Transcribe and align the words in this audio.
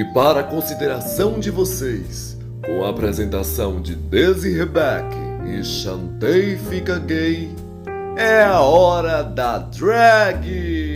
E 0.00 0.04
para 0.14 0.40
a 0.40 0.42
consideração 0.42 1.38
de 1.38 1.50
vocês, 1.50 2.34
com 2.64 2.86
a 2.86 2.88
apresentação 2.88 3.82
de 3.82 3.94
Desi 3.94 4.50
Rebeck 4.56 5.14
e 5.44 5.62
Chantei 5.62 6.56
Fica 6.56 6.98
Gay, 6.98 7.54
é 8.16 8.42
a 8.42 8.62
hora 8.62 9.22
da 9.22 9.58
drag! 9.58 10.89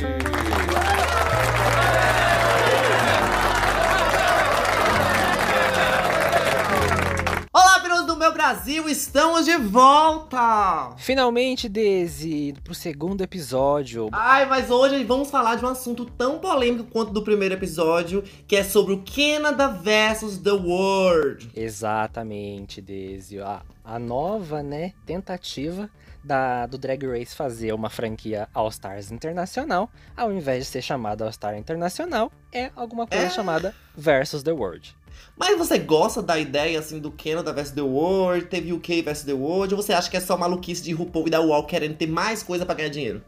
Meu 8.25 8.33
Brasil, 8.33 8.89
estamos 8.89 9.45
de 9.45 9.55
volta! 9.59 10.95
Finalmente, 10.97 11.69
Desi, 11.69 12.55
pro 12.65 12.75
segundo 12.75 13.21
episódio. 13.21 14.09
Ai, 14.13 14.47
mas 14.47 14.71
hoje 14.71 15.05
vamos 15.05 15.31
falar 15.31 15.57
de 15.57 15.65
um 15.67 15.69
assunto 15.69 16.07
tão 16.07 16.39
polêmico 16.39 16.85
quanto 16.91 17.13
do 17.13 17.23
primeiro 17.23 17.55
episódio, 17.55 18.25
que 18.49 18.57
é 18.57 18.65
sobre 18.65 18.95
o 18.95 19.03
Canada 19.05 19.69
versus 19.69 20.39
The 20.39 20.53
World. 20.53 21.51
Exatamente, 21.55 22.81
Desi. 22.81 23.41
A, 23.41 23.61
a 23.85 23.99
nova, 23.99 24.63
né, 24.63 24.95
tentativa 25.05 25.91
da, 26.25 26.65
do 26.65 26.79
Drag 26.79 27.07
Race 27.07 27.37
fazer 27.37 27.75
uma 27.75 27.91
franquia 27.91 28.49
All 28.55 28.69
Stars 28.69 29.11
Internacional, 29.13 29.91
ao 30.17 30.33
invés 30.33 30.61
de 30.65 30.71
ser 30.71 30.81
chamada 30.81 31.27
All 31.27 31.33
Star 31.33 31.59
Internacional, 31.59 32.33
é 32.51 32.71
alguma 32.75 33.07
coisa 33.07 33.27
É. 33.27 33.29
chamada 33.31 33.75
Versus 33.95 34.43
the 34.43 34.53
World. 34.53 34.97
Mas 35.37 35.59
você 35.59 35.79
gosta 35.79 36.23
da 36.23 36.39
ideia, 36.39 36.79
assim, 36.79 36.99
do 36.99 37.11
Canada 37.11 37.53
versus 37.53 37.75
The 37.75 37.83
World, 37.83 38.47
teve 38.47 38.73
UK 38.73 39.03
versus 39.03 39.25
The 39.25 39.33
World, 39.33 39.75
ou 39.75 39.83
você 39.83 39.93
acha 39.93 40.11
que 40.11 40.17
é 40.17 40.21
só 40.21 40.37
maluquice 40.37 40.83
de 40.83 40.93
RuPaul 40.93 41.27
e 41.27 41.31
da 41.31 41.41
UOL 41.41 41.65
querendo 41.65 41.97
ter 41.97 42.07
mais 42.07 42.43
coisa 42.43 42.65
pra 42.65 42.75
ganhar 42.75 42.91
dinheiro? 42.91 43.23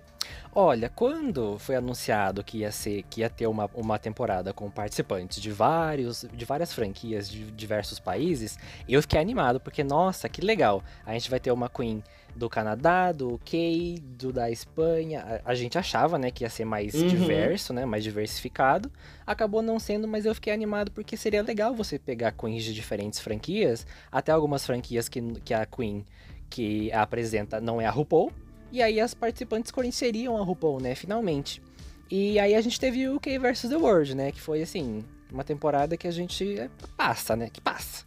Olha, 0.58 0.88
quando 0.88 1.58
foi 1.58 1.76
anunciado 1.76 2.42
que 2.42 2.60
ia 2.60 2.72
ser, 2.72 3.02
que 3.10 3.20
ia 3.20 3.28
ter 3.28 3.46
uma, 3.46 3.68
uma 3.74 3.98
temporada 3.98 4.54
com 4.54 4.70
participantes 4.70 5.38
de 5.38 5.50
vários, 5.50 6.24
de 6.32 6.44
várias 6.46 6.72
franquias 6.72 7.28
de 7.28 7.50
diversos 7.50 8.00
países, 8.00 8.58
eu 8.88 9.02
fiquei 9.02 9.20
animado 9.20 9.60
porque 9.60 9.84
nossa, 9.84 10.30
que 10.30 10.40
legal! 10.40 10.82
A 11.04 11.12
gente 11.12 11.28
vai 11.28 11.38
ter 11.38 11.50
uma 11.50 11.68
Queen 11.68 12.02
do 12.36 12.48
Canadá, 12.50 13.12
do 13.12 13.34
UK, 13.34 13.98
do 14.18 14.32
da 14.32 14.50
Espanha. 14.50 15.40
A, 15.44 15.50
a 15.52 15.54
gente 15.54 15.78
achava, 15.78 16.18
né, 16.18 16.30
que 16.30 16.44
ia 16.44 16.50
ser 16.50 16.64
mais 16.64 16.94
Uhum. 16.94 17.06
diverso, 17.06 17.72
né, 17.72 17.84
mais 17.86 18.04
diversificado. 18.04 18.90
Acabou 19.26 19.62
não 19.62 19.78
sendo, 19.78 20.06
mas 20.06 20.26
eu 20.26 20.34
fiquei 20.34 20.52
animado 20.52 20.90
porque 20.92 21.16
seria 21.16 21.42
legal 21.42 21.74
você 21.74 21.98
pegar 21.98 22.32
queens 22.32 22.62
de 22.64 22.74
diferentes 22.74 23.18
franquias, 23.18 23.86
até 24.12 24.30
algumas 24.32 24.66
franquias 24.66 25.08
que, 25.08 25.20
que 25.40 25.54
a 25.54 25.64
Queen 25.64 26.04
que 26.50 26.92
apresenta 26.92 27.60
não 27.60 27.80
é 27.80 27.86
a 27.86 27.90
RuPaul. 27.90 28.30
E 28.70 28.82
aí 28.82 29.00
as 29.00 29.14
participantes 29.14 29.70
conheceriam 29.72 30.36
a 30.36 30.42
RuPaul, 30.44 30.80
né, 30.80 30.94
finalmente. 30.94 31.62
E 32.10 32.38
aí 32.38 32.54
a 32.54 32.60
gente 32.60 32.78
teve 32.78 33.08
o 33.08 33.16
UK 33.16 33.38
vs 33.38 33.62
The 33.62 33.76
World, 33.76 34.14
né, 34.14 34.30
que 34.30 34.40
foi 34.40 34.62
assim, 34.62 35.04
uma 35.32 35.42
temporada 35.42 35.96
que 35.96 36.06
a 36.06 36.10
gente 36.10 36.58
é, 36.58 36.68
passa, 36.96 37.34
né, 37.34 37.48
que 37.52 37.60
passa. 37.60 38.04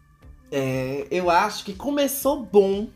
É, 0.51 1.05
eu 1.11 1.29
acho 1.29 1.65
que 1.65 1.73
começou 1.73 2.43
bom. 2.43 2.87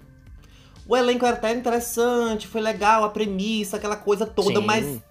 O 0.88 0.98
elenco 0.98 1.26
era 1.26 1.36
até 1.38 1.54
interessante, 1.54 2.48
foi 2.48 2.60
legal 2.60 3.04
a 3.04 3.10
premissa, 3.10 3.78
aquela 3.78 3.96
coisa 3.96 4.26
toda, 4.26 4.60
Sim. 4.60 4.66
mas 4.66 5.02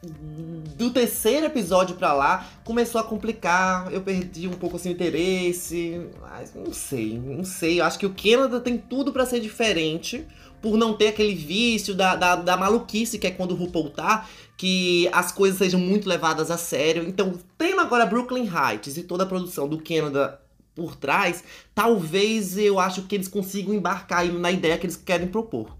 do 0.76 0.90
terceiro 0.90 1.46
episódio 1.46 1.96
pra 1.96 2.12
lá 2.12 2.46
começou 2.64 3.00
a 3.00 3.04
complicar. 3.04 3.92
Eu 3.92 4.02
perdi 4.02 4.48
um 4.48 4.52
pouco 4.52 4.76
assim, 4.76 4.90
o 4.90 4.92
interesse. 4.92 6.08
Mas 6.20 6.54
não 6.54 6.72
sei, 6.72 7.18
não 7.18 7.44
sei. 7.44 7.80
Eu 7.80 7.84
acho 7.84 7.98
que 7.98 8.06
o 8.06 8.14
Canada 8.14 8.60
tem 8.60 8.76
tudo 8.76 9.12
pra 9.12 9.24
ser 9.24 9.40
diferente. 9.40 10.26
Por 10.60 10.76
não 10.76 10.94
ter 10.94 11.08
aquele 11.08 11.34
vício 11.34 11.92
da, 11.94 12.14
da, 12.14 12.36
da 12.36 12.56
maluquice 12.56 13.18
que 13.18 13.26
é 13.26 13.32
quando 13.32 13.50
o 13.50 13.56
RuPaul 13.56 13.90
tá, 13.90 14.28
que 14.56 15.08
as 15.12 15.32
coisas 15.32 15.58
sejam 15.58 15.80
muito 15.80 16.08
levadas 16.08 16.52
a 16.52 16.56
sério. 16.56 17.02
Então, 17.02 17.32
tendo 17.58 17.80
agora 17.80 18.06
Brooklyn 18.06 18.48
Heights 18.48 18.96
e 18.96 19.02
toda 19.02 19.24
a 19.24 19.26
produção 19.26 19.66
do 19.66 19.82
Canada 19.82 20.40
por 20.74 20.96
trás, 20.96 21.44
talvez 21.74 22.56
eu 22.56 22.78
acho 22.78 23.02
que 23.02 23.14
eles 23.14 23.28
consigam 23.28 23.74
embarcar 23.74 24.24
na 24.26 24.50
ideia 24.50 24.78
que 24.78 24.86
eles 24.86 24.96
querem 24.96 25.26
propor. 25.26 25.76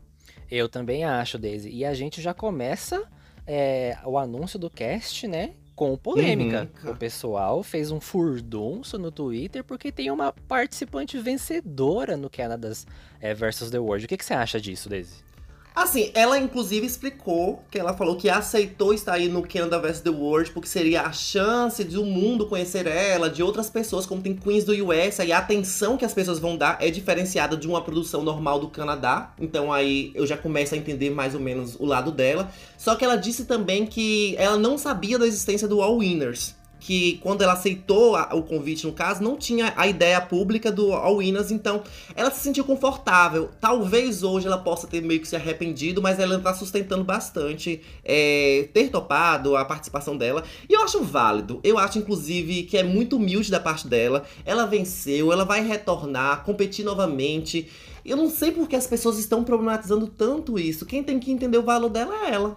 Eu 0.51 0.69
também 0.69 1.05
acho, 1.05 1.39
Daisy. 1.39 1.71
E 1.71 1.85
a 1.85 1.95
gente 1.95 2.21
já 2.21 2.35
começa 2.35 3.03
é, 3.47 3.97
o 4.05 4.19
anúncio 4.19 4.59
do 4.59 4.69
cast, 4.69 5.27
né? 5.27 5.55
Com 5.75 5.97
polêmica. 5.97 6.71
Uhum. 6.85 6.91
O 6.91 6.97
pessoal 6.97 7.63
fez 7.63 7.91
um 7.91 8.01
furdunço 8.01 8.99
no 8.99 9.11
Twitter 9.11 9.65
porque 9.65 9.91
tem 9.91 10.11
uma 10.11 10.33
participante 10.47 11.19
vencedora 11.19 12.17
no 12.17 12.29
Canada's 12.29 12.87
é, 13.19 13.33
versus 13.33 13.71
The 13.71 13.79
World. 13.79 14.05
O 14.05 14.09
que, 14.09 14.19
que 14.19 14.25
você 14.25 14.35
acha 14.35 14.61
disso, 14.61 14.91
Daisy? 14.91 15.32
Assim, 15.75 16.11
ela 16.15 16.39
inclusive 16.39 16.87
explicou 16.87 17.65
que 17.71 17.79
ela 17.79 17.95
falou 17.95 18.17
que 18.17 18.29
aceitou 18.29 18.93
estar 18.93 19.15
aí 19.15 19.29
no 19.29 19.43
Canada 19.43 19.79
vs 19.79 20.01
The 20.01 20.11
World 20.11 20.51
porque 20.51 20.69
seria 20.69 21.03
a 21.03 21.13
chance 21.13 21.83
de 21.83 21.99
o 21.99 22.05
mundo 22.05 22.47
conhecer 22.47 22.87
ela, 22.87 23.31
de 23.31 23.43
outras 23.43 23.71
pessoas, 23.71 24.05
como 24.05 24.21
tem 24.21 24.35
Queens 24.35 24.65
do 24.65 24.73
US, 24.73 25.19
aí 25.19 25.33
a 25.33 25.39
atenção 25.39 25.97
que 25.97 26.05
as 26.05 26.13
pessoas 26.13 26.39
vão 26.39 26.57
dar 26.57 26.77
é 26.81 26.91
diferenciada 26.91 27.57
de 27.57 27.67
uma 27.67 27.81
produção 27.81 28.23
normal 28.23 28.61
do 28.61 28.69
Canadá. 28.69 29.33
Então 29.39 29.73
aí 29.73 30.13
eu 30.15 30.27
já 30.27 30.37
começo 30.37 30.75
a 30.75 30.79
entender 30.79 31.11
mais 31.11 31.35
ou 31.35 31.41
menos 31.41 31.75
o 31.79 31.87
lado 31.87 32.13
dela. 32.13 32.51
Só 32.77 32.95
que 32.95 33.05
ela 33.05 33.17
disse 33.17 33.47
também 33.47 33.87
que 33.87 34.37
ela 34.37 34.59
não 34.59 34.77
sabia 34.77 35.19
da 35.19 35.27
existência 35.27 35.67
do 35.67 35.81
All 35.81 35.99
Winners. 35.99 36.55
Que 36.85 37.19
quando 37.23 37.43
ela 37.43 37.53
aceitou 37.53 38.17
a- 38.17 38.31
o 38.35 38.43
convite, 38.43 38.85
no 38.89 38.93
caso, 38.93 39.23
não 39.23 39.37
tinha 39.37 39.73
a 39.77 39.87
ideia 39.87 40.21
pública 40.21 40.71
do 40.73 40.93
All 40.93 41.19
Winners, 41.19 41.53
então 41.53 41.81
ela 42.17 42.29
se 42.29 42.41
sentiu 42.41 42.65
confortável. 42.65 43.51
Talvez 43.61 44.25
hoje 44.25 44.49
ela 44.49 44.59
possa 44.59 44.89
ter 44.89 45.01
meio 45.01 45.21
que 45.21 45.29
se 45.29 45.37
arrependido, 45.37 46.03
mas 46.03 46.19
ela 46.19 46.41
tá 46.41 46.53
sustentando 46.53 47.05
bastante 47.05 47.81
é, 48.05 48.69
ter 48.75 48.89
topado 48.91 49.55
a 49.57 49.65
participação 49.65 50.17
dela. 50.17 50.43
E 50.69 50.73
eu 50.75 50.83
acho 50.83 51.05
válido. 51.05 51.61
Eu 51.63 51.79
acho, 51.79 52.01
inclusive, 52.01 52.65
que 52.65 52.77
é 52.77 52.83
muito 52.83 53.15
humilde 53.17 53.49
da 53.49 53.61
parte 53.61 53.87
dela. 53.87 54.25
Ela 54.45 54.67
venceu, 54.67 55.33
ela 55.33 55.45
vai 55.45 55.65
retornar, 55.65 56.43
competir 56.43 56.85
novamente. 56.85 57.69
Eu 58.05 58.17
não 58.17 58.29
sei 58.29 58.51
por 58.51 58.69
que 58.69 58.75
as 58.75 58.89
pessoas 58.89 59.21
estão 59.21 59.45
problematizando 59.45 60.09
tanto 60.09 60.59
isso. 60.59 60.85
Quem 60.85 61.05
tem 61.05 61.21
que 61.21 61.31
entender 61.31 61.59
o 61.59 61.63
valor 61.63 61.89
dela 61.89 62.27
é 62.27 62.33
ela. 62.35 62.57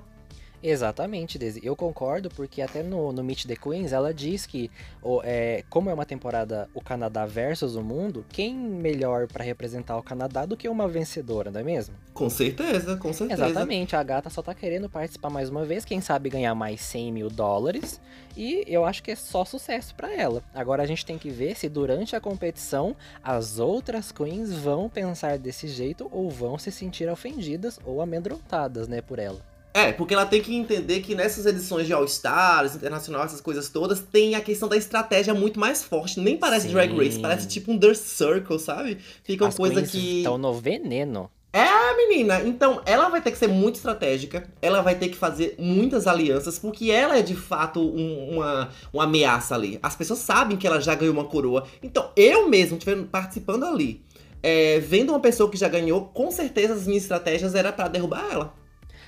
Exatamente, 0.68 1.38
Daisy. 1.38 1.62
Eu 1.64 1.76
concordo, 1.76 2.30
porque 2.30 2.62
até 2.62 2.82
no, 2.82 3.12
no 3.12 3.24
Meet 3.24 3.46
the 3.46 3.56
Queens 3.56 3.94
ela 3.94 4.14
diz 4.14 4.46
que, 4.48 4.72
o- 5.02 5.22
é, 5.24 5.64
como 5.70 5.90
é 5.90 5.94
uma 5.94 6.06
temporada 6.06 6.68
o 6.74 6.82
Canadá 6.82 7.26
versus 7.26 7.76
o 7.76 7.82
mundo, 7.84 8.26
quem 8.30 8.56
melhor 8.56 9.28
pra 9.28 9.44
representar 9.44 9.96
o 9.98 10.02
Canadá 10.04 10.46
do 10.46 10.58
que 10.58 10.68
uma 10.68 10.88
vencedora, 10.88 11.52
não 11.52 11.60
é 11.60 11.64
mesmo? 11.64 11.94
Com 12.14 12.30
certeza, 12.30 12.98
com 12.98 13.14
certeza. 13.14 13.46
Exatamente, 13.46 13.96
a 13.96 14.02
gata 14.02 14.30
só 14.30 14.42
tá 14.42 14.56
querendo 14.56 14.90
participar 14.90 15.30
mais 15.30 15.50
uma 15.50 15.64
vez, 15.66 15.86
quem 15.86 16.02
sabe 16.02 16.30
ganhar 16.30 16.56
mais 16.56 16.82
100 16.82 17.12
mil 17.12 17.30
dólares, 17.30 18.02
e 18.36 18.64
eu 18.68 18.86
acho 18.86 19.04
que 19.04 19.12
é 19.12 19.16
só 19.16 19.46
sucesso 19.46 19.94
pra 19.96 20.12
ela. 20.14 20.42
Agora 20.54 20.82
a 20.82 20.86
gente 20.88 21.06
tem 21.06 21.18
que 21.18 21.30
ver 21.30 21.56
se 21.56 21.70
durante 21.70 22.16
a 22.16 22.20
competição 22.22 22.96
as 23.24 23.60
outras 23.60 24.12
queens 24.12 24.52
vão 24.52 24.90
pensar 24.90 25.38
desse 25.38 25.68
jeito 25.68 26.08
ou 26.12 26.30
vão 26.30 26.58
se 26.58 26.72
sentir 26.72 27.08
ofendidas 27.10 27.80
ou 27.86 28.02
amedrontadas, 28.02 28.88
né, 28.88 29.00
por 29.02 29.20
ela. 29.20 29.40
É, 29.76 29.92
porque 29.92 30.14
ela 30.14 30.26
tem 30.26 30.42
que 30.42 30.56
entender 30.56 31.02
que 31.02 31.14
nessas 31.14 31.46
edições 31.46 31.86
de 31.86 31.92
All 31.92 32.06
Stars, 32.06 32.76
Internacional, 32.76 33.26
essas 33.26 33.42
coisas 33.42 33.68
todas, 33.68 34.00
tem 34.00 34.34
a 34.34 34.40
questão 34.40 34.70
da 34.70 34.78
estratégia 34.78 35.34
muito 35.34 35.60
mais 35.60 35.84
forte. 35.84 36.18
Nem 36.22 36.38
parece 36.38 36.68
Sim. 36.68 36.74
Drag 36.74 36.96
Race, 36.96 37.20
parece 37.20 37.46
tipo 37.46 37.74
um 37.74 37.78
The 37.78 37.94
Circle, 37.94 38.58
sabe? 38.58 38.98
Fica 39.22 39.44
uma 39.44 39.50
As 39.50 39.58
coisa 39.58 39.82
que. 39.82 40.20
estão 40.20 40.38
no 40.38 40.54
veneno. 40.54 41.30
É, 41.52 41.98
menina. 41.98 42.42
Então, 42.44 42.82
ela 42.86 43.10
vai 43.10 43.22
ter 43.22 43.32
que 43.32 43.38
ser 43.38 43.48
muito 43.48 43.76
estratégica. 43.76 44.50
Ela 44.62 44.82
vai 44.82 44.96
ter 44.96 45.10
que 45.10 45.18
fazer 45.18 45.56
muitas 45.60 46.08
alianças, 46.08 46.58
porque 46.58 46.90
ela 46.90 47.18
é 47.18 47.22
de 47.22 47.36
fato 47.36 47.82
um- 47.82 48.36
uma, 48.36 48.70
uma 48.94 49.04
ameaça 49.04 49.56
ali. 49.56 49.78
As 49.84 49.94
pessoas 49.96 50.20
sabem 50.20 50.58
que 50.58 50.66
ela 50.66 50.80
já 50.80 50.96
ganhou 50.96 51.14
uma 51.14 51.26
coroa. 51.26 51.66
Então, 51.84 52.12
eu 52.16 52.48
mesmo, 52.48 52.78
participando 53.12 53.66
ali, 53.66 54.02
é, 54.42 54.80
vendo 54.80 55.10
uma 55.12 55.20
pessoa 55.20 55.50
que 55.50 55.58
já 55.58 55.68
ganhou, 55.68 56.06
com 56.14 56.32
certeza 56.32 56.74
as 56.74 56.88
minhas 56.88 57.04
estratégias 57.04 57.56
era 57.56 57.74
pra 57.74 57.90
derrubar 57.90 58.26
ela. 58.32 58.65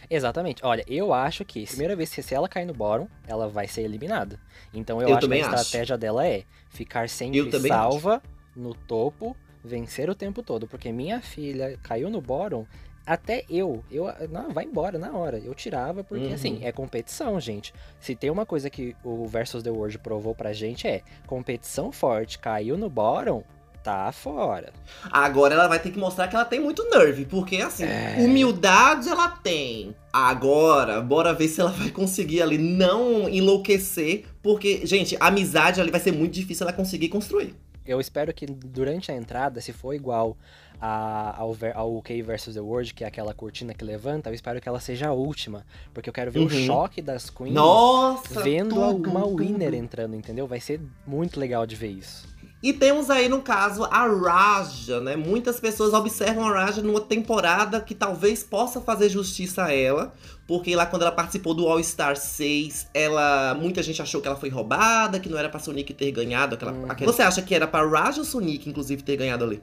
Exatamente. 0.09 0.65
Olha, 0.65 0.83
eu 0.87 1.13
acho 1.13 1.43
que 1.43 1.65
primeira 1.65 1.95
vez 1.95 2.13
que 2.13 2.21
se 2.21 2.33
ela 2.33 2.47
cair 2.47 2.65
no 2.65 2.73
bottom, 2.73 3.07
ela 3.27 3.47
vai 3.47 3.67
ser 3.67 3.81
eliminada. 3.81 4.39
Então 4.73 5.01
eu, 5.01 5.09
Eu 5.09 5.15
acho 5.15 5.27
que 5.27 5.33
a 5.33 5.37
acho. 5.37 5.55
estratégia 5.55 5.97
dela 5.97 6.25
é 6.25 6.43
ficar 6.69 7.09
sempre 7.09 7.51
salva 7.59 8.21
no 8.55 8.73
topo, 8.73 9.35
vencer 9.63 10.09
o 10.09 10.15
tempo 10.15 10.41
todo. 10.41 10.67
Porque 10.67 10.91
minha 10.91 11.21
filha 11.21 11.77
caiu 11.83 12.09
no 12.09 12.21
bottom, 12.21 12.65
até 13.05 13.43
eu, 13.49 13.83
eu, 13.91 14.05
não, 14.29 14.51
vai 14.51 14.65
embora 14.65 14.97
na 14.97 15.11
hora. 15.11 15.39
Eu 15.39 15.53
tirava, 15.53 16.03
porque 16.03 16.27
Uhum. 16.27 16.33
assim, 16.33 16.59
é 16.61 16.71
competição, 16.71 17.39
gente. 17.39 17.73
Se 17.99 18.15
tem 18.15 18.29
uma 18.29 18.45
coisa 18.45 18.69
que 18.69 18.95
o 19.03 19.25
Versus 19.27 19.63
the 19.63 19.69
World 19.69 19.97
provou 19.99 20.33
pra 20.35 20.53
gente 20.53 20.87
é 20.87 21.01
competição 21.25 21.91
forte, 21.91 22.39
caiu 22.39 22.77
no 22.77 22.89
bottom, 22.89 23.43
tá 23.87 24.11
fora. 24.11 24.73
Agora 25.09 25.53
ela 25.53 25.67
vai 25.67 25.79
ter 25.79 25.91
que 25.91 25.97
mostrar 25.97 26.27
que 26.27 26.35
ela 26.35 26.43
tem 26.43 26.59
muito 26.59 26.83
nerve, 26.89 27.25
porque 27.25 27.57
assim, 27.57 27.85
É. 27.85 28.15
humildade 28.19 29.07
ela 29.07 29.29
tem. 29.29 29.95
Agora, 30.11 30.99
bora 30.99 31.33
ver 31.33 31.47
se 31.47 31.61
ela 31.61 31.71
vai 31.71 31.89
conseguir 31.89 32.41
ali 32.41 32.57
não 32.57 33.29
enlouquecer, 33.29 34.25
porque, 34.43 34.85
gente, 34.85 35.15
a 35.19 35.27
amizade 35.27 35.79
ali 35.79 35.89
vai 35.89 36.01
ser 36.01 36.11
muito 36.11 36.33
difícil 36.33 36.65
ela 36.65 36.73
conseguir 36.75 37.07
construir. 37.07 37.55
Eu 37.85 38.01
espero 38.01 38.33
que 38.33 38.45
durante 38.45 39.09
a 39.09 39.15
entrada, 39.15 39.61
se 39.61 39.71
for 39.71 39.93
igual 39.93 40.35
a, 40.81 41.33
ao, 41.39 41.55
ao 41.73 42.01
K 42.01 42.21
vs 42.21 42.53
The 42.53 42.59
World, 42.59 42.93
que 42.93 43.05
é 43.05 43.07
aquela 43.07 43.33
cortina 43.33 43.73
que 43.73 43.85
levanta, 43.85 44.29
eu 44.29 44.33
espero 44.33 44.59
que 44.59 44.67
ela 44.67 44.81
seja 44.81 45.07
a 45.07 45.13
última. 45.13 45.65
Porque 45.93 46.09
eu 46.09 46.13
quero 46.13 46.29
ver 46.29 46.39
uhum. 46.39 46.45
o 46.47 46.49
choque 46.49 47.01
das 47.01 47.29
queens 47.29 47.53
Nossa, 47.53 48.41
vendo 48.41 48.75
tudo, 48.75 49.09
uma 49.09 49.21
tudo. 49.21 49.37
winner 49.37 49.73
entrando, 49.73 50.15
entendeu? 50.17 50.45
Vai 50.45 50.59
ser 50.59 50.81
muito 51.05 51.39
legal 51.39 51.65
de 51.65 51.77
ver 51.77 51.91
isso. 51.91 52.27
E 52.61 52.73
temos 52.73 53.11
aí, 53.11 53.29
no 53.29 53.41
caso, 53.41 53.83
a 53.83 54.07
Raja, 54.07 54.99
né? 54.99 55.15
Muitas 55.15 55.59
pessoas 55.59 55.93
observam 55.93 56.47
a 56.47 56.51
Raja 56.51 56.81
numa 56.81 56.99
temporada 56.99 57.79
que 57.79 57.93
talvez 57.93 58.43
possa 58.43 58.81
fazer 58.81 59.09
justiça 59.09 59.65
a 59.65 59.73
ela. 59.73 60.13
Porque 60.47 60.75
lá 60.75 60.85
quando 60.85 61.03
ela 61.03 61.11
participou 61.11 61.53
do 61.53 61.67
All 61.67 61.81
Star 61.83 62.15
6, 62.15 62.87
ela. 62.93 63.53
Muita 63.53 63.83
gente 63.83 64.01
achou 64.01 64.21
que 64.21 64.27
ela 64.27 64.37
foi 64.37 64.49
roubada, 64.49 65.19
que 65.19 65.29
não 65.29 65.37
era 65.37 65.49
pra 65.49 65.59
Sonic 65.59 65.93
ter 65.93 66.11
ganhado 66.11 66.55
aquela. 66.55 66.71
Uhum. 66.71 66.89
aquela... 66.89 67.11
Você 67.11 67.21
acha 67.21 67.41
que 67.43 67.53
era 67.53 67.67
pra 67.67 67.85
Raja 67.85 68.19
ou 68.19 68.25
Sonic, 68.25 68.67
inclusive, 68.67 69.03
ter 69.03 69.17
ganhado 69.17 69.43
ali? 69.43 69.61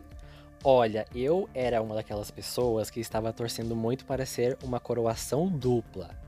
Olha, 0.63 1.05
eu 1.15 1.49
era 1.53 1.83
uma 1.83 1.95
daquelas 1.97 2.31
pessoas 2.31 2.91
que 2.91 3.01
estava 3.01 3.33
torcendo 3.33 3.75
muito 3.75 4.05
para 4.05 4.25
ser 4.25 4.57
uma 4.63 4.79
coroação 4.79 5.49
dupla. 5.49 6.24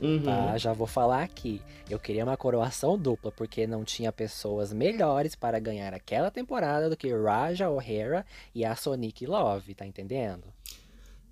Uhum. 0.00 0.22
Tá, 0.22 0.56
já 0.56 0.72
vou 0.72 0.86
falar 0.86 1.22
aqui. 1.22 1.60
Eu 1.88 1.98
queria 1.98 2.24
uma 2.24 2.36
coroação 2.36 2.98
dupla, 2.98 3.30
porque 3.30 3.66
não 3.66 3.84
tinha 3.84 4.10
pessoas 4.10 4.72
melhores 4.72 5.34
para 5.34 5.58
ganhar 5.58 5.92
aquela 5.92 6.30
temporada 6.30 6.88
do 6.88 6.96
que 6.96 7.12
Raja 7.12 7.68
O'Hara 7.68 8.24
e 8.54 8.64
a 8.64 8.74
Sonic 8.74 9.26
Love, 9.26 9.74
tá 9.74 9.86
entendendo? 9.86 10.44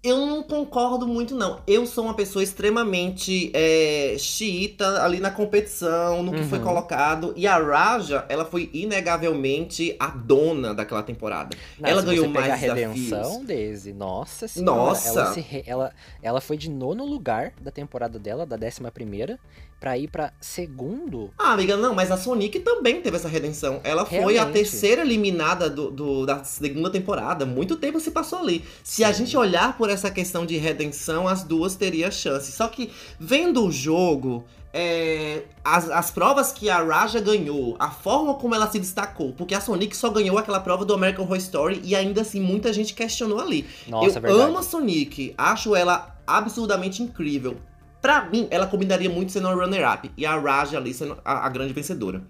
Eu 0.01 0.25
não 0.27 0.43
concordo 0.45 1.09
muito, 1.09 1.35
não. 1.35 1.61
Eu 1.67 1.85
sou 1.85 2.05
uma 2.05 2.15
pessoa 2.15 2.43
extremamente 2.43 3.51
é, 3.53 4.15
xiita 4.17 5.03
ali 5.03 5.19
na 5.19 5.31
competição, 5.31 6.23
no 6.23 6.33
que 6.33 6.39
Uhum. 6.43 6.49
foi 6.49 6.61
colocado. 6.61 7.33
E 7.37 7.47
a 7.49 7.59
Raja, 7.59 8.25
ela 8.29 8.45
foi 8.45 8.71
inegavelmente 8.73 9.97
a 9.99 10.07
dona 10.07 10.73
daquela 10.73 11.03
temporada. 11.03 11.57
Não, 11.81 11.89
ela 11.89 12.03
ganhou 12.03 12.29
mais 12.29 12.51
a 12.53 12.57
desafios. 12.57 12.95
redenção, 13.11 13.45
Daisy, 13.45 13.93
nossa 13.93 14.47
senhora. 14.47 14.71
Nossa! 14.73 15.09
Ela, 15.21 15.33
re- 15.33 15.65
ela, 15.67 15.93
ela 16.23 16.41
foi 16.41 16.57
de 16.57 16.71
nono 16.71 17.05
lugar 17.05 17.53
da 17.61 17.71
temporada 17.73 18.19
dela, 18.19 18.47
da 18.47 18.57
décima 18.57 18.91
primeira, 18.93 19.39
pra 19.81 19.97
ir 19.97 20.09
pra 20.09 20.33
segundo. 20.41 21.31
Ah, 21.39 21.53
amiga, 21.53 21.77
não, 21.77 21.95
mas 21.95 22.11
a 22.11 22.17
Sonic 22.17 22.61
também 22.61 23.01
teve 23.01 23.17
essa 23.17 23.29
redenção. 23.29 23.81
Ela 23.85 24.05
foi 24.05 24.19
a 24.37 24.43
Realmente. 24.45 24.53
terceira 24.53 25.03
eliminada 25.03 25.71
do, 25.71 25.91
do- 25.91 26.27
da 26.27 26.43
segunda 26.45 26.91
temporada. 26.91 27.47
Muito 27.47 27.77
tempo 27.77 28.01
se 28.01 28.11
passou 28.11 28.41
ali. 28.41 28.65
Se 28.83 29.05
a 29.05 29.13
gente 29.13 29.37
olhar 29.37 29.77
por 29.77 29.89
essa 29.91 30.11
questão 30.11 30.45
de 30.45 30.57
redenção, 30.57 31.29
as 31.29 31.43
duas 31.45 31.77
teriam 31.77 32.11
chance. 32.11 32.51
Só 32.53 32.67
que, 32.69 32.91
vendo 33.21 33.65
o 33.65 33.71
jogo, 33.71 34.45
é, 34.73 35.45
as, 35.65 35.89
as 35.91 36.11
provas 36.11 36.53
que 36.53 36.69
a 36.69 36.83
Raja 36.83 37.21
ganhou, 37.21 37.77
a 37.79 37.91
forma 37.91 38.35
como 38.35 38.55
ela 38.55 38.71
se 38.71 38.79
destacou, 38.79 39.33
porque 39.33 39.55
a 39.55 39.61
Sonic 39.61 39.97
só 39.97 40.11
ganhou 40.11 40.37
aquela 40.39 40.61
prova 40.61 40.85
do 40.85 40.93
American 40.93 41.25
Horror 41.25 41.37
Story 41.39 41.81
e 41.85 41.95
ainda 41.95 42.21
assim 42.23 42.41
muita 42.41 42.73
gente 42.73 42.95
questionou 42.95 43.41
ali. 43.41 43.65
Nossa, 43.87 44.07
Eu 44.07 44.17
é 44.17 44.21
verdade. 44.21 44.43
amo 44.51 44.59
a 44.59 44.63
Sonic, 44.63 45.35
acho 45.39 45.75
ela 45.75 46.17
absurdamente 46.27 47.03
incrível. 47.03 47.57
Pra 48.01 48.25
mim, 48.29 48.47
ela 48.51 48.67
combinaria 48.67 49.11
muito 49.11 49.33
sendo 49.33 49.49
a 49.49 49.53
runner-up 49.55 50.11
e 50.17 50.25
a 50.25 50.39
Raja 50.39 50.77
ali 50.79 50.95
sendo 50.95 51.19
a, 51.25 51.47
a 51.47 51.49
grande 51.49 51.73
vencedora. 51.73 52.23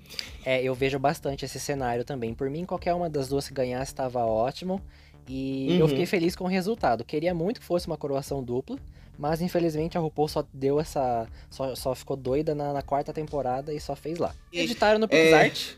É, 0.44 0.62
eu 0.62 0.74
vejo 0.74 0.98
bastante 0.98 1.44
esse 1.44 1.60
cenário 1.60 2.04
também. 2.04 2.32
Por 2.34 2.48
mim, 2.48 2.64
qualquer 2.64 2.94
uma 2.94 3.10
das 3.10 3.28
duas 3.28 3.46
que 3.46 3.52
ganhasse 3.54 3.92
estava 3.92 4.24
ótimo. 4.24 4.80
E 5.28 5.76
eu 5.78 5.82
Uhum. 5.82 5.88
fiquei 5.88 6.06
feliz 6.06 6.34
com 6.34 6.44
o 6.44 6.48
resultado. 6.48 7.04
Queria 7.04 7.34
muito 7.34 7.60
que 7.60 7.66
fosse 7.66 7.86
uma 7.86 7.98
coroação 7.98 8.42
dupla. 8.42 8.78
Mas 9.18 9.42
infelizmente 9.42 9.98
a 9.98 10.00
RuPaul 10.00 10.28
só 10.28 10.44
deu 10.54 10.78
essa. 10.80 11.26
Só, 11.50 11.74
só 11.74 11.94
ficou 11.94 12.16
doida 12.16 12.54
na, 12.54 12.72
na 12.72 12.82
quarta 12.82 13.12
temporada 13.12 13.74
e 13.74 13.80
só 13.80 13.96
fez 13.96 14.16
lá. 14.18 14.32
Editaram 14.52 14.98
no 14.98 15.06
é, 15.06 15.08
PixArt. 15.08 15.76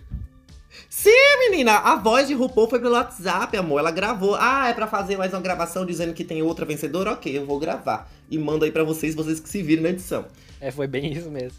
Sim, 0.89 1.11
menina, 1.49 1.73
a 1.79 1.97
voz 1.97 2.29
de 2.29 2.35
RuPaul 2.35 2.69
foi 2.69 2.81
pelo 2.81 2.95
WhatsApp, 2.95 3.57
amor. 3.57 3.81
Ela 3.81 3.91
gravou. 3.91 4.37
Ah, 4.39 4.69
é 4.69 4.75
pra 4.75 4.87
fazer 4.87 5.17
mais 5.17 5.33
uma 5.33 5.41
gravação 5.41 5.85
dizendo 5.85 6.15
que 6.15 6.25
tem 6.25 6.43
outra 6.43 6.65
vencedora? 6.65 7.13
Ok, 7.13 7.37
eu 7.37 7.47
vou 7.47 7.59
gravar. 7.59 8.11
E 8.31 8.39
mando 8.39 8.65
aí 8.65 8.73
pra 8.73 8.85
vocês, 8.85 9.15
vocês 9.15 9.41
que 9.41 9.49
se 9.49 9.63
virem 9.63 9.83
na 9.83 9.91
edição. 9.91 10.25
É, 10.61 10.71
foi 10.71 10.87
bem 10.87 11.13
isso 11.13 11.31
mesmo. 11.31 11.59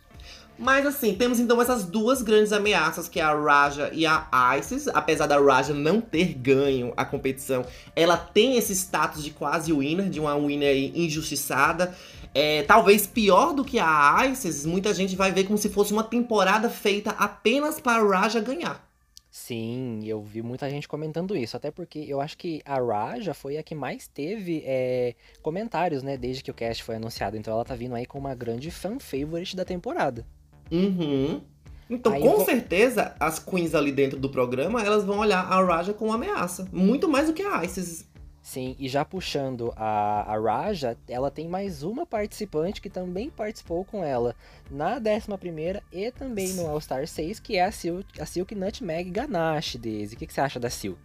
Mas 0.57 0.85
assim, 0.85 1.13
temos 1.13 1.37
então 1.37 1.61
essas 1.61 1.83
duas 1.83 2.21
grandes 2.21 2.53
ameaças, 2.53 3.09
que 3.09 3.19
é 3.19 3.23
a 3.23 3.33
Raja 3.33 3.89
e 3.91 4.05
a 4.05 4.57
Isis. 4.57 4.87
Apesar 4.87 5.27
da 5.27 5.37
Raja 5.37 5.73
não 5.73 5.99
ter 5.99 6.33
ganho 6.33 6.93
a 6.95 7.03
competição, 7.03 7.65
ela 7.93 8.15
tem 8.15 8.57
esse 8.57 8.73
status 8.73 9.21
de 9.21 9.31
quase 9.31 9.73
winner, 9.73 10.09
de 10.09 10.19
uma 10.19 10.35
winner 10.35 10.91
injustiçada. 10.95 11.93
É, 12.37 12.63
talvez 12.63 13.07
pior 13.07 13.53
do 13.53 13.63
que 13.63 13.79
a 13.79 14.27
Isis, 14.29 14.65
muita 14.65 14.93
gente 14.93 15.15
vai 15.15 15.31
ver 15.31 15.45
como 15.45 15.57
se 15.57 15.69
fosse 15.69 15.93
uma 15.93 16.03
temporada 16.03 16.69
feita 16.69 17.11
apenas 17.11 17.79
para 17.79 18.01
a 18.01 18.05
Raja 18.05 18.41
ganhar. 18.41 18.85
Sim, 19.31 20.01
eu 20.05 20.21
vi 20.21 20.41
muita 20.41 20.69
gente 20.69 20.85
comentando 20.87 21.35
isso. 21.35 21.55
Até 21.55 21.71
porque 21.71 21.99
eu 22.07 22.19
acho 22.19 22.37
que 22.37 22.61
a 22.65 22.77
Raja 22.79 23.33
foi 23.33 23.57
a 23.57 23.63
que 23.63 23.73
mais 23.73 24.05
teve 24.07 24.63
é, 24.65 25.13
comentários, 25.41 26.03
né? 26.03 26.17
Desde 26.17 26.43
que 26.43 26.51
o 26.51 26.53
cast 26.53 26.83
foi 26.83 26.95
anunciado. 26.95 27.37
Então 27.37 27.53
ela 27.53 27.63
tá 27.65 27.73
vindo 27.75 27.95
aí 27.95 28.05
com 28.05 28.17
uma 28.19 28.35
grande 28.35 28.69
fan 28.69 28.99
favorite 28.99 29.55
da 29.55 29.63
temporada. 29.65 30.25
Uhum. 30.71 31.41
Então, 31.89 32.11
Aí 32.13 32.21
com 32.21 32.37
vou- 32.37 32.45
certeza, 32.45 33.15
as 33.19 33.37
queens 33.39 33.75
ali 33.75 33.91
dentro 33.91 34.17
do 34.19 34.29
programa, 34.29 34.81
elas 34.81 35.03
vão 35.05 35.19
olhar 35.19 35.39
a 35.41 35.63
Raja 35.63 35.93
com 35.93 36.11
ameaça. 36.11 36.67
Muito 36.71 37.07
mais 37.07 37.27
do 37.27 37.33
que 37.33 37.43
a 37.43 37.63
Isis. 37.63 38.05
Sim, 38.45 38.75
e 38.77 38.87
já 38.87 39.03
puxando 39.03 39.73
a, 39.75 40.31
a 40.31 40.39
Raja, 40.39 40.95
ela 41.09 41.31
tem 41.31 41.47
mais 41.47 41.81
uma 41.81 42.05
participante 42.05 42.79
que 42.79 42.91
também 42.91 43.27
participou 43.27 43.83
com 43.83 44.03
ela 44.03 44.35
na 44.69 45.01
11ª 45.01 45.81
e 45.91 46.11
também 46.11 46.53
no 46.53 46.67
All 46.67 46.79
Star 46.79 47.07
6, 47.07 47.39
que 47.39 47.55
é 47.57 47.65
a 47.65 47.71
Silk, 47.71 48.21
a 48.21 48.25
Silk 48.27 48.53
Nutmeg 48.53 49.09
Ganache, 49.09 49.79
Daisy. 49.79 50.13
O 50.13 50.19
que, 50.19 50.27
que 50.27 50.33
você 50.33 50.41
acha 50.41 50.59
da 50.59 50.69
Silk? 50.69 51.01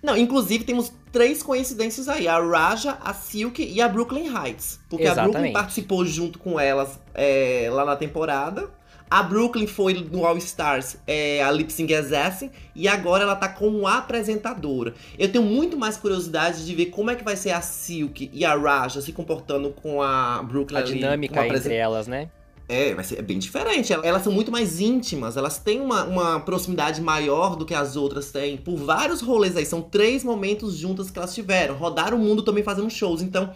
Não, 0.00 0.16
inclusive 0.16 0.62
temos 0.62 0.92
três 1.10 1.42
coincidências 1.42 2.08
aí: 2.08 2.28
a 2.28 2.38
Raja, 2.38 2.96
a 3.00 3.12
Silk 3.12 3.60
e 3.60 3.80
a 3.80 3.88
Brooklyn 3.88 4.28
Heights. 4.28 4.78
Porque 4.88 5.08
a 5.08 5.14
Brooklyn 5.14 5.30
Exatamente. 5.30 5.52
participou 5.54 6.04
junto 6.06 6.38
com 6.38 6.60
elas 6.60 7.00
é, 7.12 7.68
lá 7.68 7.84
na 7.84 7.96
temporada. 7.96 8.70
A 9.08 9.22
Brooklyn 9.22 9.66
foi 9.68 9.94
no 9.94 10.26
All 10.26 10.36
Stars 10.38 10.96
é, 11.06 11.42
a 11.42 11.50
Lip 11.50 11.72
Sync 11.72 11.94
Assassin 11.94 12.50
e 12.74 12.88
agora 12.88 13.22
ela 13.22 13.36
tá 13.36 13.48
como 13.48 13.86
apresentadora. 13.86 14.94
Eu 15.18 15.30
tenho 15.30 15.44
muito 15.44 15.76
mais 15.76 15.96
curiosidade 15.96 16.66
de 16.66 16.74
ver 16.74 16.86
como 16.86 17.10
é 17.10 17.14
que 17.14 17.22
vai 17.24 17.36
ser 17.36 17.50
a 17.50 17.60
Silk 17.60 18.28
e 18.32 18.44
a 18.44 18.54
Raja 18.56 19.00
se 19.00 19.12
comportando 19.12 19.70
com 19.70 20.02
a 20.02 20.42
Brooklyn 20.42 20.78
A 20.78 20.80
ali, 20.82 20.92
dinâmica 20.94 21.34
entre 21.64 21.74
elas, 21.74 22.06
né? 22.08 22.28
É, 22.68 22.94
vai 22.96 23.04
ser 23.04 23.20
é 23.20 23.22
bem 23.22 23.38
diferente. 23.38 23.92
Elas- 23.92 24.04
Elas 24.04 24.22
são 24.24 24.32
muito 24.32 24.50
mais 24.50 24.80
íntimas, 24.80 25.36
elas 25.36 25.56
têm 25.56 25.80
uma, 25.80 26.02
uma 26.02 26.40
proximidade 26.40 27.00
maior 27.00 27.54
do 27.54 27.64
que 27.64 27.72
as 27.74 27.94
outras 27.94 28.32
têm. 28.32 28.56
Por 28.56 28.76
vários 28.76 29.20
rolês 29.20 29.56
aí, 29.56 29.64
são 29.64 29.80
três 29.80 30.24
momentos 30.24 30.74
juntas 30.76 31.08
que 31.08 31.16
elas 31.16 31.32
tiveram. 31.32 31.76
Rodaram 31.76 32.16
o 32.16 32.20
mundo 32.20 32.42
também 32.42 32.64
fazendo 32.64 32.90
shows. 32.90 33.22
Então, 33.22 33.52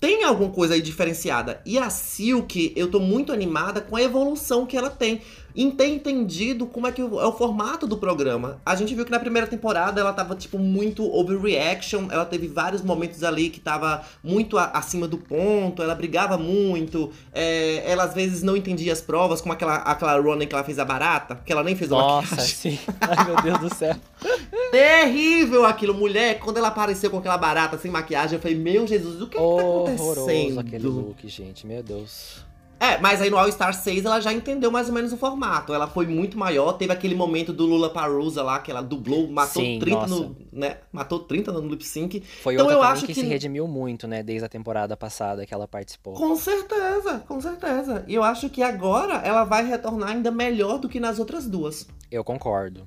tem 0.00 0.24
alguma 0.24 0.50
coisa 0.50 0.74
aí 0.74 0.82
diferenciada. 0.82 1.60
E 1.64 1.78
a 1.78 1.88
Silk, 1.90 2.72
eu 2.76 2.90
tô 2.90 3.00
muito 3.00 3.32
animada 3.32 3.80
com 3.80 3.96
a 3.96 4.02
evolução 4.02 4.66
que 4.66 4.76
ela 4.76 4.90
tem. 4.90 5.20
Em 5.58 5.70
ter 5.70 5.86
entendido 5.86 6.66
como 6.66 6.86
é 6.86 6.92
que 6.92 7.00
é 7.00 7.04
o 7.04 7.32
formato 7.32 7.86
do 7.86 7.96
programa. 7.96 8.60
A 8.64 8.74
gente 8.74 8.94
viu 8.94 9.06
que 9.06 9.10
na 9.10 9.18
primeira 9.18 9.46
temporada 9.46 9.98
ela 9.98 10.12
tava, 10.12 10.34
tipo, 10.36 10.58
muito 10.58 11.02
overreaction. 11.02 12.08
Ela 12.10 12.26
teve 12.26 12.46
vários 12.46 12.82
momentos 12.82 13.24
ali 13.24 13.48
que 13.48 13.58
tava 13.58 14.02
muito 14.22 14.58
acima 14.58 15.08
do 15.08 15.16
ponto. 15.16 15.82
Ela 15.82 15.94
brigava 15.94 16.36
muito. 16.36 17.10
É, 17.32 17.90
ela 17.90 18.04
às 18.04 18.12
vezes 18.12 18.42
não 18.42 18.54
entendia 18.54 18.92
as 18.92 19.00
provas, 19.00 19.40
como 19.40 19.54
aquela, 19.54 19.76
aquela 19.76 20.20
Ronan 20.20 20.44
que 20.44 20.54
ela 20.54 20.62
fez 20.62 20.78
a 20.78 20.84
barata, 20.84 21.40
que 21.42 21.50
ela 21.50 21.62
nem 21.62 21.74
fez 21.74 21.90
a 21.90 21.96
Nossa, 21.96 22.28
maquiagem. 22.36 22.54
sim. 22.54 22.78
Ai, 23.00 23.24
meu 23.24 23.36
Deus 23.42 23.58
do 23.58 23.74
céu. 23.74 23.96
Terrível 24.76 25.64
aquilo, 25.64 25.94
mulher. 25.94 26.38
Quando 26.38 26.58
ela 26.58 26.68
apareceu 26.68 27.10
com 27.10 27.16
aquela 27.16 27.38
barata 27.38 27.78
sem 27.78 27.90
maquiagem, 27.90 28.36
eu 28.36 28.42
falei, 28.42 28.56
meu 28.56 28.86
Jesus, 28.86 29.22
o 29.22 29.26
que, 29.26 29.32
que 29.32 29.36
tá 29.38 29.42
Horroroso 29.42 30.12
acontecendo? 30.12 30.60
aquele 30.60 30.86
look, 30.86 31.26
gente. 31.28 31.66
Meu 31.66 31.82
Deus. 31.82 32.44
É, 32.78 32.98
mas 32.98 33.22
aí 33.22 33.30
no 33.30 33.38
All 33.38 33.50
Star 33.50 33.72
6 33.72 34.04
ela 34.04 34.20
já 34.20 34.30
entendeu 34.34 34.70
mais 34.70 34.88
ou 34.88 34.92
menos 34.94 35.10
o 35.10 35.16
formato. 35.16 35.72
Ela 35.72 35.86
foi 35.86 36.06
muito 36.06 36.36
maior, 36.38 36.74
teve 36.74 36.92
aquele 36.92 37.14
momento 37.14 37.54
do 37.54 37.64
Lula 37.64 37.88
Parusa 37.88 38.42
lá, 38.42 38.58
que 38.58 38.70
ela 38.70 38.82
dublou, 38.82 39.26
matou 39.28 39.62
Sim, 39.62 39.78
30 39.78 40.06
no. 40.08 40.20
nossa. 40.20 40.30
né? 40.52 40.76
Matou 40.92 41.20
30 41.20 41.52
no 41.52 41.66
lip 41.68 41.82
sync. 41.82 42.20
Foi 42.42 42.52
Então 42.52 42.66
outra 42.66 42.78
eu 42.78 42.82
acho 42.82 43.06
que, 43.06 43.14
que- 43.14 43.20
se 43.20 43.26
redimiu 43.26 43.66
muito, 43.66 44.06
né? 44.06 44.22
Desde 44.22 44.44
a 44.44 44.48
temporada 44.48 44.94
passada 44.94 45.46
que 45.46 45.54
ela 45.54 45.66
participou. 45.66 46.12
Com 46.12 46.36
certeza, 46.36 47.24
com 47.26 47.40
certeza. 47.40 48.04
E 48.06 48.14
eu 48.14 48.22
acho 48.22 48.50
que 48.50 48.62
agora 48.62 49.14
ela 49.24 49.44
vai 49.44 49.64
retornar 49.66 50.10
ainda 50.10 50.30
melhor 50.30 50.78
do 50.78 50.86
que 50.86 51.00
nas 51.00 51.18
outras 51.18 51.46
duas. 51.46 51.88
Eu 52.10 52.22
concordo. 52.22 52.86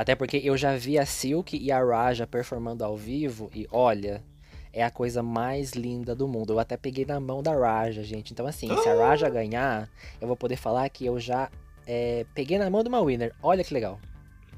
Até 0.00 0.14
porque 0.14 0.40
eu 0.42 0.56
já 0.56 0.74
vi 0.78 0.98
a 0.98 1.04
Silk 1.04 1.54
e 1.54 1.70
a 1.70 1.78
Raja 1.84 2.26
performando 2.26 2.82
ao 2.82 2.96
vivo 2.96 3.50
e 3.54 3.68
olha, 3.70 4.24
é 4.72 4.82
a 4.82 4.90
coisa 4.90 5.22
mais 5.22 5.72
linda 5.72 6.14
do 6.14 6.26
mundo. 6.26 6.54
Eu 6.54 6.58
até 6.58 6.74
peguei 6.74 7.04
na 7.04 7.20
mão 7.20 7.42
da 7.42 7.54
Raja, 7.54 8.02
gente. 8.02 8.32
Então, 8.32 8.46
assim, 8.46 8.74
se 8.78 8.88
a 8.88 8.94
Raja 8.94 9.28
ganhar, 9.28 9.90
eu 10.18 10.26
vou 10.26 10.38
poder 10.38 10.56
falar 10.56 10.88
que 10.88 11.04
eu 11.04 11.20
já 11.20 11.50
é, 11.86 12.24
peguei 12.34 12.56
na 12.56 12.70
mão 12.70 12.82
de 12.82 12.88
uma 12.88 13.04
winner. 13.04 13.34
Olha 13.42 13.62
que 13.62 13.74
legal. 13.74 14.00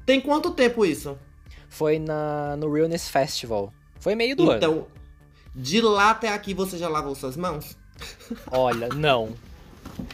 Tem 0.05 0.21
quanto 0.21 0.49
tempo 0.51 0.85
isso? 0.85 1.19
Foi 1.67 1.99
na, 1.99 2.55
no 2.55 2.71
Realness 2.71 3.09
Festival. 3.09 3.73
Foi 3.99 4.15
meio 4.15 4.37
do 4.37 4.49
ano. 4.49 4.55
então, 4.55 4.87
de 5.53 5.81
lá 5.81 6.11
até 6.11 6.29
aqui 6.29 6.53
você 6.53 6.77
já 6.77 6.87
lavou 6.87 7.15
suas 7.15 7.35
mãos? 7.35 7.77
Olha, 8.49 8.87
não. 8.87 9.33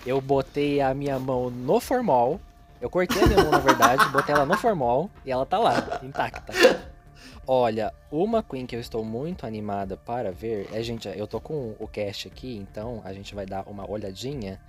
Eu 0.03 0.19
botei 0.19 0.81
a 0.81 0.91
minha 0.95 1.19
mão 1.19 1.51
no 1.51 1.79
formal 1.79 2.41
Eu 2.81 2.89
cortei 2.89 3.21
a 3.24 3.27
minha 3.27 3.43
mão, 3.43 3.51
na 3.51 3.59
verdade, 3.59 4.07
botei 4.12 4.33
ela 4.33 4.45
no 4.45 4.57
formol 4.57 5.09
e 5.25 5.31
ela 5.31 5.45
tá 5.45 5.57
lá, 5.57 6.00
intacta. 6.03 6.53
Olha, 7.45 7.91
uma 8.12 8.43
Queen 8.43 8.65
que 8.65 8.75
eu 8.75 8.79
estou 8.79 9.03
muito 9.03 9.45
animada 9.45 9.98
para 9.98 10.31
ver. 10.31 10.69
É, 10.71 10.81
gente, 10.83 11.07
eu 11.07 11.25
tô 11.27 11.41
com 11.41 11.75
o 11.79 11.88
cast 11.88 12.27
aqui, 12.27 12.55
então 12.57 13.01
a 13.03 13.12
gente 13.12 13.33
vai 13.33 13.45
dar 13.45 13.63
uma 13.67 13.89
olhadinha. 13.89 14.59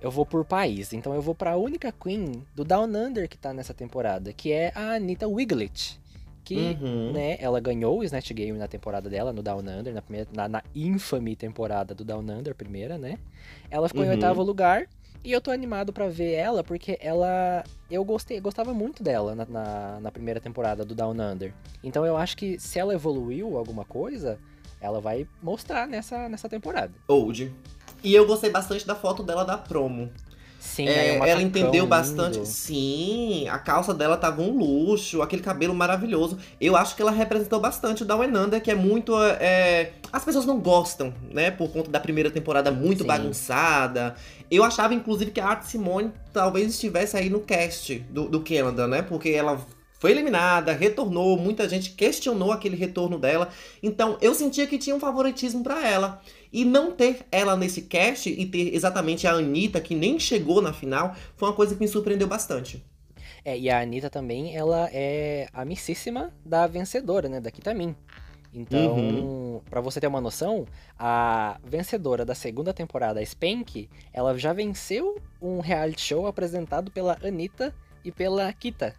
Eu 0.00 0.10
vou 0.10 0.26
por 0.26 0.44
país, 0.44 0.92
então 0.92 1.14
eu 1.14 1.22
vou 1.22 1.34
para 1.34 1.52
a 1.52 1.56
única 1.56 1.92
Queen 1.92 2.44
do 2.54 2.64
Down 2.64 2.84
Under 2.86 3.28
que 3.28 3.36
tá 3.38 3.52
nessa 3.52 3.72
temporada, 3.74 4.32
que 4.32 4.50
é 4.50 4.72
a 4.74 4.94
Anita 4.94 5.28
Wiglet. 5.28 6.00
Que, 6.44 6.76
Uhum. 6.80 7.12
né, 7.12 7.36
ela 7.38 7.60
ganhou 7.60 8.00
o 8.00 8.02
Snatch 8.02 8.32
Game 8.32 8.58
na 8.58 8.66
temporada 8.66 9.08
dela, 9.08 9.32
no 9.32 9.44
Down 9.44 9.60
Under, 9.60 9.94
na, 9.94 10.02
primeira, 10.02 10.28
na, 10.34 10.48
na 10.48 10.62
infame 10.74 11.36
temporada 11.36 11.94
do 11.94 12.04
Down 12.04 12.18
Under, 12.22 12.52
primeira, 12.52 12.98
né? 12.98 13.16
Ela 13.70 13.86
ficou 13.88 14.02
Uhum. 14.02 14.08
em 14.08 14.14
oitavo 14.14 14.42
lugar. 14.42 14.88
E 15.24 15.30
eu 15.30 15.40
tô 15.40 15.50
animado 15.50 15.92
pra 15.92 16.08
ver 16.08 16.32
ela, 16.32 16.64
porque 16.64 16.98
ela. 17.00 17.62
Eu 17.90 18.04
gostei, 18.04 18.40
gostava 18.40 18.74
muito 18.74 19.02
dela 19.02 19.34
na, 19.34 19.46
na, 19.46 20.00
na 20.00 20.10
primeira 20.10 20.40
temporada 20.40 20.84
do 20.84 20.94
Down 20.94 21.12
Under. 21.12 21.54
Então 21.82 22.04
eu 22.04 22.16
acho 22.16 22.36
que 22.36 22.58
se 22.58 22.78
ela 22.78 22.92
evoluiu 22.92 23.56
alguma 23.56 23.84
coisa, 23.84 24.38
ela 24.80 25.00
vai 25.00 25.26
mostrar 25.40 25.86
nessa, 25.86 26.28
nessa 26.28 26.48
temporada. 26.48 26.92
Old. 27.06 27.52
E 28.02 28.14
eu 28.14 28.26
gostei 28.26 28.50
bastante 28.50 28.84
da 28.84 28.96
foto 28.96 29.22
dela 29.22 29.44
da 29.44 29.56
promo. 29.56 30.10
Sim, 30.64 30.86
É, 30.86 31.18
o 31.20 31.24
ela 31.24 31.42
entendeu 31.42 31.86
lindo. 31.86 31.86
bastante. 31.86 32.46
Sim, 32.46 33.48
a 33.48 33.58
calça 33.58 33.92
dela 33.92 34.16
tava 34.16 34.40
um 34.42 34.56
luxo, 34.56 35.20
aquele 35.20 35.42
cabelo 35.42 35.74
maravilhoso. 35.74 36.38
Eu 36.60 36.76
acho 36.76 36.94
que 36.94 37.02
ela 37.02 37.10
representou 37.10 37.58
bastante 37.60 38.04
and 38.04 38.40
Under, 38.40 38.62
que 38.62 38.70
é 38.70 38.74
muito. 38.74 39.12
é, 39.40 39.94
As 40.12 40.24
pessoas 40.24 40.46
não 40.46 40.60
gostam, 40.60 41.12
né? 41.32 41.50
Por 41.50 41.68
conta 41.72 41.90
da 41.90 41.98
primeira 41.98 42.30
temporada 42.30 42.70
muito 42.70 43.00
Sim. 43.00 43.06
bagunçada. 43.08 44.14
Eu 44.48 44.62
achava, 44.62 44.94
inclusive, 44.94 45.32
que 45.32 45.40
a 45.40 45.46
Art 45.46 45.64
Simone 45.64 46.12
talvez 46.32 46.70
estivesse 46.72 47.16
aí 47.16 47.28
no 47.28 47.40
cast 47.40 47.98
do, 48.10 48.28
do 48.28 48.40
Canada, 48.40 48.86
né? 48.86 49.02
Porque 49.02 49.30
ela 49.30 49.60
foi 49.98 50.10
eliminada, 50.10 50.72
retornou, 50.72 51.36
muita 51.38 51.68
gente 51.68 51.90
questionou 51.90 52.50
aquele 52.52 52.76
retorno 52.76 53.18
dela. 53.18 53.48
Então, 53.82 54.16
eu 54.20 54.34
sentia 54.34 54.66
que 54.66 54.76
tinha 54.78 54.94
um 54.96 55.00
favoritismo 55.00 55.62
pra 55.62 55.86
ela. 55.88 56.20
E 56.52 56.64
não 56.64 56.92
ter 56.92 57.20
ela 57.32 57.56
nesse 57.56 57.82
cast 57.82 58.28
e 58.28 58.44
ter 58.46 58.74
exatamente 58.74 59.26
a 59.26 59.32
Anitta, 59.32 59.80
que 59.80 59.94
nem 59.94 60.18
chegou 60.18 60.60
na 60.60 60.72
final, 60.72 61.16
foi 61.36 61.48
uma 61.48 61.54
coisa 61.54 61.74
que 61.74 61.80
me 61.80 61.88
surpreendeu 61.88 62.28
bastante. 62.28 62.84
É, 63.44 63.58
e 63.58 63.70
a 63.70 63.80
Anitta 63.80 64.10
também, 64.10 64.54
ela 64.54 64.88
é 64.92 65.48
amicíssima 65.52 66.32
da 66.44 66.66
vencedora, 66.66 67.28
né? 67.28 67.40
Da 67.40 67.50
Kitamin. 67.50 67.96
Então, 68.54 68.96
Uhum. 68.96 69.60
pra 69.70 69.80
você 69.80 69.98
ter 69.98 70.06
uma 70.06 70.20
noção, 70.20 70.66
a 70.98 71.58
vencedora 71.64 72.22
da 72.24 72.34
segunda 72.34 72.72
temporada, 72.74 73.18
a 73.18 73.24
Spank, 73.24 73.88
ela 74.12 74.36
já 74.38 74.52
venceu 74.52 75.18
um 75.40 75.60
reality 75.60 76.02
show 76.02 76.26
apresentado 76.26 76.90
pela 76.90 77.16
Anitta 77.24 77.74
e 78.04 78.12
pela 78.12 78.52
Kita. 78.52 78.94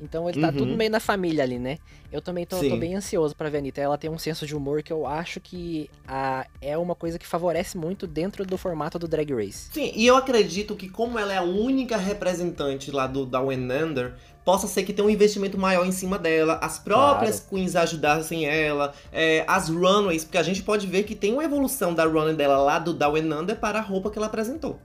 Então 0.00 0.28
ele 0.28 0.40
tá 0.40 0.48
Uhum. 0.48 0.56
tudo 0.56 0.76
meio 0.76 0.90
na 0.90 1.00
família 1.00 1.44
ali, 1.44 1.58
né? 1.58 1.78
Eu 2.10 2.20
também 2.22 2.46
tô, 2.46 2.56
tô 2.56 2.76
bem 2.76 2.96
ansioso 2.96 3.36
pra 3.36 3.48
ver 3.50 3.58
a 3.58 3.60
Anitta. 3.60 3.80
Ela 3.80 3.98
tem 3.98 4.10
um 4.10 4.18
senso 4.18 4.46
de 4.46 4.56
humor 4.56 4.82
que 4.82 4.92
eu 4.92 5.06
acho 5.06 5.40
que 5.40 5.88
a, 6.08 6.46
é 6.60 6.76
uma 6.76 6.94
coisa 6.94 7.18
que 7.18 7.26
favorece 7.26 7.76
muito 7.76 8.06
dentro 8.06 8.44
do 8.44 8.56
formato 8.56 8.98
do 8.98 9.06
Drag 9.06 9.32
Race. 9.32 9.68
Sim, 9.72 9.92
e 9.94 10.06
eu 10.06 10.16
acredito 10.16 10.74
que 10.74 10.88
como 10.88 11.18
ela 11.18 11.32
é 11.32 11.36
a 11.36 11.42
única 11.42 11.96
representante 11.96 12.90
lá 12.90 13.06
do 13.06 13.26
Down 13.26 13.50
and 13.50 13.84
Under, 13.86 14.14
possa 14.44 14.66
ser 14.66 14.82
que 14.84 14.92
tenha 14.92 15.06
um 15.06 15.10
investimento 15.10 15.58
maior 15.58 15.86
em 15.86 15.92
cima 15.92 16.18
dela, 16.18 16.58
as 16.62 16.78
próprias 16.78 17.40
queens 17.40 17.76
ajudassem 17.76 18.46
ela, 18.46 18.92
é, 19.12 19.44
as 19.46 19.68
runways, 19.68 20.24
porque 20.24 20.38
a 20.38 20.42
gente 20.42 20.62
pode 20.62 20.86
ver 20.86 21.04
que 21.04 21.14
tem 21.14 21.32
uma 21.32 21.44
evolução 21.44 21.94
da 21.94 22.04
runway 22.04 22.34
dela 22.34 22.58
lá 22.58 22.78
do 22.78 22.92
Down 22.94 23.16
Under 23.16 23.56
para 23.56 23.78
a 23.78 23.82
roupa 23.82 24.10
que 24.10 24.18
ela 24.18 24.26
apresentou. 24.26 24.80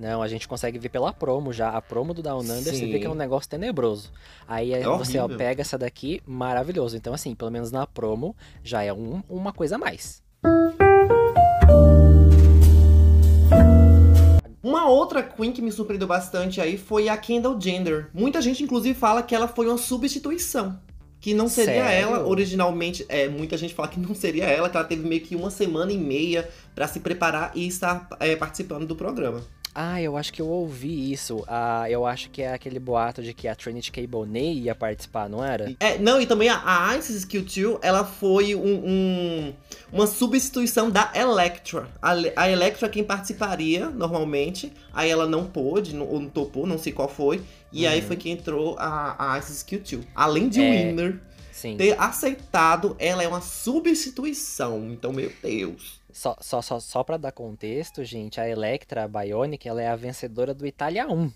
Não, 0.00 0.22
a 0.22 0.28
gente 0.28 0.48
consegue 0.48 0.78
ver 0.78 0.88
pela 0.88 1.12
promo 1.12 1.52
já. 1.52 1.68
A 1.68 1.82
promo 1.82 2.14
do 2.14 2.22
Down 2.22 2.40
Under, 2.40 2.62
você 2.62 2.72
Sim. 2.74 2.90
vê 2.90 2.98
que 3.00 3.04
é 3.06 3.10
um 3.10 3.14
negócio 3.14 3.50
tenebroso. 3.50 4.10
Aí 4.48 4.72
É 4.72 4.82
você 4.82 5.18
ó, 5.18 5.28
pega 5.28 5.60
essa 5.60 5.76
daqui, 5.76 6.22
maravilhoso. 6.26 6.96
Então, 6.96 7.12
assim, 7.12 7.34
pelo 7.34 7.50
menos 7.50 7.70
na 7.70 7.86
promo, 7.86 8.34
já 8.64 8.82
é 8.82 8.90
um- 8.94 9.22
uma 9.28 9.52
coisa 9.52 9.74
a 9.74 9.78
mais. 9.78 10.22
Uma 14.62 14.88
outra 14.88 15.22
queen 15.22 15.52
que 15.52 15.60
me 15.60 15.70
surpreendeu 15.70 16.08
bastante 16.08 16.62
aí 16.62 16.78
foi 16.78 17.10
a 17.10 17.16
Kendall 17.18 17.60
Jenner. 17.60 18.08
Muita 18.14 18.40
gente, 18.40 18.62
inclusive, 18.62 18.98
fala 18.98 19.22
que 19.22 19.34
ela 19.34 19.48
foi 19.48 19.66
uma 19.66 19.76
substituição. 19.76 20.80
Que 21.20 21.34
não 21.34 21.46
seria 21.46 21.84
Sério? 21.84 22.08
ela 22.14 22.26
originalmente. 22.26 23.04
É, 23.06 23.28
muita 23.28 23.58
gente 23.58 23.74
fala 23.74 23.88
que 23.88 24.00
não 24.00 24.14
seria 24.14 24.44
ela, 24.44 24.70
que 24.70 24.76
ela 24.78 24.86
teve 24.86 25.06
meio 25.06 25.20
que 25.20 25.36
uma 25.36 25.50
semana 25.50 25.92
e 25.92 25.98
meia 25.98 26.48
pra 26.74 26.88
se 26.88 27.00
preparar 27.00 27.52
e 27.54 27.66
estar 27.66 28.08
é, 28.18 28.34
participando 28.34 28.86
do 28.86 28.96
programa. 28.96 29.42
Ah, 29.74 30.02
eu 30.02 30.16
acho 30.16 30.32
que 30.32 30.42
eu 30.42 30.48
ouvi 30.48 31.12
isso. 31.12 31.44
Ah, 31.46 31.88
eu 31.88 32.04
acho 32.04 32.28
que 32.30 32.42
é 32.42 32.52
aquele 32.52 32.78
boato 32.80 33.22
de 33.22 33.32
que 33.32 33.46
a 33.46 33.54
Trinity 33.54 33.92
K. 33.92 34.06
Bonet 34.06 34.58
ia 34.58 34.74
participar, 34.74 35.28
não 35.28 35.44
era? 35.44 35.74
É, 35.78 35.96
não, 35.96 36.20
e 36.20 36.26
também 36.26 36.48
a, 36.48 36.88
a 36.90 36.96
Isis 36.98 37.24
Q2, 37.24 37.78
ela 37.80 38.04
foi 38.04 38.54
um, 38.56 38.84
um- 38.84 39.54
uma 39.92 40.06
substituição 40.08 40.90
da 40.90 41.10
Electra. 41.14 41.88
A, 42.02 42.12
a 42.36 42.50
Electra 42.50 42.86
é 42.88 42.90
quem 42.90 43.04
participaria 43.04 43.88
normalmente, 43.90 44.72
aí 44.92 45.08
ela 45.08 45.26
não 45.26 45.46
pôde, 45.46 45.94
não, 45.94 46.06
ou 46.06 46.20
não 46.20 46.28
topou, 46.28 46.66
não 46.66 46.76
sei 46.78 46.92
qual 46.92 47.08
foi, 47.08 47.40
e 47.72 47.86
aí 47.86 48.00
Uhum. 48.00 48.06
foi 48.08 48.16
que 48.16 48.28
entrou 48.28 48.76
a, 48.78 49.34
a 49.34 49.38
Isis 49.38 49.62
Q2. 49.62 50.02
Além 50.14 50.48
de 50.48 50.60
É. 50.60 50.68
Winner 50.88 51.20
Sim. 51.52 51.76
ter 51.76 51.94
aceitado, 52.00 52.96
ela 52.98 53.22
é 53.22 53.28
uma 53.28 53.40
substituição, 53.40 54.90
então, 54.90 55.12
meu 55.12 55.30
Deus. 55.42 55.99
Só, 56.12 56.36
só, 56.40 56.60
só, 56.62 56.80
só 56.80 57.02
pra 57.04 57.16
dar 57.16 57.32
contexto, 57.32 58.04
gente, 58.04 58.40
a 58.40 58.48
Electra, 58.48 59.04
a 59.04 59.08
Bionic, 59.08 59.68
ela 59.68 59.82
é 59.82 59.88
a 59.88 59.96
vencedora 59.96 60.52
do 60.54 60.66
Itália 60.66 61.06
1. 61.08 61.30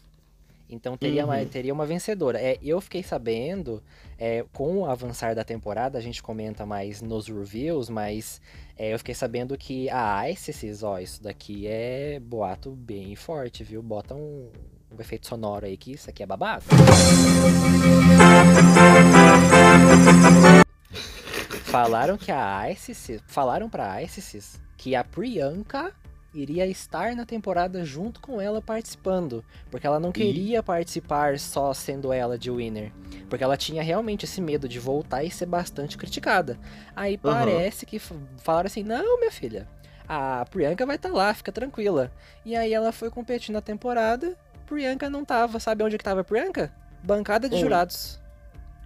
Então 0.68 0.96
teria, 0.96 1.24
uma, 1.26 1.36
Uhum. 1.38 1.46
teria 1.46 1.72
uma 1.74 1.84
vencedora. 1.86 2.40
É, 2.40 2.58
eu 2.62 2.80
fiquei 2.80 3.02
sabendo, 3.02 3.82
é, 4.18 4.44
com 4.52 4.78
o 4.78 4.86
avançar 4.86 5.34
da 5.34 5.44
temporada, 5.44 5.98
a 5.98 6.00
gente 6.00 6.22
comenta 6.22 6.64
mais 6.64 7.02
nos 7.02 7.28
reviews, 7.28 7.88
mas 7.90 8.40
é, 8.76 8.92
eu 8.92 8.98
fiquei 8.98 9.14
sabendo 9.14 9.56
que 9.58 9.88
a 9.90 10.28
Isis, 10.30 10.82
ó, 10.82 10.98
isso 10.98 11.22
daqui 11.22 11.66
é 11.66 12.18
boato 12.18 12.70
bem 12.70 13.14
forte, 13.14 13.62
viu? 13.62 13.82
Bota 13.82 14.14
um, 14.14 14.50
um 14.90 15.00
efeito 15.00 15.26
sonoro 15.28 15.66
aí 15.66 15.76
que 15.76 15.92
isso 15.92 16.08
aqui 16.08 16.22
é 16.22 16.26
babado. 16.26 16.64
Falaram 21.64 22.16
que 22.16 22.30
a 22.30 22.70
Isis, 22.70 23.20
falaram 23.26 23.68
pra 23.68 24.02
Isis 24.02 24.60
que 24.84 24.94
a 24.94 25.02
Priyanka 25.02 25.92
iria 26.34 26.66
estar 26.66 27.16
na 27.16 27.24
temporada 27.24 27.82
junto 27.86 28.20
com 28.20 28.38
ela 28.38 28.60
participando, 28.60 29.42
porque 29.70 29.86
ela 29.86 29.98
não 29.98 30.12
queria 30.12 30.62
participar 30.62 31.38
só 31.38 31.72
sendo 31.72 32.12
ela 32.12 32.36
de 32.36 32.50
winner, 32.50 32.92
porque 33.30 33.42
ela 33.42 33.56
tinha 33.56 33.82
realmente 33.82 34.26
esse 34.26 34.42
medo 34.42 34.68
de 34.68 34.78
voltar 34.78 35.24
e 35.24 35.30
ser 35.30 35.46
bastante 35.46 35.96
criticada. 35.96 36.58
Aí 36.94 37.18
Aham. 37.24 37.34
parece 37.34 37.86
que 37.86 37.98
falaram 37.98 38.66
assim: 38.66 38.82
"Não, 38.82 39.18
minha 39.20 39.32
filha, 39.32 39.66
a 40.06 40.44
Priyanka 40.50 40.84
vai 40.84 40.96
estar 40.96 41.08
lá, 41.14 41.32
fica 41.32 41.50
tranquila". 41.50 42.12
E 42.44 42.54
aí 42.54 42.74
ela 42.74 42.92
foi 42.92 43.08
competir 43.08 43.54
na 43.54 43.62
temporada, 43.62 44.36
Priyanka 44.66 45.08
não 45.08 45.24
tava, 45.24 45.58
sabe 45.58 45.82
onde 45.82 45.96
que 45.96 46.04
tava 46.04 46.20
a 46.20 46.24
Priyanka? 46.24 46.70
Bancada 47.02 47.48
de 47.48 47.54
Onde? 47.54 47.64
jurados. 47.64 48.20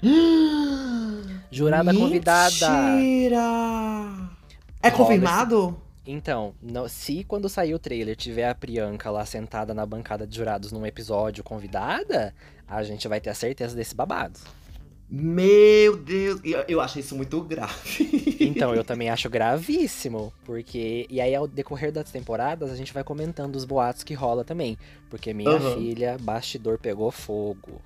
Jurada 1.50 1.92
convidada. 1.92 2.70
Mentira! 2.70 4.38
É 4.80 4.90
Rola 4.90 4.96
confirmado? 4.96 5.88
Então, 6.10 6.54
não- 6.62 6.88
se 6.88 7.22
quando 7.22 7.50
sair 7.50 7.74
o 7.74 7.78
trailer 7.78 8.16
tiver 8.16 8.48
a 8.48 8.54
Priyanka 8.54 9.10
lá 9.10 9.26
sentada 9.26 9.74
na 9.74 9.84
bancada 9.84 10.26
de 10.26 10.34
jurados 10.34 10.72
num 10.72 10.86
episódio 10.86 11.44
convidada, 11.44 12.34
a 12.66 12.82
gente 12.82 13.06
vai 13.06 13.20
ter 13.20 13.28
a 13.28 13.34
certeza 13.34 13.76
desse 13.76 13.94
babado. 13.94 14.40
Meu 15.10 15.96
Deus, 15.98 16.40
eu, 16.44 16.64
eu 16.66 16.80
achei 16.80 17.00
isso 17.00 17.14
muito 17.14 17.40
grave. 17.42 18.36
Então, 18.40 18.74
eu 18.74 18.82
também 18.84 19.10
acho 19.10 19.28
gravíssimo, 19.28 20.32
porque. 20.44 21.06
E 21.10 21.20
aí, 21.20 21.34
ao 21.34 21.46
decorrer 21.46 21.92
das 21.92 22.10
temporadas, 22.10 22.70
a 22.70 22.76
gente 22.76 22.92
vai 22.92 23.04
comentando 23.04 23.56
os 23.56 23.64
boatos 23.66 24.02
que 24.02 24.12
rola 24.14 24.44
também. 24.44 24.76
Porque 25.10 25.32
minha 25.34 25.50
Aham. 25.56 25.74
filha, 25.74 26.16
bastidor 26.20 26.78
pegou 26.78 27.10
fogo. 27.10 27.80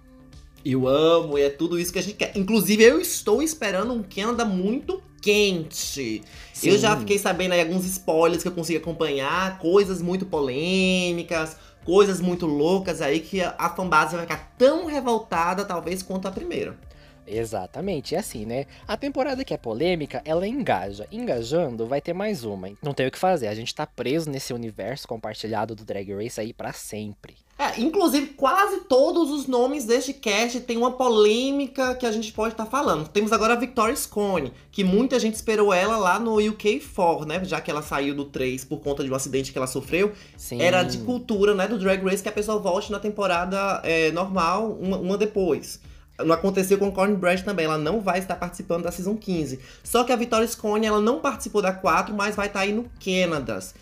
Eu 0.64 0.86
amo, 0.86 1.38
e 1.38 1.42
é 1.42 1.50
tudo 1.50 1.78
isso 1.78 1.92
que 1.92 1.98
a 1.98 2.02
gente 2.02 2.16
quer. 2.16 2.32
Inclusive, 2.36 2.82
eu 2.82 3.00
estou 3.00 3.42
esperando 3.42 3.92
um 3.92 4.02
Canada 4.02 4.44
muito 4.44 5.02
quente. 5.20 6.22
Eu 6.62 6.76
já 6.78 6.94
Sim. 6.94 7.00
fiquei 7.00 7.18
sabendo 7.18 7.52
aí 7.52 7.60
alguns 7.60 7.84
spoilers 7.84 8.42
que 8.42 8.48
eu 8.48 8.52
consegui 8.52 8.78
acompanhar, 8.78 9.58
coisas 9.58 10.02
muito 10.02 10.26
polêmicas, 10.26 11.56
coisas 11.84 12.20
muito 12.20 12.46
loucas 12.46 13.00
aí 13.00 13.20
que 13.20 13.40
a, 13.40 13.72
fanbase 13.74 14.14
vai 14.14 14.24
ficar 14.24 14.54
tão 14.58 14.86
revoltada, 14.86 15.64
talvez, 15.64 16.02
quanto 16.02 16.28
a 16.28 16.32
primeira. 16.32 16.76
Exatamente, 17.24 18.16
é 18.16 18.18
assim, 18.18 18.44
né? 18.44 18.66
A 18.86 18.96
temporada 18.96 19.44
que 19.44 19.54
é 19.54 19.56
polêmica, 19.56 20.20
ela 20.24 20.46
engaja. 20.46 21.06
Engajando, 21.10 21.86
vai 21.86 22.00
ter 22.00 22.12
mais 22.12 22.44
uma. 22.44 22.70
Não 22.82 22.92
tem 22.92 23.06
o 23.06 23.10
que 23.10 23.18
fazer, 23.18 23.46
a 23.46 23.54
gente 23.54 23.74
tá 23.74 23.86
preso 23.86 24.28
nesse 24.28 24.52
universo 24.52 25.06
compartilhado 25.06 25.74
do 25.74 25.84
Drag 25.84 26.12
Race 26.12 26.40
aí 26.40 26.52
pra 26.52 26.72
sempre. 26.72 27.36
É, 27.62 27.80
inclusive, 27.80 28.26
quase 28.28 28.80
todos 28.88 29.30
os 29.30 29.46
nomes 29.46 29.84
deste 29.84 30.12
cast 30.12 30.58
tem 30.62 30.76
uma 30.76 30.90
polêmica 30.90 31.94
que 31.94 32.04
a 32.04 32.10
gente 32.10 32.32
pode 32.32 32.54
estar 32.54 32.64
tá 32.64 32.70
falando. 32.70 33.06
Temos 33.06 33.30
agora 33.30 33.52
a 33.52 33.56
Victoria 33.56 33.94
Scone, 33.94 34.52
que 34.72 34.82
muita 34.82 35.16
gente 35.20 35.34
esperou 35.34 35.72
ela 35.72 35.96
lá 35.96 36.18
no 36.18 36.34
UK4, 36.34 37.24
né? 37.24 37.44
Já 37.44 37.60
que 37.60 37.70
ela 37.70 37.80
saiu 37.80 38.16
do 38.16 38.24
3 38.24 38.64
por 38.64 38.80
conta 38.80 39.04
de 39.04 39.10
um 39.12 39.14
acidente 39.14 39.52
que 39.52 39.58
ela 39.58 39.68
sofreu. 39.68 40.10
Sim. 40.36 40.60
Era 40.60 40.82
de 40.82 40.98
cultura, 40.98 41.54
né? 41.54 41.68
Do 41.68 41.78
Drag 41.78 42.04
Race 42.04 42.20
que 42.20 42.28
a 42.28 42.32
pessoa 42.32 42.58
volte 42.58 42.90
na 42.90 42.98
temporada 42.98 43.80
é, 43.84 44.10
normal, 44.10 44.76
uma, 44.80 44.96
uma 44.96 45.16
depois. 45.16 45.78
Não 46.18 46.34
aconteceu 46.34 46.78
com 46.78 46.90
Cornbread 46.90 47.44
também, 47.44 47.66
ela 47.66 47.78
não 47.78 48.00
vai 48.00 48.18
estar 48.18 48.34
participando 48.34 48.82
da 48.82 48.90
Season 48.90 49.16
15. 49.16 49.60
Só 49.84 50.02
que 50.02 50.12
a 50.12 50.16
Victoria 50.16 50.48
Scone, 50.48 50.84
ela 50.84 51.00
não 51.00 51.20
participou 51.20 51.62
da 51.62 51.72
4, 51.72 52.12
mas 52.12 52.34
vai 52.34 52.48
estar 52.48 52.60
aí 52.60 52.72
no 52.72 52.90
Canadas. 52.98 53.72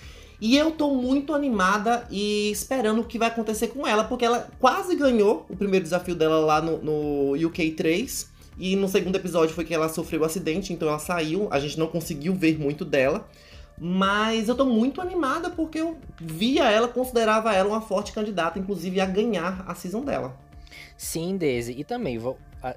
E 0.40 0.56
eu 0.56 0.70
tô 0.70 0.94
muito 0.94 1.34
animada 1.34 2.06
e 2.10 2.50
esperando 2.50 3.02
o 3.02 3.04
que 3.04 3.18
vai 3.18 3.28
acontecer 3.28 3.68
com 3.68 3.86
ela, 3.86 4.04
porque 4.04 4.24
ela 4.24 4.48
quase 4.58 4.96
ganhou 4.96 5.44
o 5.50 5.56
primeiro 5.56 5.84
desafio 5.84 6.14
dela 6.14 6.38
lá 6.40 6.62
no, 6.62 6.78
no 6.78 7.46
UK 7.46 7.72
3. 7.72 8.30
E 8.58 8.76
no 8.76 8.88
segundo 8.88 9.16
episódio 9.16 9.54
foi 9.54 9.64
que 9.64 9.74
ela 9.74 9.88
sofreu 9.88 10.20
o 10.20 10.22
um 10.22 10.26
acidente, 10.26 10.72
então 10.72 10.88
ela 10.88 10.98
saiu. 10.98 11.48
A 11.50 11.58
gente 11.58 11.78
não 11.78 11.86
conseguiu 11.86 12.34
ver 12.34 12.58
muito 12.58 12.84
dela. 12.84 13.28
Mas 13.78 14.48
eu 14.48 14.54
tô 14.54 14.66
muito 14.66 15.00
animada 15.00 15.48
porque 15.48 15.80
eu 15.80 15.96
via 16.20 16.70
ela, 16.70 16.86
considerava 16.86 17.54
ela 17.54 17.70
uma 17.70 17.80
forte 17.80 18.12
candidata, 18.12 18.58
inclusive, 18.58 19.00
a 19.00 19.06
ganhar 19.06 19.64
a 19.66 19.74
season 19.74 20.02
dela. 20.02 20.36
Sim, 20.96 21.38
Daisy. 21.38 21.74
E 21.78 21.84
também, 21.84 22.18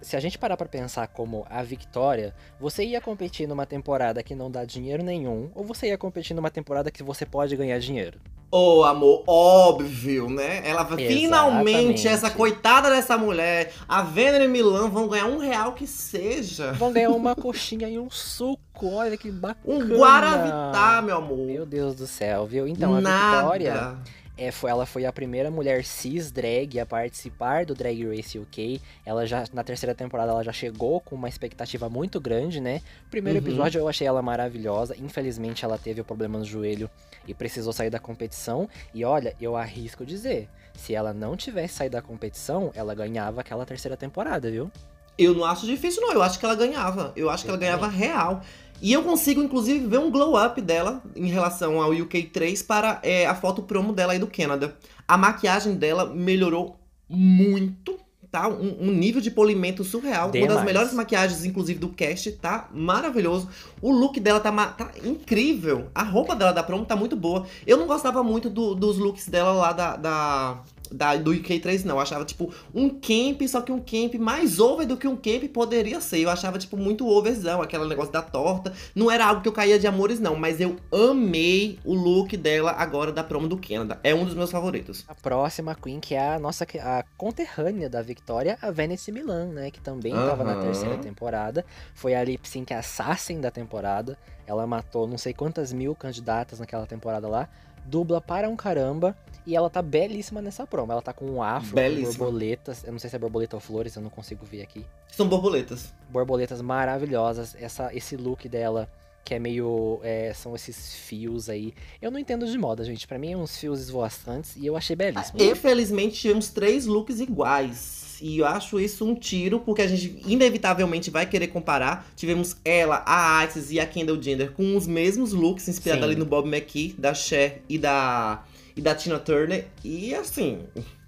se 0.01 0.15
a 0.15 0.19
gente 0.19 0.37
parar 0.37 0.57
para 0.57 0.67
pensar 0.67 1.07
como 1.07 1.45
a 1.49 1.61
Victoria, 1.63 2.33
você 2.59 2.83
ia 2.83 3.01
competir 3.01 3.47
numa 3.47 3.65
temporada 3.65 4.23
que 4.23 4.35
não 4.35 4.49
dá 4.49 4.65
dinheiro 4.65 5.03
nenhum, 5.03 5.51
ou 5.53 5.63
você 5.63 5.87
ia 5.87 5.97
competir 5.97 6.35
numa 6.35 6.49
temporada 6.49 6.91
que 6.91 7.03
você 7.03 7.25
pode 7.25 7.55
ganhar 7.55 7.79
dinheiro? 7.79 8.19
Ô, 8.49 8.81
oh, 8.81 8.83
amor, 8.83 9.23
óbvio, 9.25 10.29
né? 10.29 10.61
Ela 10.63 10.81
Exatamente. 10.81 11.07
finalmente, 11.07 12.07
essa 12.07 12.29
coitada 12.29 12.87
dessa 12.87 13.17
mulher, 13.17 13.73
a 13.89 14.03
Venere 14.03 14.45
e 14.45 14.47
Milan 14.47 14.89
vão 14.89 15.07
ganhar 15.07 15.25
um 15.25 15.39
real 15.39 15.73
que 15.73 15.87
seja. 15.87 16.71
Vão 16.73 16.93
ganhar 16.93 17.09
uma 17.09 17.33
coxinha 17.35 17.89
e 17.89 17.97
um 17.97 18.11
suco, 18.11 18.93
olha 18.93 19.17
que 19.17 19.31
bacana. 19.31 19.75
Um 19.75 19.97
Guaravitá, 19.97 21.01
meu 21.01 21.17
amor. 21.17 21.47
Meu 21.47 21.65
Deus 21.65 21.95
do 21.95 22.05
céu, 22.05 22.45
viu? 22.45 22.67
Então, 22.67 22.93
a 22.93 23.01
Nada. 23.01 23.41
Victoria 23.41 23.97
é, 24.37 24.51
foi, 24.51 24.71
ela 24.71 24.85
foi 24.85 25.05
a 25.05 25.13
primeira 25.13 25.51
mulher 25.51 25.85
cis 25.85 26.31
drag 26.31 26.79
a 26.79 26.85
participar 26.85 27.65
do 27.65 27.75
Drag 27.75 28.03
Race 28.07 28.37
UK. 28.37 28.81
Ela 29.05 29.25
já, 29.25 29.43
na 29.53 29.63
terceira 29.63 29.93
temporada, 29.93 30.31
ela 30.31 30.43
já 30.43 30.51
chegou 30.51 30.99
com 30.99 31.15
uma 31.15 31.29
expectativa 31.29 31.87
muito 31.87 32.19
grande, 32.19 32.59
né? 32.59 32.81
Primeiro 33.11 33.39
uhum. 33.39 33.45
episódio 33.45 33.79
eu 33.79 33.87
achei 33.87 34.07
ela 34.07 34.21
maravilhosa. 34.21 34.95
Infelizmente, 34.97 35.63
ela 35.63 35.77
teve 35.77 36.01
o 36.01 36.03
problema 36.03 36.39
no 36.39 36.45
joelho 36.45 36.89
e 37.27 37.33
precisou 37.33 37.71
sair 37.71 37.89
da 37.89 37.99
competição. 37.99 38.67
E 38.93 39.05
olha, 39.05 39.35
eu 39.39 39.55
arrisco 39.55 40.05
dizer, 40.05 40.49
se 40.73 40.95
ela 40.95 41.13
não 41.13 41.37
tivesse 41.37 41.75
saído 41.75 41.93
da 41.93 42.01
competição, 42.01 42.71
ela 42.73 42.95
ganhava 42.95 43.41
aquela 43.41 43.65
terceira 43.65 43.95
temporada, 43.95 44.49
viu? 44.49 44.71
Eu 45.17 45.35
não 45.35 45.45
acho 45.45 45.65
difícil, 45.65 46.01
não. 46.01 46.11
Eu 46.11 46.23
acho 46.23 46.39
que 46.39 46.45
ela 46.45 46.55
ganhava. 46.55 47.13
Eu 47.15 47.29
acho 47.29 47.43
que 47.43 47.49
ela 47.49 47.59
ganhava 47.59 47.87
real. 47.87 48.41
E 48.81 48.91
eu 48.91 49.03
consigo, 49.03 49.41
inclusive, 49.41 49.85
ver 49.87 49.99
um 49.99 50.11
glow 50.11 50.35
up 50.43 50.59
dela 50.61 51.01
em 51.15 51.27
relação 51.27 51.81
ao 51.81 51.91
UK3 51.91 52.65
para 52.65 52.99
é, 53.01 53.25
a 53.25 53.33
foto 53.33 53.61
promo 53.63 53.93
dela 53.93 54.13
aí 54.13 54.19
do 54.19 54.27
Canadá. 54.27 54.71
A 55.07 55.17
maquiagem 55.17 55.75
dela 55.75 56.05
melhorou 56.05 56.77
muito, 57.07 57.97
tá? 58.31 58.47
Um, 58.47 58.89
um 58.89 58.91
nível 58.91 59.21
de 59.21 59.31
polimento 59.31 59.83
surreal. 59.83 60.31
Demais. 60.31 60.49
Uma 60.49 60.57
das 60.57 60.65
melhores 60.65 60.93
maquiagens, 60.93 61.45
inclusive, 61.45 61.79
do 61.79 61.89
cast, 61.89 62.31
tá? 62.33 62.67
Maravilhoso. 62.73 63.47
O 63.81 63.91
look 63.91 64.19
dela 64.19 64.39
tá, 64.39 64.51
tá 64.67 64.91
incrível. 65.03 65.87
A 65.93 66.03
roupa 66.03 66.35
dela 66.35 66.51
da 66.51 66.63
promo 66.63 66.85
tá 66.85 66.95
muito 66.95 67.15
boa. 67.15 67.45
Eu 67.65 67.77
não 67.77 67.87
gostava 67.87 68.23
muito 68.23 68.49
do, 68.49 68.75
dos 68.75 68.97
looks 68.97 69.27
dela 69.27 69.53
lá 69.53 69.71
da, 69.71 69.95
da 69.95 70.63
da, 70.93 71.15
do 71.15 71.31
UK3, 71.31 71.83
não. 71.83 71.95
Eu 71.95 72.01
achava, 72.01 72.23
tipo, 72.23 72.53
um 72.73 72.89
camp, 72.89 73.41
só 73.47 73.61
que 73.61 73.71
um 73.71 73.79
camp 73.79 74.15
mais 74.15 74.59
over 74.59 74.85
do 74.85 74.95
que 74.95 75.07
um 75.07 75.15
camp 75.15 75.43
poderia 75.51 75.99
ser. 75.99 76.19
Eu 76.19 76.29
achava, 76.29 76.59
tipo, 76.59 76.77
muito 76.77 77.07
overzão, 77.07 77.61
aquele 77.61 77.87
negócio 77.87 78.13
da 78.13 78.21
torta. 78.21 78.71
Não 78.95 79.09
era 79.09 79.25
algo 79.25 79.41
que 79.41 79.47
eu 79.47 79.51
caía 79.51 79.79
de 79.79 79.87
amores, 79.87 80.19
não. 80.19 80.35
Mas 80.35 80.61
eu 80.61 80.77
amei 80.91 81.79
o 81.83 81.93
look 81.93 82.37
dela 82.37 82.71
agora 82.71 83.11
da 83.11 83.23
promo 83.23 83.47
do 83.47 83.57
Canadá. 83.57 83.97
É 84.03 84.13
um 84.13 84.23
dos 84.23 84.35
meus 84.35 84.51
favoritos. 84.51 85.03
A 85.07 85.15
próxima 85.15 85.75
Queen, 85.75 85.99
que 85.99 86.13
é 86.13 86.35
a 86.35 86.39
nossa 86.39 86.65
a 86.81 87.03
conterrânea 87.17 87.89
da 87.89 88.01
Victoria, 88.01 88.57
a 88.61 88.69
Venice 88.69 89.11
Milan, 89.11 89.47
né? 89.47 89.71
Que 89.71 89.81
também 89.81 90.13
uhum. 90.13 90.27
tava 90.27 90.43
na 90.43 90.61
terceira 90.61 90.97
temporada. 90.97 91.65
Foi 91.95 92.13
a 92.13 92.23
lip 92.23 92.47
sync 92.47 92.73
assassin 92.73 93.41
da 93.41 93.49
temporada. 93.49 94.17
Ela 94.45 94.67
matou 94.67 95.07
não 95.07 95.17
sei 95.17 95.33
quantas 95.33 95.73
mil 95.73 95.95
candidatas 95.95 96.59
naquela 96.59 96.85
temporada 96.85 97.27
lá 97.27 97.49
dubla 97.85 98.21
para 98.21 98.49
um 98.49 98.55
caramba. 98.55 99.15
E 99.45 99.55
ela 99.55 99.69
tá 99.69 99.81
belíssima 99.81 100.41
nessa 100.41 100.65
promo. 100.65 100.91
Ela 100.91 101.01
tá 101.01 101.11
com 101.11 101.25
um 101.25 101.43
afro, 101.43 101.75
com 101.75 102.03
borboletas. 102.03 102.83
Eu 102.85 102.93
não 102.93 102.99
sei 102.99 103.09
se 103.09 103.15
é 103.15 103.19
borboleta 103.19 103.57
ou 103.57 103.59
flores, 103.59 103.95
eu 103.95 104.01
não 104.01 104.09
consigo 104.09 104.45
ver 104.45 104.61
aqui. 104.61 104.85
São 105.11 105.27
borboletas. 105.27 105.93
Borboletas 106.09 106.61
maravilhosas. 106.61 107.53
Essa, 107.59 107.93
esse 107.93 108.15
look 108.15 108.47
dela, 108.47 108.89
que 109.25 109.33
é 109.33 109.39
meio. 109.39 109.99
É, 110.01 110.33
são 110.33 110.55
esses 110.55 110.95
fios 110.95 111.49
aí. 111.49 111.73
Eu 112.01 112.09
não 112.09 112.19
entendo 112.19 112.45
de 112.47 112.57
moda, 112.57 112.85
gente. 112.85 113.05
para 113.05 113.19
mim 113.19 113.33
é 113.33 113.37
uns 113.37 113.57
fios 113.57 113.81
esvoaçantes 113.81 114.55
e 114.55 114.65
eu 114.65 114.77
achei 114.77 114.95
belíssimo. 114.95 115.41
Infelizmente, 115.41 116.15
tivemos 116.21 116.47
três 116.49 116.85
looks 116.85 117.19
iguais. 117.19 118.02
E 118.23 118.39
eu 118.39 118.47
acho 118.47 118.79
isso 118.79 119.05
um 119.05 119.13
tiro, 119.13 119.59
porque 119.59 119.81
a 119.81 119.87
gente 119.87 120.21
inevitavelmente 120.25 121.11
vai 121.11 121.25
querer 121.25 121.47
comparar. 121.47 122.07
Tivemos 122.15 122.55
ela, 122.63 123.03
a 123.05 123.45
Isis 123.45 123.69
e 123.69 123.81
a 123.81 123.85
Kendall 123.85 124.21
Jenner 124.21 124.53
com 124.53 124.77
os 124.77 124.87
mesmos 124.87 125.33
looks, 125.33 125.67
inspirados 125.67 126.05
ali 126.05 126.15
no 126.15 126.23
Bob 126.23 126.47
McKee, 126.47 126.95
da 126.97 127.13
Cher 127.13 127.61
e 127.67 127.77
da, 127.77 128.41
e 128.77 128.81
da 128.81 128.95
Tina 128.95 129.19
Turner. 129.19 129.67
E 129.83 130.15
assim, 130.15 130.59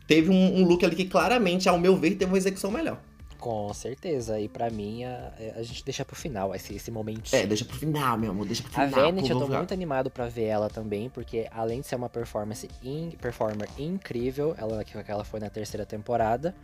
teve 0.05 0.29
um, 0.29 0.57
um 0.57 0.65
look 0.65 0.83
ali 0.83 0.93
que 0.93 1.05
claramente, 1.05 1.69
ao 1.69 1.79
meu 1.79 1.95
ver, 1.95 2.15
teve 2.15 2.29
uma 2.29 2.37
execução 2.37 2.69
melhor. 2.69 2.99
Com 3.45 3.71
certeza. 3.75 4.39
E 4.39 4.49
para 4.49 4.71
mim, 4.71 5.03
a, 5.03 5.31
a, 5.55 5.61
gente 5.61 5.85
deixa 5.85 6.03
pro 6.03 6.15
final 6.15 6.55
esse, 6.55 6.73
esse 6.73 6.89
momento. 6.89 7.31
É, 7.31 7.45
deixa 7.45 7.63
pro 7.63 7.77
final, 7.77 8.17
meu 8.17 8.31
amor. 8.31 8.47
Deixa 8.47 8.63
pro 8.63 8.71
final. 8.71 8.87
A 8.87 9.05
Venet, 9.05 9.29
eu 9.29 9.37
tô 9.37 9.47
muito 9.47 9.71
animado 9.71 10.09
para 10.09 10.25
ver 10.25 10.45
ela 10.45 10.67
também, 10.67 11.11
porque 11.11 11.47
além 11.51 11.79
de 11.79 11.85
ser 11.85 11.95
uma 11.95 12.09
performance 12.09 12.67
in, 12.83 13.11
performer 13.21 13.69
incrível, 13.77 14.55
ela 14.57 14.83
que 14.83 14.97
ela 15.07 15.23
foi 15.23 15.39
na 15.39 15.47
terceira 15.47 15.85
temporada, 15.85 16.55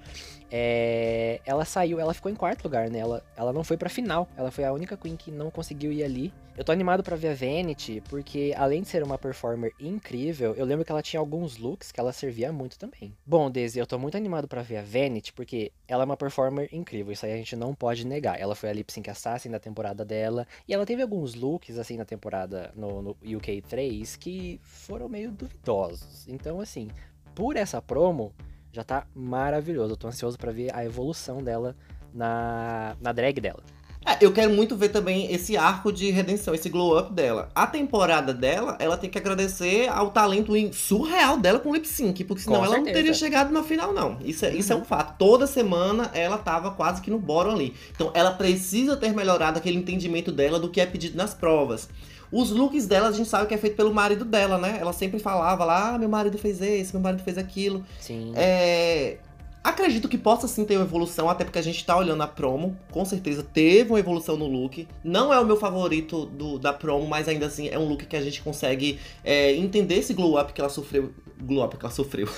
é, 0.50 1.40
ela 1.46 1.66
saiu, 1.66 2.00
ela 2.00 2.16
ficou 2.16 2.32
em 2.32 2.36
quarto 2.36 2.64
lugar, 2.64 2.90
né? 2.90 2.98
Ela, 2.98 3.24
ela 3.38 3.54
não 3.54 3.64
foi 3.64 3.78
pra 3.78 3.88
final. 3.88 4.28
Ela 4.36 4.50
foi 4.50 4.64
a 4.64 4.74
única 4.74 4.98
Queen 4.98 5.16
que 5.16 5.30
não 5.30 5.52
conseguiu 5.52 5.94
ir 5.94 6.04
ali. 6.04 6.34
Eu 6.62 6.64
tô 6.64 6.72
animado 6.72 7.02
para 7.02 7.16
ver 7.16 7.30
a 7.30 7.34
Vanity, 7.34 8.04
porque 8.08 8.54
além 8.56 8.84
de 8.84 8.88
ser 8.88 9.02
uma 9.02 9.18
performer 9.18 9.74
incrível, 9.80 10.54
eu 10.54 10.64
lembro 10.64 10.86
que 10.86 10.92
ela 10.92 11.02
tinha 11.02 11.20
alguns 11.20 11.58
looks 11.58 11.92
que 11.92 12.00
ela 12.00 12.14
servia 12.14 12.54
muito 12.54 12.78
também. 12.78 13.18
Bom, 13.26 13.50
Daisy, 13.50 13.80
eu 13.80 13.88
tô 13.88 13.98
muito 13.98 14.16
animado 14.16 14.48
para 14.48 14.62
ver 14.62 14.78
a 14.78 14.84
Vanity, 14.84 15.34
porque 15.34 15.72
ela 15.88 16.04
é 16.04 16.06
uma 16.06 16.16
performer 16.16 16.70
incrível, 16.72 17.12
isso 17.12 17.26
aí 17.26 17.34
a 17.34 17.36
gente 17.36 17.56
não 17.56 17.74
pode 17.74 18.06
negar. 18.06 18.40
Ela 18.40 18.54
foi 18.54 18.70
a 18.70 18.74
Lip 18.74 18.94
Sync 18.94 19.10
Assassin 19.10 19.50
da 19.50 19.58
temporada 19.58 20.06
dela, 20.06 20.46
e 20.68 20.74
ela 20.76 20.86
teve 20.86 21.02
alguns 21.02 21.34
looks, 21.34 21.80
assim, 21.80 21.98
na 21.98 22.06
temporada 22.06 22.72
no, 22.76 23.02
no 23.02 23.18
UK 23.38 23.64
3 23.68 24.16
que 24.18 24.60
foram 24.62 25.10
meio 25.10 25.32
duvidosos. 25.32 26.28
Então, 26.28 26.62
assim, 26.62 26.90
por 27.34 27.56
essa 27.56 27.82
promo, 27.82 28.36
já 28.72 28.84
tá 28.84 29.08
maravilhoso. 29.16 29.94
Eu 29.94 29.98
tô 29.98 30.08
ansioso 30.08 30.38
para 30.38 30.52
ver 30.52 30.72
a 30.76 30.86
evolução 30.86 31.42
dela 31.42 31.76
na, 32.14 32.96
na 33.02 33.12
drag 33.12 33.42
dela. 33.42 33.64
É, 34.06 34.18
eu 34.20 34.32
quero 34.32 34.52
muito 34.52 34.76
ver 34.76 34.90
também 34.90 35.32
esse 35.32 35.56
arco 35.56 35.92
de 35.92 36.10
redenção, 36.10 36.56
esse 36.56 36.70
glow 36.70 36.98
up 36.98 37.14
dela. 37.14 37.50
A 37.54 37.68
temporada 37.68 38.34
dela, 38.34 38.76
ela 38.80 38.98
tem 38.98 39.10
que 39.10 39.18
agradecer 39.18 39.88
ao 39.90 40.10
talento 40.10 40.52
surreal 40.74 41.38
dela 41.38 41.60
com 41.60 41.74
lip 41.74 41.88
sync, 41.88 42.24
porque 42.24 42.44
senão 42.44 42.66
ela 42.66 42.78
não 42.78 42.84
teria 42.84 43.14
chegado 43.14 43.52
na 43.52 43.62
final, 43.62 43.94
não. 43.94 44.18
Isso 44.26 44.46
é, 44.46 44.50
uhum. 44.50 44.56
isso 44.56 44.74
é 44.74 44.76
um 44.76 44.84
fato. 44.84 45.18
Toda 45.20 45.46
semana 45.46 46.10
ela 46.14 46.38
tava 46.38 46.72
quase 46.72 47.02
que 47.02 47.12
no 47.12 47.20
bórum 47.20 47.52
ali. 47.52 47.76
Então 47.94 48.12
ela 48.16 48.32
precisa 48.32 48.98
ter 48.98 49.14
melhorado 49.14 49.60
aquele 49.60 49.78
entendimento 49.78 50.32
dela 50.32 50.60
do 50.60 50.70
que 50.70 50.82
é 50.82 50.86
pedido 50.86 51.16
nas 51.16 51.36
provas. 51.36 51.88
Os 52.32 52.50
looks 52.50 52.88
dela, 52.88 53.10
a 53.10 53.12
gente 53.12 53.28
sabe 53.28 53.46
que 53.46 53.54
é 53.54 53.58
feito 53.58 53.76
pelo 53.76 53.94
marido 53.94 54.24
dela, 54.24 54.58
né? 54.58 54.78
Ela 54.80 54.94
sempre 54.94 55.20
falava 55.20 55.66
lá, 55.66 55.96
ah, 55.96 55.98
meu 56.00 56.08
marido 56.08 56.38
fez 56.38 56.62
esse, 56.62 56.94
meu 56.94 57.02
marido 57.02 57.22
fez 57.22 57.38
aquilo. 57.38 57.84
Sim. 58.00 58.32
É 58.36 59.18
Acredito 59.64 60.10
que 60.10 60.18
possa 60.18 60.48
sim 60.48 60.66
ter 60.66 60.78
uma 60.78 60.86
evolução, 60.86 61.30
até 61.30 61.44
porque 61.44 61.60
a 61.60 61.62
gente 61.62 61.86
tá 61.86 61.96
olhando 61.96 62.24
a 62.24 62.28
promo. 62.28 62.76
Com 62.90 63.06
certeza 63.06 63.44
teve 63.44 63.92
uma 63.92 64.00
evolução 64.00 64.36
no 64.36 64.48
look. 64.48 64.88
Não 65.04 65.32
é 65.32 65.40
o 65.40 65.46
meu 65.46 65.56
favorito 65.56 66.26
do, 66.26 66.58
da 66.58 66.74
promo, 66.74 67.08
mas 67.08 67.28
ainda 67.28 67.46
assim 67.46 67.70
é 67.70 67.78
um 67.78 67.88
look 67.88 68.08
que 68.08 68.16
a 68.16 68.22
gente 68.22 68.42
consegue 68.42 69.00
é, 69.24 69.54
entender 69.54 69.96
esse 69.96 70.16
glow 70.16 70.40
up 70.40 70.52
que 70.52 70.60
ela 70.60 70.70
sofreu. 70.70 71.14
Glow 71.40 71.64
up 71.64 71.78
que 71.78 71.86
ela 71.86 71.94
sofreu. 71.94 72.28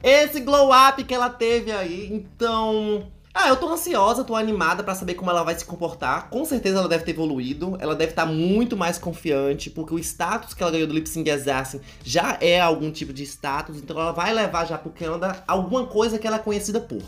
esse 0.00 0.40
glow 0.40 0.70
up 0.72 1.02
que 1.02 1.14
ela 1.14 1.28
teve 1.28 1.72
aí. 1.72 2.08
Então. 2.12 3.08
Ah, 3.34 3.48
eu 3.48 3.56
tô 3.56 3.68
ansiosa, 3.68 4.24
tô 4.24 4.36
animada 4.36 4.82
para 4.82 4.94
saber 4.94 5.14
como 5.14 5.30
ela 5.30 5.42
vai 5.42 5.58
se 5.58 5.64
comportar. 5.64 6.28
Com 6.28 6.44
certeza 6.44 6.78
ela 6.78 6.88
deve 6.88 7.04
ter 7.04 7.12
evoluído, 7.12 7.76
ela 7.80 7.94
deve 7.94 8.12
estar 8.12 8.26
tá 8.26 8.32
muito 8.32 8.76
mais 8.76 8.98
confiante, 8.98 9.70
porque 9.70 9.94
o 9.94 9.98
status 9.98 10.52
que 10.52 10.62
ela 10.62 10.70
ganhou 10.70 10.86
do 10.86 10.92
Lip 10.92 11.08
Sync 11.08 11.30
Assassin 11.30 11.80
já 12.04 12.36
é 12.42 12.60
algum 12.60 12.90
tipo 12.90 13.12
de 13.12 13.22
status, 13.22 13.78
então 13.78 13.98
ela 13.98 14.12
vai 14.12 14.34
levar 14.34 14.66
já 14.66 14.76
pro 14.76 14.90
Canadá 14.90 15.42
alguma 15.46 15.86
coisa 15.86 16.18
que 16.18 16.26
ela 16.26 16.36
é 16.36 16.40
conhecida 16.40 16.78
por. 16.78 17.02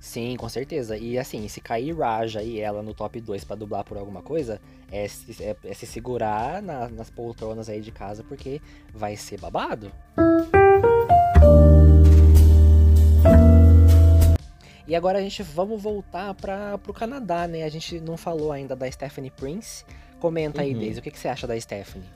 Sim, 0.00 0.34
com 0.36 0.48
certeza. 0.48 0.96
E 0.96 1.18
assim, 1.18 1.46
se 1.46 1.60
cair 1.60 1.96
Raja 1.96 2.42
e 2.42 2.58
ela 2.58 2.82
no 2.82 2.94
top 2.94 3.20
2 3.20 3.44
para 3.44 3.54
dublar 3.54 3.84
por 3.84 3.96
alguma 3.96 4.22
coisa, 4.22 4.60
é 4.90 5.06
se, 5.06 5.40
é, 5.42 5.54
é 5.62 5.74
se 5.74 5.86
segurar 5.86 6.60
na, 6.62 6.88
nas 6.88 7.10
poltronas 7.10 7.68
aí 7.68 7.80
de 7.80 7.92
casa, 7.92 8.24
porque 8.24 8.60
vai 8.92 9.14
ser 9.14 9.38
babado. 9.38 9.92
E 14.90 14.96
agora 14.96 15.20
a 15.20 15.22
gente 15.22 15.40
vamos 15.40 15.80
voltar 15.80 16.34
para 16.34 16.74
o 16.88 16.92
Canadá, 16.92 17.46
né? 17.46 17.62
A 17.62 17.68
gente 17.68 18.00
não 18.00 18.16
falou 18.16 18.50
ainda 18.50 18.74
da 18.74 18.90
Stephanie 18.90 19.30
Prince. 19.30 19.84
Comenta 20.18 20.62
aí, 20.62 20.74
uhum. 20.74 20.80
Deise, 20.80 20.98
o 20.98 21.02
que, 21.02 21.12
que 21.12 21.18
você 21.18 21.28
acha 21.28 21.46
da 21.46 21.58
Stephanie? 21.60 22.08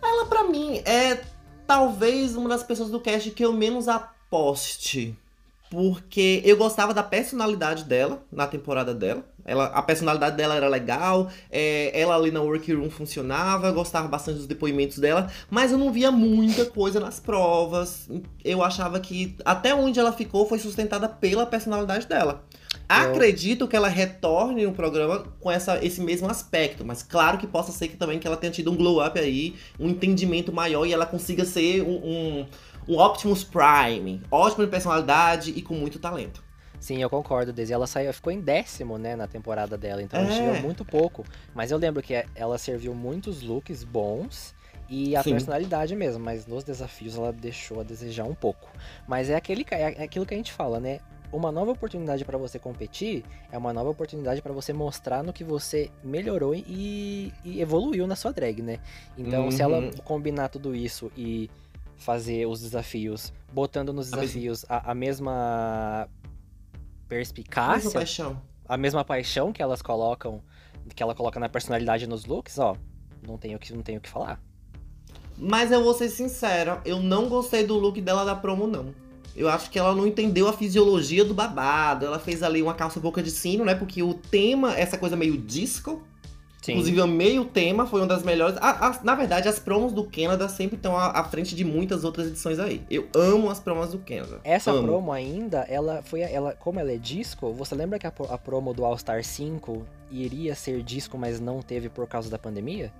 Ela, 0.00 0.24
para 0.26 0.44
mim, 0.44 0.80
é 0.84 1.20
talvez 1.66 2.36
uma 2.36 2.48
das 2.48 2.62
pessoas 2.62 2.90
do 2.90 3.00
cast 3.00 3.28
que 3.32 3.44
eu 3.44 3.52
menos 3.52 3.88
aposte 3.88 5.18
porque 5.70 6.42
eu 6.44 6.56
gostava 6.56 6.94
da 6.94 7.02
personalidade 7.02 7.84
dela 7.84 8.22
na 8.30 8.46
temporada 8.46 8.94
dela. 8.94 9.24
Ela, 9.44 9.66
a 9.66 9.82
personalidade 9.82 10.36
dela 10.36 10.54
era 10.54 10.68
legal, 10.68 11.30
é, 11.50 11.90
ela 11.98 12.14
ali 12.14 12.30
na 12.30 12.40
workroom 12.40 12.88
funcionava, 12.88 13.66
eu 13.66 13.74
gostava 13.74 14.08
bastante 14.08 14.38
dos 14.38 14.46
depoimentos 14.46 14.98
dela, 14.98 15.30
mas 15.50 15.70
eu 15.70 15.76
não 15.76 15.92
via 15.92 16.10
muita 16.10 16.64
coisa 16.64 16.98
nas 16.98 17.20
provas. 17.20 18.08
Eu 18.42 18.62
achava 18.62 18.98
que 19.00 19.36
até 19.44 19.74
onde 19.74 20.00
ela 20.00 20.12
ficou 20.12 20.46
foi 20.46 20.58
sustentada 20.58 21.08
pela 21.08 21.44
personalidade 21.44 22.06
dela. 22.06 22.42
Acredito 22.88 23.66
que 23.66 23.76
ela 23.76 23.88
retorne 23.88 24.64
no 24.64 24.72
programa 24.72 25.24
com 25.40 25.50
essa, 25.50 25.82
esse 25.84 26.00
mesmo 26.00 26.28
aspecto, 26.28 26.84
mas 26.84 27.02
claro 27.02 27.38
que 27.38 27.46
possa 27.46 27.72
ser 27.72 27.88
que 27.88 27.96
também 27.96 28.18
que 28.18 28.26
ela 28.26 28.36
tenha 28.36 28.52
tido 28.52 28.70
um 28.70 28.76
glow 28.76 29.04
up 29.04 29.18
aí, 29.18 29.54
um 29.78 29.88
entendimento 29.88 30.52
maior 30.52 30.86
e 30.86 30.92
ela 30.92 31.06
consiga 31.06 31.44
ser 31.44 31.82
um, 31.82 31.94
um 31.94 32.46
um 32.88 32.98
Optimus 32.98 33.44
Prime, 33.44 34.22
ótimo 34.30 34.64
de 34.64 34.70
personalidade 34.70 35.50
e 35.50 35.62
com 35.62 35.74
muito 35.74 35.98
talento. 35.98 36.42
Sim, 36.84 37.00
eu 37.00 37.08
concordo, 37.08 37.50
Desi. 37.50 37.72
Ela 37.72 37.86
saiu, 37.86 38.12
ficou 38.12 38.30
em 38.30 38.40
décimo, 38.40 38.98
né, 38.98 39.16
na 39.16 39.26
temporada 39.26 39.78
dela, 39.78 40.02
então 40.02 40.20
é. 40.20 40.38
ela 40.38 40.60
muito 40.60 40.84
pouco. 40.84 41.24
Mas 41.54 41.70
eu 41.70 41.78
lembro 41.78 42.02
que 42.02 42.12
ela 42.34 42.58
serviu 42.58 42.94
muitos 42.94 43.40
looks 43.40 43.82
bons 43.82 44.54
e 44.88 45.16
a 45.16 45.22
Sim. 45.22 45.30
personalidade 45.30 45.96
mesmo, 45.96 46.22
mas 46.22 46.46
nos 46.46 46.62
desafios 46.62 47.16
ela 47.16 47.32
deixou 47.32 47.80
a 47.80 47.82
desejar 47.82 48.24
um 48.24 48.34
pouco. 48.34 48.68
Mas 49.08 49.30
é, 49.30 49.34
aquele, 49.34 49.64
é 49.70 50.02
aquilo 50.02 50.26
que 50.26 50.34
a 50.34 50.36
gente 50.36 50.52
fala, 50.52 50.78
né? 50.78 51.00
Uma 51.32 51.50
nova 51.50 51.72
oportunidade 51.72 52.24
para 52.24 52.38
você 52.38 52.58
competir 52.58 53.24
é 53.50 53.58
uma 53.58 53.72
nova 53.72 53.90
oportunidade 53.90 54.40
para 54.40 54.52
você 54.52 54.72
mostrar 54.72 55.22
no 55.22 55.32
que 55.32 55.42
você 55.42 55.90
melhorou 56.02 56.54
e, 56.54 57.32
e 57.42 57.60
evoluiu 57.60 58.06
na 58.06 58.14
sua 58.14 58.30
drag, 58.32 58.62
né? 58.62 58.78
Então, 59.16 59.44
uhum. 59.44 59.50
se 59.50 59.62
ela 59.62 59.78
uhum. 59.78 59.90
combinar 60.04 60.48
tudo 60.48 60.76
isso 60.76 61.10
e 61.16 61.50
fazer 61.96 62.46
os 62.46 62.60
desafios, 62.60 63.32
botando 63.52 63.92
nos 63.92 64.10
desafios 64.10 64.64
a, 64.68 64.90
a 64.92 64.94
mesma 64.94 66.08
perspicácia, 67.08 67.72
a 67.72 67.76
mesma 67.76 67.92
paixão. 67.92 68.42
a 68.68 68.76
mesma 68.76 69.04
paixão 69.04 69.52
que 69.52 69.62
elas 69.62 69.80
colocam, 69.82 70.42
que 70.94 71.02
ela 71.02 71.14
coloca 71.14 71.38
na 71.38 71.48
personalidade 71.48 72.06
nos 72.06 72.24
looks, 72.24 72.58
ó, 72.58 72.76
não 73.26 73.38
tenho 73.38 73.58
que 73.58 73.72
não 73.72 73.82
tenho 73.82 74.00
que 74.00 74.08
falar. 74.08 74.40
Mas 75.36 75.72
eu 75.72 75.82
vou 75.82 75.94
ser 75.94 76.08
sincera, 76.08 76.80
eu 76.84 77.00
não 77.00 77.28
gostei 77.28 77.66
do 77.66 77.74
look 77.74 78.00
dela 78.00 78.24
da 78.24 78.34
promo 78.34 78.66
não. 78.66 78.94
Eu 79.36 79.48
acho 79.48 79.68
que 79.68 79.78
ela 79.78 79.94
não 79.94 80.06
entendeu 80.06 80.46
a 80.46 80.52
fisiologia 80.52 81.24
do 81.24 81.34
babado. 81.34 82.06
Ela 82.06 82.20
fez 82.20 82.40
ali 82.40 82.62
uma 82.62 82.72
calça 82.72 83.00
boca 83.00 83.20
de 83.20 83.32
sino, 83.32 83.64
né? 83.64 83.74
Porque 83.74 84.00
o 84.00 84.14
tema, 84.14 84.78
essa 84.78 84.96
coisa 84.96 85.16
meio 85.16 85.36
disco, 85.36 86.04
Sim. 86.64 86.72
Inclusive, 86.72 86.98
amei 87.02 87.38
o 87.38 87.44
tema, 87.44 87.86
foi 87.86 88.00
uma 88.00 88.06
das 88.06 88.22
melhores. 88.22 88.56
A, 88.56 88.86
a, 88.86 89.00
na 89.04 89.14
verdade, 89.14 89.46
as 89.46 89.58
promos 89.58 89.92
do 89.92 90.02
Canada 90.04 90.48
sempre 90.48 90.76
estão 90.76 90.96
à, 90.96 91.10
à, 91.10 91.22
frente 91.22 91.54
de 91.54 91.62
muitas 91.62 92.04
outras 92.04 92.26
edições 92.26 92.58
aí. 92.58 92.82
Eu 92.88 93.06
amo 93.14 93.50
as 93.50 93.60
promos 93.60 93.90
do 93.90 93.98
Canada. 93.98 94.40
Essa 94.42 94.70
amo. 94.70 94.82
promo 94.82 95.12
ainda, 95.12 95.66
ela 95.68 96.00
foi. 96.02 96.22
Ela, 96.22 96.54
como 96.54 96.80
ela 96.80 96.90
é 96.90 96.96
disco, 96.96 97.52
você 97.52 97.74
lembra 97.74 97.98
que 97.98 98.06
a, 98.06 98.12
a 98.30 98.38
promo 98.38 98.72
do 98.72 98.82
All 98.82 98.96
Star 98.96 99.22
5 99.22 99.84
iria 100.10 100.54
ser 100.54 100.82
disco, 100.82 101.18
mas 101.18 101.38
não 101.38 101.60
teve 101.60 101.90
por 101.90 102.06
causa 102.06 102.30
da 102.30 102.38
pandemia? 102.38 102.90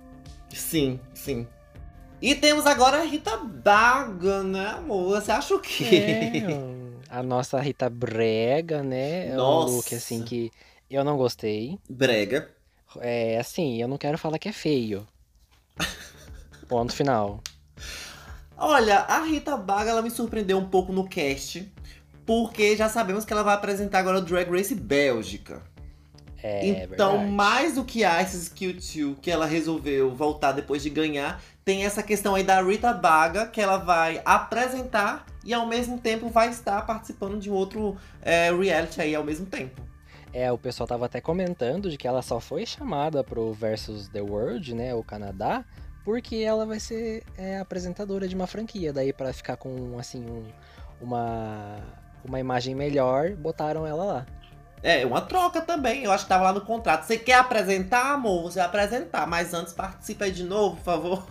Sim, 0.53 0.99
sim. 1.11 1.47
E 2.21 2.35
temos 2.35 2.67
agora 2.67 3.01
a 3.01 3.03
Rita 3.03 3.35
Baga, 3.35 4.43
né, 4.43 4.75
amor? 4.77 5.19
Você 5.19 5.31
acha 5.31 5.55
o 5.55 5.59
quê? 5.59 5.85
É, 5.85 7.17
a 7.17 7.23
nossa 7.23 7.59
Rita 7.59 7.89
Brega, 7.89 8.83
né? 8.83 9.33
Nossa. 9.33 9.69
É 9.69 9.71
um 9.71 9.75
look 9.77 9.95
assim 9.95 10.21
que 10.21 10.51
eu 10.87 11.03
não 11.03 11.17
gostei. 11.17 11.79
Brega. 11.89 12.54
É 13.01 13.37
assim, 13.37 13.81
eu 13.81 13.87
não 13.87 13.97
quero 13.97 14.17
falar 14.17 14.39
que 14.39 14.49
é 14.49 14.51
feio. 14.51 15.07
Ponto 16.67 16.93
final. 16.93 17.41
Olha, 18.57 18.99
a 18.99 19.23
Rita 19.23 19.57
Baga 19.57 19.91
ela 19.91 20.01
me 20.01 20.09
surpreendeu 20.09 20.57
um 20.57 20.65
pouco 20.65 20.93
no 20.93 21.07
cast, 21.07 21.71
porque 22.25 22.75
já 22.75 22.87
sabemos 22.87 23.25
que 23.25 23.33
ela 23.33 23.43
vai 23.43 23.53
apresentar 23.53 23.99
agora 23.99 24.19
o 24.19 24.21
Drag 24.21 24.49
Race 24.49 24.73
Bélgica. 24.73 25.61
É, 26.41 26.67
então, 26.67 27.13
verdade. 27.13 27.31
mais 27.31 27.73
do 27.73 27.83
que 27.83 28.03
Ice 28.05 28.51
Q2, 28.51 29.15
que 29.19 29.31
ela 29.31 29.45
resolveu 29.47 30.13
voltar 30.13 30.51
depois 30.51 30.83
de 30.83 30.91
ganhar, 30.91 31.41
tem 31.65 31.83
essa 31.83 32.03
questão 32.03 32.35
aí 32.35 32.43
da 32.43 32.61
Rita 32.61 32.93
Baga, 32.93 33.47
que 33.47 33.59
ela 33.59 33.77
vai 33.77 34.21
apresentar 34.23 35.25
e 35.43 35.53
ao 35.53 35.65
mesmo 35.65 35.99
tempo 35.99 36.29
vai 36.29 36.49
estar 36.49 36.85
participando 36.85 37.39
de 37.39 37.49
um 37.49 37.53
outro 37.53 37.97
é, 38.21 38.51
reality 38.51 39.01
aí 39.01 39.15
ao 39.15 39.23
mesmo 39.23 39.47
tempo. 39.47 39.81
É, 40.35 40.51
o 40.51 40.57
pessoal 40.57 40.85
tava 40.85 41.05
até 41.05 41.21
comentando 41.21 41.89
de 41.89 41.95
que 41.97 42.05
ela 42.05 42.21
só 42.21 42.41
foi 42.41 42.65
chamada 42.65 43.23
pro 43.23 43.53
Versus 43.53 44.09
The 44.09 44.19
World, 44.19 44.75
né, 44.75 44.93
o 44.93 45.01
Canadá, 45.01 45.63
porque 46.03 46.35
ela 46.35 46.65
vai 46.65 46.77
ser 46.77 47.23
é, 47.37 47.57
apresentadora 47.57 48.27
de 48.27 48.35
uma 48.35 48.45
franquia. 48.45 48.91
Daí 48.91 49.13
para 49.13 49.31
ficar 49.31 49.55
com, 49.55 49.97
assim, 49.97 50.25
um, 50.25 50.45
uma, 50.99 51.77
uma 52.25 52.37
imagem 52.37 52.75
melhor, 52.75 53.33
botaram 53.37 53.87
ela 53.87 54.03
lá. 54.03 54.25
É, 54.83 55.05
uma 55.05 55.21
troca 55.21 55.61
também. 55.61 56.03
Eu 56.03 56.11
acho 56.11 56.25
que 56.25 56.29
tava 56.29 56.43
lá 56.43 56.51
no 56.51 56.65
contrato. 56.65 57.05
Você 57.05 57.17
quer 57.17 57.35
apresentar, 57.35 58.11
amor? 58.11 58.51
Você 58.51 58.59
vai 58.59 58.67
apresentar. 58.67 59.25
Mas 59.25 59.53
antes 59.53 59.71
participa 59.71 60.25
aí 60.25 60.31
de 60.33 60.43
novo, 60.43 60.75
por 60.75 60.83
favor. 60.83 61.25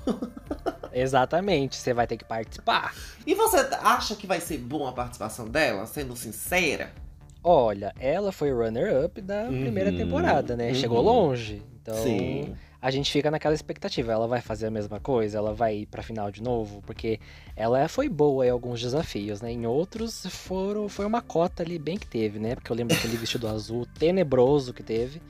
Exatamente, 0.95 1.77
você 1.77 1.93
vai 1.93 2.07
ter 2.07 2.17
que 2.17 2.25
participar. 2.25 2.95
E 3.27 3.35
você 3.35 3.59
acha 3.83 4.17
que 4.17 4.27
vai 4.27 4.40
ser 4.40 4.57
boa 4.57 4.88
a 4.88 4.93
participação 4.93 5.47
dela, 5.47 5.85
sendo 5.85 6.17
sincera? 6.17 7.04
Olha, 7.47 7.95
ela 8.01 8.33
foi 8.33 8.51
runner-up 8.51 9.21
da 9.21 9.43
uhum, 9.43 9.61
primeira 9.61 9.93
temporada, 9.93 10.57
né? 10.57 10.69
Uhum. 10.69 10.75
Chegou 10.75 11.03
longe. 11.03 11.63
Então, 11.83 11.95
Sim. 11.95 12.55
a 12.81 12.91
gente 12.91 13.13
fica 13.13 13.31
naquela 13.31 13.55
expectativa. 13.55 14.11
Ela 14.13 14.27
vai 14.27 14.41
fazer 14.41 14.69
a 14.69 14.71
mesma 14.71 14.99
coisa? 14.99 15.37
Ela 15.37 15.53
vai 15.53 15.81
ir 15.81 15.87
pra 15.87 16.03
final 16.03 16.31
de 16.31 16.43
novo? 16.43 16.81
Porque 16.87 17.21
ela 17.55 17.87
foi 17.87 18.09
boa 18.09 18.47
em 18.47 18.49
alguns 18.49 18.81
desafios, 18.81 19.43
né? 19.43 19.53
Em 19.53 19.67
outros, 19.67 20.25
foram, 20.25 20.89
foi 20.89 21.05
uma 21.05 21.21
cota 21.21 21.63
ali 21.63 21.79
bem 21.79 21.99
que 21.99 22.07
teve, 22.07 22.39
né? 22.39 22.55
Porque 22.55 22.73
eu 22.73 22.77
lembro 22.77 22.97
aquele 22.97 23.19
vestido 23.19 23.47
azul 23.47 23.87
tenebroso 23.99 24.73
que 24.73 24.83
teve. 24.83 25.21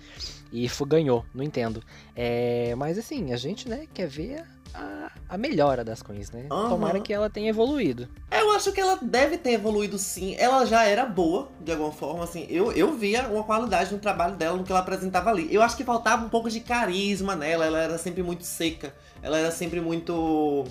E 0.53 0.68
ganhou, 0.87 1.27
não 1.35 1.42
entendo. 1.42 1.83
É, 2.14 2.77
mas 2.77 2.96
assim, 2.96 3.33
a 3.33 3.37
gente, 3.37 3.68
né, 3.68 3.88
quer 3.92 4.07
ver 4.07 4.44
a, 4.74 5.10
a 5.28 5.38
melhora 5.38 5.84
das 5.84 6.02
queens, 6.02 6.30
né? 6.30 6.46
Uhum. 6.50 6.68
Tomara 6.68 7.00
que 7.00 7.12
ela 7.12 7.30
tenha 7.30 7.48
evoluído. 7.48 8.08
Eu 8.30 8.50
acho 8.52 8.72
que 8.72 8.80
ela 8.80 8.98
deve 9.00 9.38
ter 9.38 9.52
evoluído 9.52 9.98
sim. 9.98 10.34
Ela 10.37 10.66
já 10.66 10.84
era 10.84 11.06
boa, 11.06 11.48
de 11.60 11.72
alguma 11.72 11.92
forma, 11.92 12.24
assim. 12.24 12.46
Eu, 12.50 12.72
eu 12.72 12.92
via 12.96 13.28
uma 13.28 13.44
qualidade 13.44 13.92
no 13.92 14.00
trabalho 14.00 14.34
dela, 14.34 14.56
no 14.56 14.64
que 14.64 14.72
ela 14.72 14.80
apresentava 14.80 15.30
ali. 15.30 15.52
Eu 15.54 15.62
acho 15.62 15.76
que 15.76 15.84
faltava 15.84 16.26
um 16.26 16.28
pouco 16.28 16.50
de 16.50 16.60
carisma 16.60 17.37
nela. 17.37 17.64
Ela 17.64 17.78
era 17.78 17.98
sempre 17.98 18.22
muito 18.22 18.44
seca. 18.44 18.94
Ela 19.22 19.38
era 19.38 19.50
sempre 19.50 19.80
muito. 19.80 20.64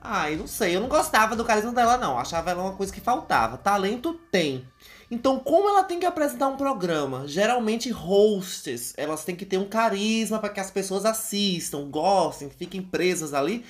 Ai, 0.00 0.36
não 0.36 0.46
sei. 0.46 0.76
Eu 0.76 0.80
não 0.80 0.88
gostava 0.88 1.34
do 1.34 1.44
carisma 1.44 1.72
dela, 1.72 1.98
não. 1.98 2.18
Achava 2.18 2.50
ela 2.50 2.62
uma 2.62 2.74
coisa 2.74 2.92
que 2.92 3.00
faltava. 3.00 3.56
Talento 3.56 4.14
tem. 4.30 4.64
Então, 5.12 5.38
como 5.38 5.68
ela 5.68 5.84
tem 5.84 6.00
que 6.00 6.06
apresentar 6.06 6.48
um 6.48 6.56
programa? 6.56 7.28
Geralmente, 7.28 7.90
hosts, 7.90 8.94
elas 8.96 9.26
têm 9.26 9.36
que 9.36 9.44
ter 9.44 9.58
um 9.58 9.66
carisma 9.66 10.38
para 10.38 10.48
que 10.48 10.58
as 10.58 10.70
pessoas 10.70 11.04
assistam, 11.04 11.84
gostem, 11.90 12.48
fiquem 12.48 12.80
presas 12.80 13.34
ali. 13.34 13.62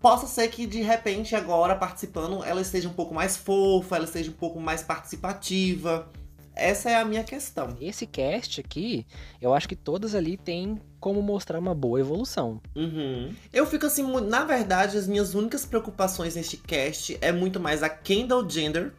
Possa 0.00 0.26
ser 0.26 0.48
que 0.48 0.66
de 0.66 0.82
repente, 0.82 1.36
agora 1.36 1.76
participando, 1.76 2.42
ela 2.42 2.60
esteja 2.60 2.88
um 2.88 2.92
pouco 2.92 3.14
mais 3.14 3.36
fofa, 3.36 3.94
ela 3.94 4.04
esteja 4.04 4.32
um 4.32 4.34
pouco 4.34 4.58
mais 4.58 4.82
participativa. 4.82 6.10
Essa 6.56 6.90
é 6.90 6.96
a 6.96 7.04
minha 7.04 7.22
questão. 7.22 7.76
Esse 7.80 8.04
cast 8.04 8.60
aqui, 8.60 9.06
eu 9.40 9.54
acho 9.54 9.68
que 9.68 9.76
todas 9.76 10.12
ali 10.12 10.36
têm 10.36 10.80
como 10.98 11.22
mostrar 11.22 11.60
uma 11.60 11.72
boa 11.72 12.00
evolução. 12.00 12.60
Uhum. 12.74 13.32
Eu 13.52 13.64
fico 13.64 13.86
assim, 13.86 14.02
na 14.22 14.44
verdade, 14.44 14.98
as 14.98 15.06
minhas 15.06 15.36
únicas 15.36 15.64
preocupações 15.64 16.34
neste 16.34 16.56
cast 16.56 17.16
é 17.20 17.30
muito 17.30 17.60
mais 17.60 17.84
a 17.84 17.88
Kendall 17.88 18.50
Gender, 18.50 18.92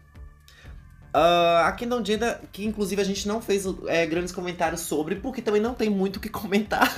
Uh, 1.13 1.65
a 1.65 1.71
Kendall 1.73 2.05
Jenner, 2.05 2.39
que 2.53 2.65
inclusive 2.65 3.01
a 3.01 3.05
gente 3.05 3.27
não 3.27 3.41
fez 3.41 3.65
é, 3.87 4.05
grandes 4.05 4.33
comentários 4.33 4.81
sobre, 4.81 5.15
porque 5.15 5.41
também 5.41 5.61
não 5.61 5.73
tem 5.73 5.89
muito 5.89 6.17
o 6.17 6.19
que 6.19 6.29
comentar. 6.29 6.89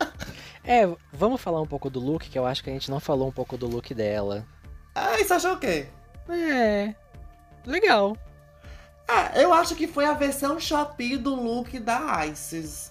é, 0.64 0.88
vamos 1.12 1.42
falar 1.42 1.60
um 1.60 1.66
pouco 1.66 1.90
do 1.90 2.00
look, 2.00 2.30
que 2.30 2.38
eu 2.38 2.46
acho 2.46 2.64
que 2.64 2.70
a 2.70 2.72
gente 2.72 2.90
não 2.90 2.98
falou 2.98 3.28
um 3.28 3.32
pouco 3.32 3.58
do 3.58 3.68
look 3.68 3.94
dela. 3.94 4.46
Ah, 4.94 5.20
isso 5.20 5.34
achou 5.34 5.54
o 5.54 5.58
quê? 5.58 5.86
É. 6.28 6.94
Legal. 7.66 8.16
Ah, 9.06 9.32
eu 9.34 9.52
acho 9.52 9.74
que 9.74 9.86
foi 9.86 10.06
a 10.06 10.14
versão 10.14 10.58
Shopee 10.58 11.18
do 11.18 11.34
look 11.34 11.78
da 11.80 12.26
Isis. 12.26 12.90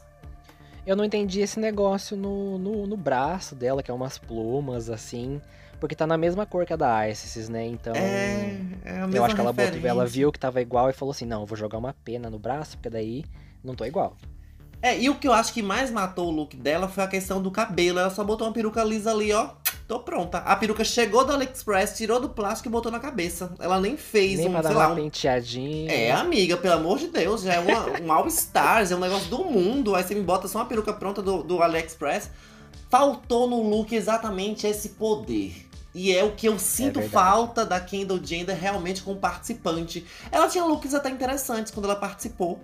Eu 0.85 0.95
não 0.95 1.03
entendi 1.03 1.41
esse 1.41 1.59
negócio 1.59 2.15
no, 2.15 2.57
no, 2.59 2.85
no 2.85 2.97
braço 2.97 3.55
dela, 3.55 3.81
que 3.81 3.89
é 3.89 3.93
umas 3.93 4.17
plumas, 4.17 4.89
assim. 4.89 5.41
Porque 5.79 5.95
tá 5.95 6.05
na 6.05 6.17
mesma 6.17 6.45
cor 6.45 6.65
que 6.65 6.73
a 6.73 6.75
da 6.75 7.07
Isis, 7.07 7.47
né? 7.49 7.65
Então. 7.65 7.93
É, 7.95 8.59
é 8.83 8.99
a 8.99 9.07
mesma 9.07 9.17
eu 9.17 9.23
acho 9.25 9.35
que 9.35 9.41
ela, 9.41 9.53
botou, 9.53 9.79
ela 9.83 10.05
viu 10.05 10.31
que 10.31 10.39
tava 10.39 10.61
igual 10.61 10.89
e 10.89 10.93
falou 10.93 11.11
assim: 11.11 11.25
não, 11.25 11.41
eu 11.41 11.45
vou 11.45 11.57
jogar 11.57 11.77
uma 11.77 11.93
pena 12.03 12.29
no 12.29 12.37
braço, 12.37 12.77
porque 12.77 12.89
daí 12.89 13.23
não 13.63 13.75
tô 13.75 13.85
igual. 13.85 14.15
É, 14.81 14.97
e 14.97 15.09
o 15.09 15.15
que 15.15 15.27
eu 15.27 15.33
acho 15.33 15.53
que 15.53 15.61
mais 15.61 15.91
matou 15.91 16.27
o 16.27 16.31
look 16.31 16.55
dela 16.55 16.87
foi 16.87 17.03
a 17.03 17.07
questão 17.07 17.41
do 17.41 17.51
cabelo. 17.51 17.99
Ela 17.99 18.09
só 18.09 18.23
botou 18.23 18.47
uma 18.47 18.53
peruca 18.53 18.83
lisa 18.83 19.11
ali, 19.11 19.31
ó. 19.33 19.49
Tô 19.87 19.99
pronta. 19.99 20.37
A 20.37 20.55
peruca 20.55 20.83
chegou 20.83 21.25
do 21.25 21.33
AliExpress, 21.33 21.97
tirou 21.97 22.19
do 22.19 22.29
plástico 22.29 22.69
e 22.69 22.71
botou 22.71 22.91
na 22.91 22.99
cabeça. 22.99 23.51
Ela 23.59 23.81
nem 23.81 23.97
fez 23.97 24.37
Nem 24.37 24.47
um, 24.47 24.51
pra 24.51 24.61
dar 24.61 24.69
sei 24.69 24.77
lá, 24.77 24.89
um... 24.89 24.95
penteadinha. 24.95 25.91
É, 25.91 26.11
amiga, 26.11 26.55
pelo 26.55 26.75
amor 26.75 26.99
de 26.99 27.07
Deus, 27.07 27.41
já 27.41 27.55
é 27.55 27.59
uma, 27.59 27.99
um 27.99 28.11
All-Stars, 28.11 28.91
é 28.91 28.95
um 28.95 28.99
negócio 28.99 29.27
do 29.29 29.43
mundo. 29.43 29.95
Aí 29.95 30.03
você 30.03 30.15
me 30.15 30.21
bota 30.21 30.47
só 30.47 30.59
uma 30.59 30.65
peruca 30.65 30.93
pronta 30.93 31.21
do, 31.21 31.43
do 31.43 31.61
AliExpress. 31.61 32.29
Faltou 32.89 33.49
no 33.49 33.61
look 33.61 33.93
exatamente 33.93 34.65
esse 34.65 34.89
poder. 34.89 35.68
E 35.93 36.15
é 36.15 36.23
o 36.23 36.35
que 36.35 36.47
eu 36.47 36.59
sinto 36.59 36.99
verdade. 36.99 37.09
falta 37.09 37.65
da 37.65 37.79
Kendall 37.79 38.23
Jenner 38.23 38.57
realmente 38.57 39.01
como 39.01 39.19
participante. 39.19 40.05
Ela 40.31 40.47
tinha 40.47 40.63
looks 40.63 40.93
até 40.93 41.09
interessantes 41.09 41.71
quando 41.71 41.85
ela 41.85 41.95
participou. 41.95 42.59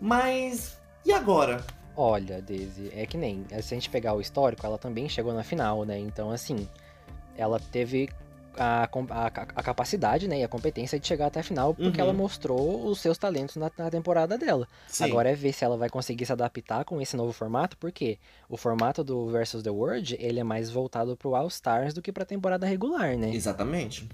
Mas. 0.00 0.76
E 1.04 1.12
agora? 1.12 1.64
Olha, 1.96 2.42
Daisy, 2.42 2.90
é 2.94 3.06
que 3.06 3.16
nem. 3.16 3.46
Se 3.62 3.74
a 3.74 3.76
gente 3.76 3.88
pegar 3.88 4.14
o 4.14 4.20
histórico, 4.20 4.66
ela 4.66 4.76
também 4.78 5.08
chegou 5.08 5.32
na 5.32 5.44
final, 5.44 5.84
né? 5.84 5.98
Então, 5.98 6.30
assim, 6.30 6.68
ela 7.36 7.60
teve 7.60 8.08
a, 8.56 8.84
a, 9.10 9.26
a 9.26 9.62
capacidade, 9.62 10.28
né? 10.28 10.40
E 10.40 10.44
a 10.44 10.48
competência 10.48 10.98
de 10.98 11.06
chegar 11.06 11.26
até 11.26 11.40
a 11.40 11.42
final, 11.42 11.74
porque 11.74 12.00
Uhum. 12.00 12.04
ela 12.08 12.12
mostrou 12.12 12.86
os 12.86 13.00
seus 13.00 13.18
talentos 13.18 13.56
na, 13.56 13.70
na 13.76 13.90
temporada 13.90 14.36
dela. 14.38 14.66
Sim. 14.88 15.04
Agora 15.04 15.30
é 15.30 15.34
ver 15.34 15.52
se 15.52 15.64
ela 15.64 15.76
vai 15.76 15.88
conseguir 15.88 16.26
se 16.26 16.32
adaptar 16.32 16.84
com 16.84 17.00
esse 17.00 17.16
novo 17.16 17.32
formato, 17.32 17.76
porque 17.78 18.18
o 18.48 18.56
formato 18.56 19.02
do 19.04 19.26
Versus 19.28 19.62
the 19.62 19.70
World, 19.70 20.16
ele 20.18 20.40
é 20.40 20.44
mais 20.44 20.70
voltado 20.70 21.16
pro 21.16 21.34
All 21.34 21.48
Stars 21.48 21.92
do 21.94 22.00
que 22.02 22.12
pra 22.12 22.24
temporada 22.24 22.66
regular, 22.66 23.16
né? 23.16 23.34
Exatamente. 23.34 24.08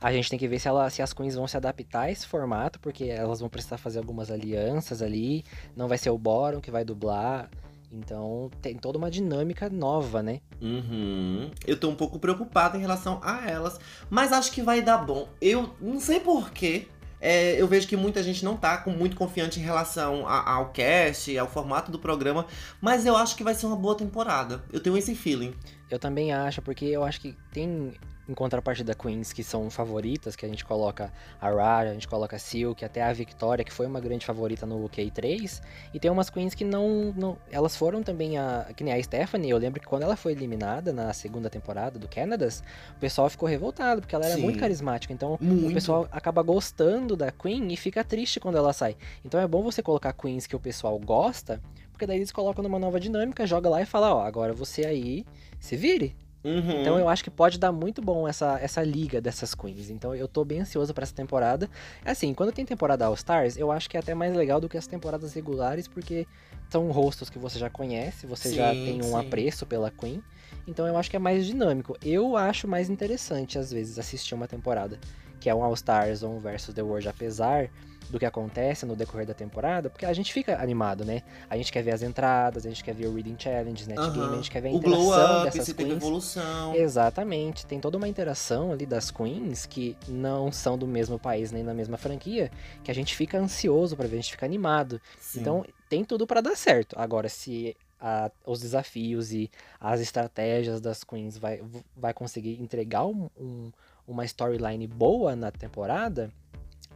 A 0.00 0.12
gente 0.12 0.28
tem 0.28 0.38
que 0.38 0.46
ver 0.46 0.58
se, 0.58 0.68
ela, 0.68 0.90
se 0.90 1.00
as 1.00 1.12
queens 1.14 1.34
vão 1.34 1.46
se 1.48 1.56
adaptar 1.56 2.02
a 2.02 2.10
esse 2.10 2.26
formato, 2.26 2.78
porque 2.80 3.04
elas 3.04 3.40
vão 3.40 3.48
precisar 3.48 3.78
fazer 3.78 3.98
algumas 3.98 4.30
alianças 4.30 5.00
ali. 5.00 5.42
Não 5.74 5.88
vai 5.88 5.96
ser 5.96 6.10
o 6.10 6.18
Boron 6.18 6.60
que 6.60 6.70
vai 6.70 6.84
dublar. 6.84 7.48
Então 7.90 8.50
tem 8.60 8.74
toda 8.76 8.98
uma 8.98 9.10
dinâmica 9.10 9.70
nova, 9.70 10.22
né? 10.22 10.40
Uhum. 10.60 11.50
Eu 11.66 11.78
tô 11.78 11.88
um 11.88 11.94
pouco 11.94 12.18
preocupada 12.18 12.76
em 12.76 12.80
relação 12.80 13.20
a 13.22 13.48
elas. 13.48 13.78
Mas 14.10 14.32
acho 14.32 14.52
que 14.52 14.62
vai 14.62 14.82
dar 14.82 14.98
bom. 14.98 15.28
Eu 15.40 15.70
não 15.80 16.00
sei 16.00 16.20
porquê. 16.20 16.88
É, 17.18 17.60
eu 17.60 17.66
vejo 17.66 17.88
que 17.88 17.96
muita 17.96 18.22
gente 18.22 18.44
não 18.44 18.56
tá 18.56 18.76
com 18.76 18.90
muito 18.90 19.16
confiante 19.16 19.58
em 19.58 19.62
relação 19.62 20.26
a- 20.28 20.52
ao 20.52 20.68
cast, 20.70 21.36
ao 21.38 21.48
formato 21.48 21.90
do 21.90 21.98
programa. 21.98 22.44
Mas 22.80 23.06
eu 23.06 23.16
acho 23.16 23.34
que 23.36 23.42
vai 23.42 23.54
ser 23.54 23.66
uma 23.66 23.76
boa 23.76 23.94
temporada. 23.96 24.62
Eu 24.70 24.80
tenho 24.80 24.96
esse 24.98 25.14
feeling. 25.14 25.54
Eu 25.90 25.98
também 25.98 26.32
acho, 26.32 26.60
porque 26.60 26.84
eu 26.84 27.02
acho 27.02 27.20
que 27.20 27.34
tem, 27.52 27.92
em 28.28 28.34
contrapartida, 28.34 28.94
queens 28.94 29.32
que 29.32 29.44
são 29.44 29.70
favoritas, 29.70 30.34
que 30.34 30.44
a 30.44 30.48
gente 30.48 30.64
coloca 30.64 31.12
a 31.40 31.48
Rara, 31.48 31.90
a 31.90 31.92
gente 31.92 32.08
coloca 32.08 32.36
a 32.36 32.38
Silk, 32.38 32.84
até 32.84 33.02
a 33.02 33.12
Victoria, 33.12 33.64
que 33.64 33.72
foi 33.72 33.86
uma 33.86 34.00
grande 34.00 34.26
favorita 34.26 34.66
no 34.66 34.88
K3. 34.88 35.62
E 35.94 36.00
tem 36.00 36.10
umas 36.10 36.28
queens 36.28 36.54
que 36.54 36.64
não, 36.64 37.14
não. 37.16 37.36
Elas 37.50 37.76
foram 37.76 38.02
também 38.02 38.38
a. 38.38 38.66
Que 38.74 38.82
nem 38.82 38.92
a 38.92 39.02
Stephanie, 39.02 39.50
eu 39.50 39.58
lembro 39.58 39.80
que 39.80 39.86
quando 39.86 40.02
ela 40.02 40.16
foi 40.16 40.32
eliminada 40.32 40.92
na 40.92 41.12
segunda 41.12 41.48
temporada 41.48 41.98
do 41.98 42.08
Canadas, 42.08 42.62
o 42.96 43.00
pessoal 43.00 43.30
ficou 43.30 43.48
revoltado, 43.48 44.00
porque 44.00 44.14
ela 44.14 44.26
era 44.26 44.34
Sim. 44.34 44.42
muito 44.42 44.58
carismática. 44.58 45.12
Então 45.12 45.38
Muito. 45.40 45.70
o 45.70 45.74
pessoal 45.74 46.08
acaba 46.10 46.42
gostando 46.42 47.16
da 47.16 47.30
Queen 47.30 47.72
e 47.72 47.76
fica 47.76 48.02
triste 48.02 48.40
quando 48.40 48.56
ela 48.56 48.72
sai. 48.72 48.96
Então 49.24 49.40
é 49.40 49.46
bom 49.46 49.62
você 49.62 49.82
colocar 49.82 50.12
queens 50.12 50.46
que 50.46 50.56
o 50.56 50.60
pessoal 50.60 50.98
gosta, 50.98 51.60
porque 51.92 52.06
daí 52.06 52.18
eles 52.18 52.32
colocam 52.32 52.62
numa 52.62 52.78
nova 52.78 52.98
dinâmica, 52.98 53.46
joga 53.46 53.68
lá 53.68 53.80
e 53.80 53.86
fala, 53.86 54.14
ó, 54.14 54.22
agora 54.22 54.52
você 54.52 54.84
aí 54.84 55.24
se 55.58 55.76
vire. 55.76 56.14
Uhum. 56.46 56.80
Então 56.80 56.96
eu 56.96 57.08
acho 57.08 57.24
que 57.24 57.30
pode 57.30 57.58
dar 57.58 57.72
muito 57.72 58.00
bom 58.00 58.28
essa, 58.28 58.56
essa 58.60 58.80
liga 58.80 59.20
dessas 59.20 59.52
queens. 59.52 59.90
Então 59.90 60.14
eu 60.14 60.28
tô 60.28 60.44
bem 60.44 60.60
ansioso 60.60 60.94
pra 60.94 61.02
essa 61.02 61.12
temporada. 61.12 61.68
Assim, 62.04 62.32
quando 62.32 62.52
tem 62.52 62.64
temporada 62.64 63.04
All 63.04 63.14
Stars, 63.14 63.56
eu 63.56 63.72
acho 63.72 63.90
que 63.90 63.96
é 63.96 64.00
até 64.00 64.14
mais 64.14 64.32
legal 64.32 64.60
do 64.60 64.68
que 64.68 64.78
as 64.78 64.86
temporadas 64.86 65.34
regulares, 65.34 65.88
porque 65.88 66.24
são 66.70 66.88
rostos 66.92 67.28
que 67.28 67.38
você 67.38 67.58
já 67.58 67.68
conhece, 67.68 68.26
você 68.26 68.52
já 68.54 68.72
Sim, 68.72 68.84
tem 68.84 69.02
um 69.02 69.10
sim. 69.10 69.18
apreço 69.18 69.66
pela 69.66 69.90
Queen. 69.90 70.22
Então 70.68 70.86
eu 70.86 70.96
acho 70.96 71.10
que 71.10 71.16
é 71.16 71.18
mais 71.18 71.44
dinâmico. 71.44 71.96
Eu 72.04 72.36
acho 72.36 72.68
mais 72.68 72.88
interessante, 72.88 73.58
às 73.58 73.72
vezes, 73.72 73.98
assistir 73.98 74.34
uma 74.34 74.46
temporada 74.46 75.00
que 75.40 75.48
é 75.50 75.54
um 75.54 75.62
All 75.62 75.74
Stars 75.74 76.22
ou 76.22 76.36
um 76.36 76.40
versus 76.40 76.74
The 76.74 76.82
World, 76.82 77.08
apesar 77.08 77.70
do 78.08 78.20
que 78.20 78.24
acontece 78.24 78.86
no 78.86 78.94
decorrer 78.94 79.26
da 79.26 79.34
temporada, 79.34 79.90
porque 79.90 80.06
a 80.06 80.12
gente 80.12 80.32
fica 80.32 80.62
animado, 80.62 81.04
né? 81.04 81.22
A 81.50 81.56
gente 81.56 81.72
quer 81.72 81.82
ver 81.82 81.90
as 81.90 82.02
entradas, 82.02 82.64
a 82.64 82.68
gente 82.68 82.84
quer 82.84 82.94
ver 82.94 83.08
o 83.08 83.14
Reading 83.14 83.34
Challenge, 83.36 83.88
Net 83.88 84.00
Game, 84.12 84.32
a 84.32 84.36
gente 84.36 84.48
quer 84.50 84.60
ver 84.62 84.68
a 84.68 84.70
interação 84.72 85.36
up, 85.38 85.44
dessas 85.44 85.72
queens. 85.74 85.90
evolução. 85.96 86.72
Exatamente, 86.76 87.66
tem 87.66 87.80
toda 87.80 87.96
uma 87.98 88.06
interação 88.06 88.70
ali 88.70 88.86
das 88.86 89.10
queens 89.10 89.66
que 89.66 89.96
não 90.08 90.52
são 90.52 90.78
do 90.78 90.86
mesmo 90.86 91.18
país 91.18 91.50
nem 91.50 91.64
na 91.64 91.74
mesma 91.74 91.96
franquia, 91.96 92.50
que 92.84 92.90
a 92.90 92.94
gente 92.94 93.14
fica 93.16 93.38
ansioso 93.38 93.96
pra 93.96 94.06
ver, 94.06 94.14
a 94.18 94.20
gente 94.20 94.30
fica 94.32 94.46
animado. 94.46 95.00
Sim. 95.20 95.40
Então 95.40 95.64
tem 95.90 96.04
tudo 96.04 96.26
pra 96.28 96.40
dar 96.40 96.56
certo. 96.56 96.94
Agora, 96.98 97.28
se 97.28 97.76
a- 98.00 98.30
os 98.46 98.60
desafios 98.60 99.32
e 99.32 99.50
as 99.80 100.00
estratégias 100.00 100.80
das 100.80 101.02
queens 101.02 101.36
vai, 101.38 101.60
vai 101.96 102.14
conseguir 102.14 102.60
entregar 102.62 103.04
um- 103.04 103.28
um- 103.38 103.72
uma 104.06 104.24
storyline 104.24 104.86
boa 104.86 105.34
na 105.36 105.50
temporada, 105.50 106.30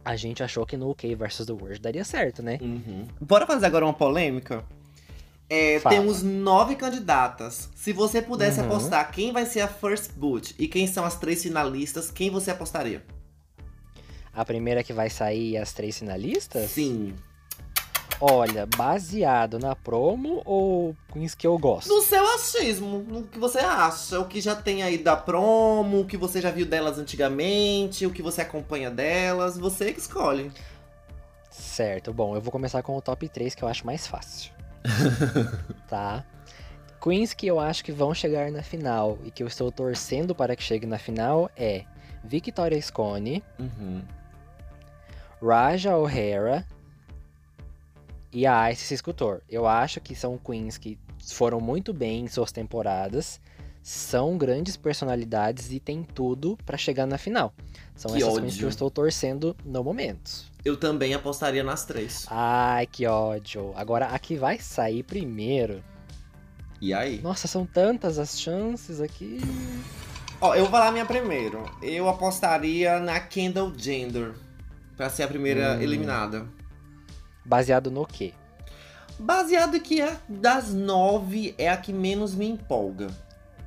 a 0.03 0.15
gente 0.15 0.41
achou 0.41 0.65
que 0.65 0.77
no 0.77 0.89
UK 0.91 1.13
vs 1.15 1.45
The 1.45 1.53
World 1.53 1.79
daria 1.79 2.03
certo, 2.03 2.41
né? 2.41 2.57
Uhum. 2.61 3.07
Bora 3.19 3.45
fazer 3.45 3.65
agora 3.65 3.85
uma 3.85 3.93
polêmica? 3.93 4.63
É, 5.49 5.79
temos 5.81 6.23
nove 6.23 6.75
candidatas. 6.75 7.69
Se 7.75 7.91
você 7.91 8.21
pudesse 8.21 8.61
Uhum. 8.61 8.67
apostar 8.67 9.11
quem 9.11 9.33
vai 9.33 9.45
ser 9.45 9.59
a 9.59 9.67
First 9.67 10.13
Boot 10.13 10.55
e 10.57 10.67
quem 10.67 10.87
são 10.87 11.03
as 11.03 11.17
três 11.19 11.43
finalistas, 11.43 12.09
quem 12.09 12.29
você 12.29 12.51
apostaria? 12.51 13.03
A 14.33 14.45
primeira 14.45 14.81
que 14.81 14.93
vai 14.93 15.09
sair 15.09 15.57
as 15.57 15.73
três 15.73 15.99
finalistas? 15.99 16.71
Sim. 16.71 17.13
Olha, 18.23 18.67
baseado 18.77 19.57
na 19.57 19.75
promo 19.75 20.43
ou 20.45 20.95
queens 21.11 21.33
que 21.33 21.47
eu 21.47 21.57
gosto? 21.57 21.89
No 21.91 22.01
seu 22.03 22.23
achismo, 22.35 22.99
no 22.99 23.23
que 23.23 23.39
você 23.39 23.57
acha, 23.57 24.19
o 24.19 24.25
que 24.25 24.39
já 24.39 24.55
tem 24.55 24.83
aí 24.83 24.99
da 24.99 25.15
promo, 25.17 26.01
o 26.01 26.05
que 26.05 26.15
você 26.15 26.39
já 26.39 26.51
viu 26.51 26.67
delas 26.67 26.99
antigamente, 26.99 28.05
o 28.05 28.11
que 28.11 28.21
você 28.21 28.41
acompanha 28.41 28.91
delas, 28.91 29.57
você 29.57 29.91
que 29.91 29.99
escolhe. 29.99 30.51
Certo, 31.49 32.13
bom, 32.13 32.35
eu 32.35 32.41
vou 32.41 32.51
começar 32.51 32.83
com 32.83 32.95
o 32.95 33.01
top 33.01 33.27
3 33.27 33.55
que 33.55 33.63
eu 33.63 33.67
acho 33.67 33.85
mais 33.87 34.05
fácil. 34.05 34.51
tá? 35.89 36.23
Queens 37.01 37.33
que 37.33 37.47
eu 37.47 37.59
acho 37.59 37.83
que 37.83 37.91
vão 37.91 38.13
chegar 38.13 38.51
na 38.51 38.61
final 38.61 39.17
e 39.25 39.31
que 39.31 39.41
eu 39.41 39.47
estou 39.47 39.71
torcendo 39.71 40.35
para 40.35 40.55
que 40.55 40.61
chegue 40.61 40.85
na 40.85 40.99
final 40.99 41.49
é 41.57 41.85
Victoria 42.23 42.79
Scone, 42.79 43.43
Uhum. 43.57 44.03
Raja 45.41 45.97
O'Hara 45.97 46.63
e 48.31 48.45
a 48.47 48.71
Isis 48.71 48.91
Escultor. 48.91 49.41
Eu 49.49 49.67
acho 49.67 49.99
que 50.01 50.15
são 50.15 50.37
queens 50.37 50.77
que 50.77 50.97
foram 51.33 51.59
muito 51.59 51.93
bem 51.93 52.25
em 52.25 52.27
suas 52.27 52.51
temporadas, 52.51 53.39
são 53.83 54.37
grandes 54.37 54.77
personalidades 54.77 55.71
e 55.71 55.79
tem 55.79 56.03
tudo 56.03 56.57
pra 56.65 56.77
chegar 56.77 57.05
na 57.07 57.17
final. 57.17 57.53
São 57.95 58.11
Que 58.11 58.17
essas 58.17 58.33
queens 58.33 58.45
ódio. 58.45 58.57
que 58.59 58.65
eu 58.65 58.69
estou 58.69 58.91
torcendo 58.91 59.55
no 59.65 59.83
momento. 59.83 60.31
Eu 60.63 60.77
também 60.77 61.13
apostaria 61.13 61.63
nas 61.63 61.85
três. 61.85 62.25
Ai, 62.29 62.85
que 62.87 63.05
ódio. 63.07 63.73
Agora, 63.75 64.07
a 64.07 64.19
que 64.19 64.35
vai 64.35 64.59
sair 64.59 65.01
primeiro. 65.03 65.83
E 66.79 66.93
aí? 66.93 67.19
Nossa, 67.21 67.47
são 67.47 67.65
tantas 67.65 68.17
as 68.19 68.39
chances 68.39 69.01
aqui. 69.01 69.39
Ó, 70.39 70.55
eu 70.55 70.61
vou 70.63 70.71
falar 70.71 70.87
a 70.87 70.91
minha 70.91 71.05
primeiro. 71.05 71.63
Eu 71.81 72.07
apostaria 72.09 72.99
na 72.99 73.19
Kendall 73.19 73.71
Gender 73.77 74.33
pra 74.97 75.09
ser 75.09 75.23
a 75.23 75.27
primeira 75.27 75.77
Hum. 75.77 75.81
eliminada. 75.81 76.47
Baseado 77.43 77.89
no 77.89 78.05
quê? 78.05 78.33
Baseado 79.17 79.79
que 79.79 80.01
a 80.01 80.17
das 80.27 80.73
nove 80.73 81.53
é 81.57 81.69
a 81.69 81.77
que 81.77 81.93
menos 81.93 82.33
me 82.33 82.47
empolga. 82.47 83.09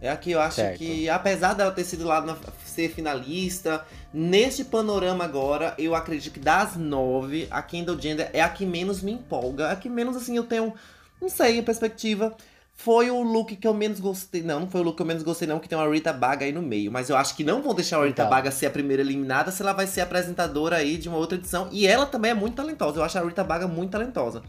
É 0.00 0.10
a 0.10 0.16
que 0.16 0.32
eu 0.32 0.40
acho 0.40 0.56
Certo. 0.56 0.78
que, 0.78 1.08
apesar 1.08 1.54
dela 1.54 1.70
ter 1.70 1.84
sido 1.84 2.04
lá 2.04 2.20
na, 2.20 2.37
ser 2.64 2.90
finalista, 2.90 3.87
neste 4.12 4.64
panorama 4.64 5.24
agora, 5.24 5.74
eu 5.78 5.94
acredito 5.94 6.32
que 6.34 6.40
das 6.40 6.76
nove, 6.76 7.48
a 7.50 7.62
Kendall 7.62 7.98
Jenner 7.98 8.28
é 8.32 8.42
a 8.42 8.48
que 8.48 8.66
menos 8.66 9.00
me 9.00 9.12
empolga. 9.12 9.70
A 9.70 9.76
que 9.76 9.88
menos, 9.88 10.16
assim, 10.16 10.37
eu 10.37 10.44
tenho, 10.44 10.74
não 11.20 11.28
sei, 11.28 11.58
a 11.58 11.62
perspectiva. 11.62 12.37
Foi 12.76 13.08
o 13.08 13.22
look 13.22 13.54
que 13.54 13.66
eu 13.66 13.72
menos 13.72 14.00
gostei. 14.00 14.42
Não, 14.42 14.60
não 14.60 14.68
foi 14.68 14.80
o 14.80 14.84
look 14.84 14.96
que 14.96 15.02
eu 15.02 15.06
menos 15.06 15.22
gostei, 15.22 15.46
não, 15.46 15.60
que 15.60 15.68
tem 15.68 15.78
uma 15.78 15.88
Rita 15.88 16.12
Baga 16.12 16.44
aí 16.44 16.52
no 16.52 16.60
meio. 16.60 16.90
Mas 16.90 17.08
eu 17.08 17.16
acho 17.16 17.37
que 17.37 17.44
não 17.44 17.62
vão 17.62 17.72
deixar 17.72 17.98
a 17.98 18.04
Rita 18.04 18.22
Então. 18.22 18.30
Baga 18.30 18.50
ser 18.50 18.66
a 18.66 18.70
primeira 18.70 19.00
eliminada 19.00 19.50
se 19.50 19.62
ela 19.62 19.72
vai 19.72 19.87
ser 19.87 20.00
apresentadora 20.00 20.76
aí 20.76 20.98
de 20.98 21.08
uma 21.08 21.16
outra 21.16 21.38
edição. 21.38 21.68
E 21.70 21.87
ela 21.87 22.04
também 22.04 22.32
é 22.32 22.34
muito 22.34 22.56
talentosa. 22.56 22.98
Eu 22.98 23.04
acho 23.04 23.16
a 23.16 23.22
Rita 23.22 23.44
Baga 23.44 23.68
muito 23.68 23.92
talentosa. 23.92 24.42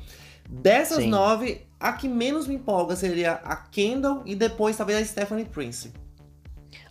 Dessas 0.50 0.98
Sim. 0.98 1.10
nove, 1.10 1.66
a 1.80 1.94
que 1.94 2.08
menos 2.08 2.48
me 2.48 2.56
empolga 2.56 2.96
seria 2.96 3.34
a 3.44 3.56
Kendall 3.56 4.22
e 4.26 4.36
depois 4.36 4.76
talvez 4.76 5.00
a 5.00 5.06
Stephanie 5.06 5.46
Prince. 5.46 5.92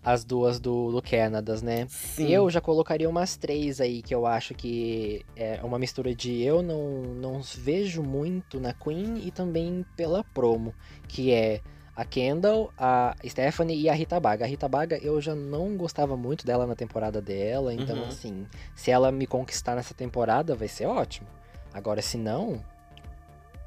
As 0.04 0.22
duas 0.24 0.60
do, 0.60 0.92
do 0.92 1.00
Canada, 1.00 1.56
né? 1.62 1.86
Sim. 1.88 2.28
Eu 2.28 2.50
já 2.50 2.60
colocaria 2.60 3.08
umas 3.08 3.36
três 3.36 3.80
aí 3.80 4.02
que 4.02 4.14
eu 4.14 4.26
acho 4.26 4.52
que 4.54 5.24
é 5.34 5.58
uma 5.62 5.78
mistura 5.78 6.14
de 6.14 6.42
eu 6.42 6.62
não, 6.62 7.02
não 7.14 7.40
vejo 7.42 8.02
muito 8.02 8.60
na 8.60 8.72
Queen 8.74 9.22
e 9.24 9.30
também 9.30 9.84
pela 9.96 10.22
promo, 10.22 10.74
que 11.08 11.32
é 11.32 11.60
a 11.96 12.04
Kendall, 12.04 12.72
a 12.76 13.14
Stephanie 13.26 13.80
e 13.80 13.88
a 13.88 13.94
Rita 13.94 14.20
Baga. 14.20 14.44
A 14.44 14.48
Rita 14.48 14.68
Baga 14.68 14.98
eu 15.00 15.20
já 15.20 15.34
não 15.34 15.76
gostava 15.76 16.16
muito 16.16 16.44
dela 16.44 16.66
na 16.66 16.74
temporada 16.74 17.22
dela, 17.22 17.72
então 17.72 17.96
Uhum. 17.96 18.06
assim, 18.08 18.46
se 18.74 18.90
ela 18.90 19.10
me 19.10 19.26
conquistar 19.26 19.74
nessa 19.74 19.94
temporada 19.94 20.54
vai 20.54 20.68
ser 20.68 20.86
ótimo. 20.86 21.26
Agora, 21.72 22.02
se 22.02 22.18
não, 22.18 22.62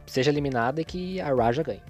seja 0.06 0.30
eliminada 0.30 0.82
e 0.82 0.86
que 0.86 1.20
a 1.20 1.34
Raja 1.34 1.64
ganhe. 1.64 1.82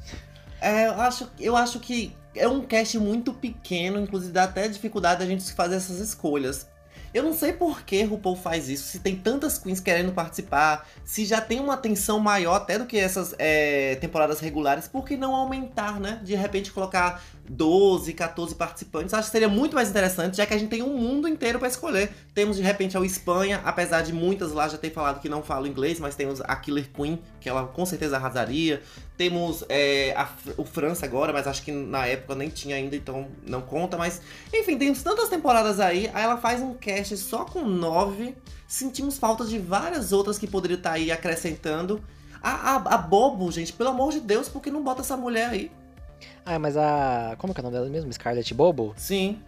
É, 0.61 0.87
eu 0.87 0.93
acho, 1.01 1.29
eu 1.39 1.55
acho 1.55 1.79
que 1.79 2.15
é 2.37 2.47
um 2.47 2.61
cast 2.61 2.97
muito 2.99 3.33
pequeno, 3.33 3.99
inclusive 3.99 4.31
dá 4.31 4.43
até 4.43 4.67
dificuldade 4.67 5.19
da 5.19 5.25
gente 5.25 5.51
fazer 5.53 5.75
essas 5.75 5.99
escolhas. 5.99 6.67
Eu 7.13 7.23
não 7.23 7.33
sei 7.33 7.53
por 7.53 7.81
que 7.81 8.03
RuPaul 8.03 8.35
faz 8.35 8.69
isso, 8.69 8.83
se 8.83 8.99
tem 8.99 9.15
tantas 9.15 9.57
queens 9.57 9.79
querendo 9.79 10.11
participar, 10.11 10.87
se 11.05 11.25
já 11.25 11.39
tem 11.39 11.59
uma 11.59 11.73
atenção 11.73 12.19
maior 12.19 12.55
até 12.55 12.77
do 12.77 12.85
que 12.85 12.97
essas 12.97 13.33
é, 13.39 13.95
temporadas 13.95 14.39
regulares, 14.39 14.87
por 14.87 15.05
que 15.05 15.15
não 15.15 15.33
aumentar, 15.33 15.99
né? 15.99 16.19
De 16.23 16.35
repente 16.35 16.71
colocar 16.71 17.23
12, 17.49 18.13
14 18.13 18.55
participantes. 18.55 19.13
Acho 19.13 19.29
que 19.29 19.31
seria 19.31 19.47
muito 19.47 19.73
mais 19.73 19.89
interessante, 19.89 20.37
já 20.37 20.45
que 20.45 20.53
a 20.53 20.57
gente 20.57 20.69
tem 20.69 20.83
um 20.83 20.97
mundo 20.97 21.27
inteiro 21.27 21.59
pra 21.59 21.67
escolher. 21.67 22.11
Temos 22.33 22.57
de 22.57 22.61
repente 22.61 22.97
a 22.97 23.01
Espanha, 23.01 23.61
apesar 23.63 24.01
de 24.01 24.11
muitas 24.11 24.51
lá 24.51 24.67
já 24.67 24.77
ter 24.77 24.91
falado 24.91 25.21
que 25.21 25.29
não 25.29 25.41
falam 25.41 25.65
inglês, 25.65 25.99
mas 25.99 26.13
temos 26.13 26.41
a 26.41 26.55
Killer 26.57 26.89
Queen, 26.91 27.19
que 27.39 27.47
ela 27.47 27.65
com 27.67 27.85
certeza 27.85 28.17
arrasaria. 28.17 28.81
Temos 29.17 29.65
é, 29.67 30.13
a, 30.15 30.29
o 30.57 30.63
França 30.63 31.05
agora, 31.05 31.33
mas 31.33 31.47
acho 31.47 31.63
que 31.63 31.71
na 31.71 32.05
época 32.05 32.35
nem 32.35 32.49
tinha 32.49 32.75
ainda, 32.75 32.95
então 32.95 33.27
não 33.45 33.61
conta. 33.61 33.97
Mas, 33.97 34.21
enfim, 34.53 34.77
temos 34.77 35.01
tantas 35.01 35.27
temporadas 35.27 35.79
aí. 35.79 36.09
Aí 36.13 36.23
ela 36.23 36.37
faz 36.37 36.61
um 36.61 36.75
cast 36.75 37.17
só 37.17 37.43
com 37.43 37.63
nove. 37.63 38.35
Sentimos 38.67 39.17
falta 39.17 39.43
de 39.43 39.57
várias 39.57 40.11
outras 40.11 40.37
que 40.37 40.45
poderiam 40.45 40.77
estar 40.77 40.91
aí 40.91 41.11
acrescentando. 41.11 42.01
A, 42.41 42.75
a, 42.75 42.75
a 42.75 42.97
Bobo, 42.97 43.51
gente, 43.51 43.73
pelo 43.73 43.89
amor 43.89 44.11
de 44.11 44.19
Deus, 44.19 44.47
por 44.47 44.61
que 44.61 44.69
não 44.69 44.83
bota 44.83 45.01
essa 45.01 45.17
mulher 45.17 45.49
aí? 45.49 45.71
Ah, 46.45 46.59
mas 46.59 46.77
a. 46.77 47.35
Como 47.39 47.53
que 47.53 47.59
é 47.59 47.61
o 47.61 47.63
nome 47.63 47.75
dela 47.75 47.89
mesmo? 47.89 48.13
Scarlett 48.13 48.53
Bobo? 48.53 48.93
Sim. 48.97 49.41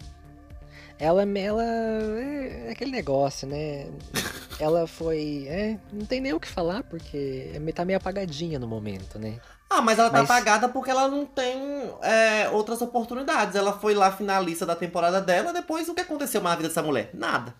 Ela, 0.98 1.22
ela 1.22 1.64
é 1.64 2.66
é 2.66 2.72
aquele 2.72 2.90
negócio, 2.90 3.46
né? 3.48 3.86
Ela 4.60 4.86
foi. 4.86 5.46
É, 5.48 5.78
não 5.90 6.04
tem 6.04 6.20
nem 6.20 6.34
o 6.34 6.40
que 6.40 6.46
falar, 6.48 6.82
porque 6.82 7.50
é- 7.54 7.72
tá 7.72 7.84
meio 7.84 7.96
apagadinha 7.96 8.58
no 8.58 8.66
momento, 8.68 9.18
né? 9.18 9.40
Ah, 9.80 9.82
mas 9.82 9.98
ela 9.98 10.10
tá 10.10 10.18
Mas- 10.18 10.30
apagada 10.30 10.68
porque 10.68 10.90
ela 10.90 11.08
não 11.08 11.24
tem 11.24 11.58
é, 12.02 12.48
outras 12.50 12.80
oportunidades. 12.82 13.54
Ela 13.56 13.72
foi 13.72 13.94
lá 13.94 14.12
finalista 14.12 14.66
da 14.66 14.76
temporada 14.76 15.20
dela, 15.20 15.52
depois 15.52 15.88
o 15.88 15.94
que 15.94 16.02
aconteceu 16.02 16.40
na 16.42 16.54
vida 16.54 16.68
dessa 16.68 16.82
mulher? 16.82 17.10
Nada. 17.14 17.54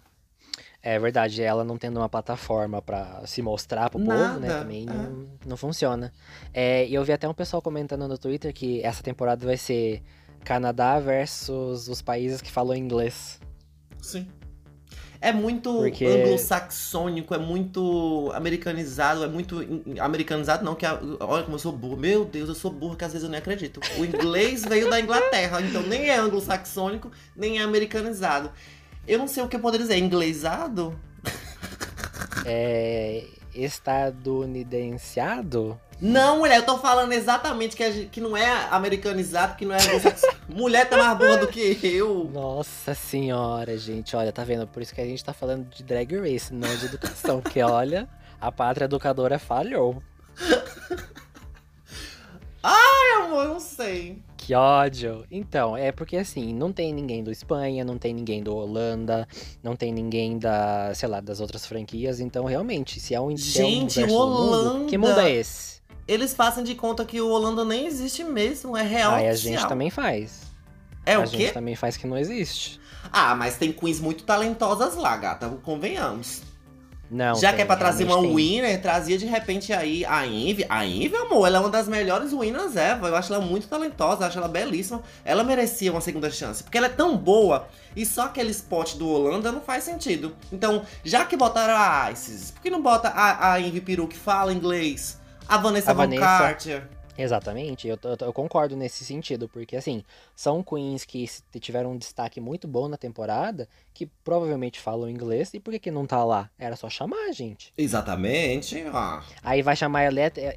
É 0.83 0.99
verdade, 0.99 1.43
ela 1.43 1.63
não 1.63 1.77
tendo 1.77 1.99
uma 1.99 2.09
plataforma 2.09 2.81
pra 2.81 3.21
se 3.27 3.43
mostrar 3.43 3.91
pro 3.91 3.99
povo, 3.99 4.13
né? 4.39 4.49
Nada, 4.49 4.61
Também 4.61 4.83
é. 4.89 4.93
não, 4.93 5.27
não 5.47 5.57
funciona. 5.57 6.11
É, 6.55 6.87
e 6.87 6.95
eu 6.95 7.05
vi 7.05 7.13
até 7.13 7.29
um 7.29 7.35
pessoal 7.35 7.61
comentando 7.61 8.09
no 8.09 8.17
Twitter 8.17 8.53
que 8.53 8.83
essa 8.83 9.03
temporada 9.03 9.45
vai 9.45 9.59
ser 9.59 10.03
Canadá 10.43 10.99
versus 10.99 11.87
os 11.87 12.01
países 12.01 12.41
que 12.41 12.51
falam 12.51 12.75
inglês. 12.75 13.39
Sim. 14.01 14.27
É 15.23 15.33
muito 15.33 15.71
Porque- 15.75 16.07
anglo-saxônico, 16.07 17.35
é 17.35 17.39
muito 17.39 18.33
americanizado, 18.35 19.23
é 19.23 19.29
muito. 19.29 19.59
Americanizado, 20.01 20.65
não, 20.65 20.75
que 20.75 20.87
a- 20.87 20.99
olha 21.21 21.43
como 21.43 21.57
eu 21.57 21.59
sou 21.59 21.73
burro. 21.73 21.97
Meu 21.99 22.25
Deus, 22.25 22.49
eu 22.49 22.55
sou 22.55 22.71
burro, 22.71 22.97
que 22.97 23.05
às 23.05 23.13
vezes 23.13 23.25
eu 23.25 23.31
nem 23.31 23.39
acredito. 23.39 23.81
O 23.99 24.05
inglês 24.05 24.65
veio 24.65 24.89
da 24.89 24.99
Inglaterra, 24.99 25.61
então 25.61 25.83
nem 25.83 26.09
é 26.09 26.17
anglo-saxônico, 26.17 27.11
nem 27.37 27.59
é 27.59 27.63
americanizado. 27.63 28.51
Eu 29.07 29.19
não 29.19 29.29
sei 29.29 29.43
o 29.43 29.49
que 29.49 29.57
eu 29.57 29.61
poderia 29.61 29.87
dizer, 29.87 29.99
inglesado? 29.99 30.99
É. 32.47 33.25
Estadunidenseado? 33.55 35.79
Não, 36.01 36.39
mulher, 36.39 36.57
eu 36.57 36.65
tô 36.65 36.79
falando 36.79 37.13
exatamente 37.13 37.77
que, 37.77 37.93
gente- 37.93 38.09
que 38.09 38.21
não 38.21 38.35
é 38.37 38.51
americanizado, 38.71 39.57
que 39.57 39.67
não 39.67 39.75
é 39.75 39.79
mulher 40.49 40.89
tá 40.89 40.97
mais 40.97 41.19
burra 41.19 41.37
do 41.39 41.49
que 41.49 41.79
eu. 41.83 42.31
Nossa 42.33 42.95
senhora, 42.95 43.77
gente, 43.77 44.17
olha, 44.17 44.33
tá 44.33 44.43
vendo? 44.43 44.67
Por 44.67 44.81
isso 44.83 44.95
que 44.95 45.01
a 45.01 45.05
gente 45.05 45.23
tá 45.23 45.35
falando 45.35 45.69
de 45.69 45.83
drag 45.83 46.17
race, 46.19 46.55
não 46.55 46.75
de 46.77 46.87
educação, 46.87 47.43
porque 47.43 47.61
olha, 47.65 48.09
a 48.41 48.51
pátria 48.51 48.87
educadora 48.87 49.39
falhou. 49.39 50.03
Ai, 52.63 53.23
amor, 53.25 53.45
eu 53.45 53.49
não 53.55 53.61
sei. 53.61 54.23
Que 54.51 54.55
ódio! 54.57 55.25
Então, 55.31 55.77
é 55.77 55.93
porque 55.93 56.17
assim, 56.17 56.53
não 56.53 56.73
tem 56.73 56.93
ninguém 56.93 57.23
do 57.23 57.31
Espanha, 57.31 57.85
não 57.85 57.97
tem 57.97 58.13
ninguém 58.13 58.43
do 58.43 58.53
Holanda, 58.53 59.25
não 59.63 59.77
tem 59.77 59.93
ninguém 59.93 60.41
da, 60.41 60.93
sei 60.93 61.09
lá, 61.09 61.21
das 61.21 61.39
outras 61.39 61.65
franquias, 61.65 62.19
então 62.19 62.47
realmente, 62.47 62.99
se 62.99 63.15
é 63.15 63.21
um 63.21 63.37
se 63.37 63.61
é 63.61 63.65
um 63.65 63.69
Gente, 63.69 64.01
versus 64.01 64.13
do 64.13 64.27
mundo, 64.27 64.43
Holanda! 64.43 64.85
que 64.87 64.99
mundo 64.99 65.21
é 65.21 65.31
esse? 65.31 65.81
Eles 66.09 66.35
fazem 66.35 66.65
de 66.65 66.75
conta 66.75 67.05
que 67.05 67.21
o 67.21 67.29
Holanda 67.29 67.65
nem 67.65 67.87
existe 67.87 68.25
mesmo, 68.25 68.77
é 68.77 68.83
real. 68.83 69.13
Aí 69.13 69.29
a 69.29 69.35
gente 69.35 69.69
também 69.69 69.89
faz. 69.89 70.41
É 71.07 71.15
a 71.15 71.21
o 71.21 71.27
gente 71.27 71.47
quê? 71.47 71.53
também 71.53 71.77
faz 71.77 71.97
que 71.97 72.09
não 72.09 72.19
existe. 72.19 72.81
Ah, 73.13 73.37
mas 73.37 73.57
tem 73.57 73.71
queens 73.71 74.01
muito 74.01 74.25
talentosas 74.25 74.97
lá, 74.97 75.17
gata, 75.17 75.49
convenhamos. 75.63 76.43
Não. 77.11 77.35
Já 77.35 77.49
tem, 77.49 77.57
que 77.57 77.63
é 77.63 77.65
pra 77.65 77.77
trazer 77.77 78.05
uma 78.05 78.21
tem. 78.21 78.35
winner, 78.35 78.81
trazia 78.81 79.19
de 79.19 79.27
repente 79.27 79.73
aí 79.73 80.05
a 80.05 80.23
Ivy. 80.23 80.65
A 80.69 80.83
Ivy, 80.83 81.17
amor, 81.17 81.47
ela 81.47 81.57
é 81.57 81.61
uma 81.61 81.69
das 81.69 81.89
melhores 81.89 82.33
winners 82.33 82.77
ever. 82.77 83.09
Eu 83.09 83.17
acho 83.17 83.35
ela 83.35 83.45
muito 83.45 83.67
talentosa, 83.67 84.27
acho 84.27 84.39
ela 84.39 84.47
belíssima. 84.47 85.03
Ela 85.25 85.43
merecia 85.43 85.91
uma 85.91 86.01
segunda 86.01 86.31
chance, 86.31 86.63
porque 86.63 86.79
ela 86.79 86.87
é 86.87 86.91
tão 86.91 87.17
boa 87.17 87.67
e 87.97 88.07
só 88.07 88.27
aquele 88.27 88.51
spot 88.51 88.95
do 88.95 89.09
Holanda 89.09 89.51
não 89.51 89.61
faz 89.61 89.83
sentido. 89.83 90.37
Então, 90.53 90.83
já 91.05 91.25
que 91.25 91.37
botaram 91.37 91.75
a 91.77 92.13
Isis, 92.13 92.53
por 92.53 92.63
que 92.63 92.71
não 92.71 92.81
bota 92.81 93.09
a, 93.09 93.55
a 93.55 93.57
Ivy 93.57 93.81
Peru 93.81 94.07
que 94.07 94.17
fala 94.17 94.53
inglês? 94.53 95.19
A 95.49 95.57
Vanessa 95.57 95.91
A 95.91 95.95
Vanessa. 95.95 96.21
Carter. 96.23 97.00
Exatamente, 97.17 97.89
eu, 97.89 97.99
eu, 98.03 98.17
eu 98.27 98.33
concordo 98.33 98.77
nesse 98.77 99.05
sentido, 99.05 99.49
porque 99.49 99.77
assim, 99.77 100.03
são 100.35 100.63
queens 100.63 101.05
que 101.05 101.27
tiveram 101.59 101.93
um 101.93 101.99
destaque 101.99 102.41
muito 102.41 102.67
bom 102.67 102.89
na 102.89 102.97
temporada, 102.97 103.69
que 103.93 104.07
provavelmente 104.25 104.81
falam 104.81 105.09
inglês, 105.09 105.53
e 105.53 105.61
por 105.61 105.73
que, 105.73 105.79
que 105.79 105.91
não 105.91 106.07
tá 106.07 106.25
lá? 106.25 106.51
Era 106.59 106.77
só 106.77 106.89
chamar, 106.89 107.33
gente. 107.33 107.73
Exatamente. 107.77 108.83
Ah. 108.93 109.23
Aí 109.43 109.63
vai 109.63 109.77
chamar 109.77 110.05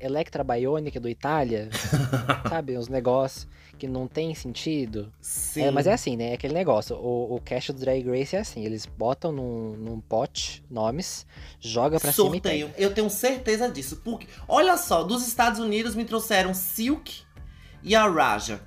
Electra 0.02 0.44
Bionic 0.44 1.00
do 1.00 1.10
Itália, 1.10 1.70
sabe? 2.50 2.78
Uns 2.78 2.88
negócios 2.88 3.48
que 3.78 3.88
não 3.88 4.08
tem 4.08 4.34
sentido. 4.34 5.12
Sim. 5.22 5.64
É, 5.64 5.72
mas 5.72 5.88
é 5.88 5.94
assim, 5.94 6.16
né? 6.16 6.32
É 6.32 6.34
aquele 6.34 6.54
negócio. 6.54 6.96
O, 6.96 7.36
o 7.36 7.42
cast 7.42 7.74
do 7.74 7.80
Drag 7.80 8.06
Race 8.08 8.36
é 8.36 8.40
assim: 8.40 8.64
eles 8.66 8.86
botam 8.86 9.32
num, 9.32 9.76
num 9.78 10.00
pote 10.00 10.64
nomes, 10.70 11.26
joga 11.60 12.00
pra 12.00 12.12
cima 12.12 12.28
e 12.28 12.32
Sorteio. 12.32 12.72
Eu 12.78 12.94
tenho 12.94 13.10
certeza 13.10 13.70
disso. 13.70 14.02
Porque, 14.04 14.28
olha 14.48 14.78
só, 14.78 15.04
dos 15.04 15.28
Estados 15.28 15.60
Unidos 15.60 15.96
me 15.96 16.06
trouxeram 16.06 16.54
Silk 16.54 17.22
e 17.82 17.96
a 17.96 18.08
Raja. 18.08 18.62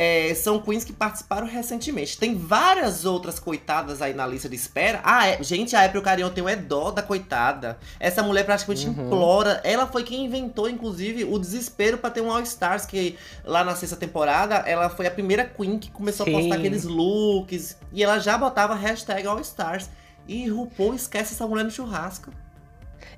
É, 0.00 0.32
são 0.32 0.60
queens 0.60 0.84
que 0.84 0.92
participaram 0.92 1.44
recentemente. 1.44 2.16
Tem 2.16 2.36
várias 2.36 3.04
outras 3.04 3.40
coitadas 3.40 4.00
aí 4.00 4.14
na 4.14 4.24
lista 4.28 4.48
de 4.48 4.54
espera. 4.54 5.00
Ah, 5.02 5.26
é, 5.26 5.42
gente, 5.42 5.74
a 5.74 5.84
April 5.84 6.02
Carrion 6.02 6.30
tem 6.30 6.44
o 6.44 6.56
dó 6.62 6.92
da 6.92 7.02
coitada. 7.02 7.76
Essa 7.98 8.22
mulher 8.22 8.44
praticamente 8.46 8.86
Uhum. 8.86 9.06
implora. 9.06 9.60
Ela 9.64 9.88
foi 9.88 10.04
quem 10.04 10.24
inventou, 10.24 10.70
inclusive, 10.70 11.24
o 11.24 11.36
desespero 11.36 11.98
pra 11.98 12.10
ter 12.10 12.20
um 12.20 12.30
All 12.30 12.40
Stars. 12.42 12.86
Que 12.86 13.16
lá 13.44 13.64
na 13.64 13.74
sexta 13.74 13.96
temporada, 13.96 14.54
ela 14.58 14.88
foi 14.88 15.08
a 15.08 15.10
primeira 15.10 15.44
queen 15.44 15.80
que 15.80 15.90
começou 15.90 16.24
a 16.24 16.30
postar 16.30 16.54
Sim. 16.54 16.60
aqueles 16.60 16.84
looks. 16.84 17.76
E 17.92 18.04
ela 18.04 18.20
já 18.20 18.38
botava 18.38 18.76
hashtag 18.76 19.26
All 19.26 19.40
Stars. 19.40 19.90
E 20.28 20.48
RuPaul 20.48 20.94
esquece 20.94 21.34
essa 21.34 21.44
mulher 21.44 21.64
no 21.64 21.72
churrasco. 21.72 22.30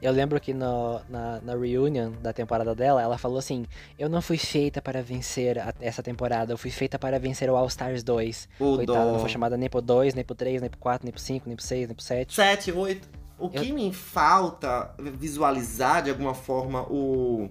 Eu 0.02 0.12
lembro 0.12 0.40
que 0.40 0.54
no- 0.54 1.00
na, 1.08 1.40
na 1.42 1.54
reunion 1.54 2.12
da 2.22 2.32
temporada 2.32 2.74
dela, 2.74 3.02
ela 3.02 3.18
falou 3.18 3.38
assim: 3.38 3.66
Eu 3.98 4.08
não 4.08 4.22
fui 4.22 4.38
feita 4.38 4.80
para 4.80 5.02
vencer 5.02 5.58
a- 5.58 5.74
essa 5.80 6.02
temporada, 6.02 6.52
eu 6.52 6.58
fui 6.58 6.70
feita 6.70 6.98
para 6.98 7.18
vencer 7.18 7.50
o 7.50 7.56
All 7.56 7.66
Stars 7.66 8.02
2. 8.02 8.48
O 8.58 8.76
Coitada, 8.76 9.04
dó. 9.04 9.12
não 9.12 9.18
foi 9.20 9.28
chamada 9.28 9.56
nem 9.56 9.68
pro 9.68 9.82
2, 9.82 10.14
nem 10.14 10.24
pro 10.24 10.34
3, 10.34 10.60
nem 10.60 10.70
pro 10.70 10.78
4, 10.80 11.04
nem 11.04 11.12
pro 11.12 11.20
5, 11.20 11.46
nem 11.46 11.54
pro 11.56 11.64
6, 11.64 11.86
nem 11.88 11.94
pro 11.94 12.04
7. 12.04 12.34
7, 12.34 12.72
8. 12.72 13.08
O 13.38 13.48
que 13.48 13.72
me 13.72 13.92
falta 13.92 14.90
visualizar 14.98 16.02
de 16.02 16.10
alguma 16.10 16.34
forma 16.34 16.82
o, 16.90 17.48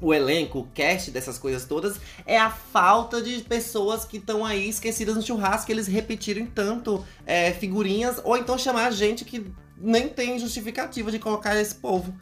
o 0.00 0.12
elenco, 0.12 0.58
o 0.60 0.66
cast 0.74 1.12
dessas 1.12 1.38
coisas 1.38 1.64
todas, 1.64 2.00
é 2.26 2.36
a 2.38 2.50
falta 2.50 3.22
de 3.22 3.40
pessoas 3.42 4.04
que 4.04 4.16
estão 4.16 4.44
aí 4.44 4.68
esquecidas 4.68 5.14
no 5.14 5.22
churrasco, 5.22 5.66
que 5.66 5.72
eles 5.72 5.86
repetirem 5.86 6.44
tanto 6.46 7.04
é, 7.24 7.52
figurinhas, 7.52 8.20
ou 8.24 8.36
então 8.36 8.58
chamar 8.58 8.90
gente 8.90 9.24
que 9.24 9.46
nem 9.76 10.08
tem 10.08 10.38
justificativa 10.38 11.10
de 11.10 11.18
colocar 11.18 11.56
esse 11.60 11.74
povo. 11.74 12.14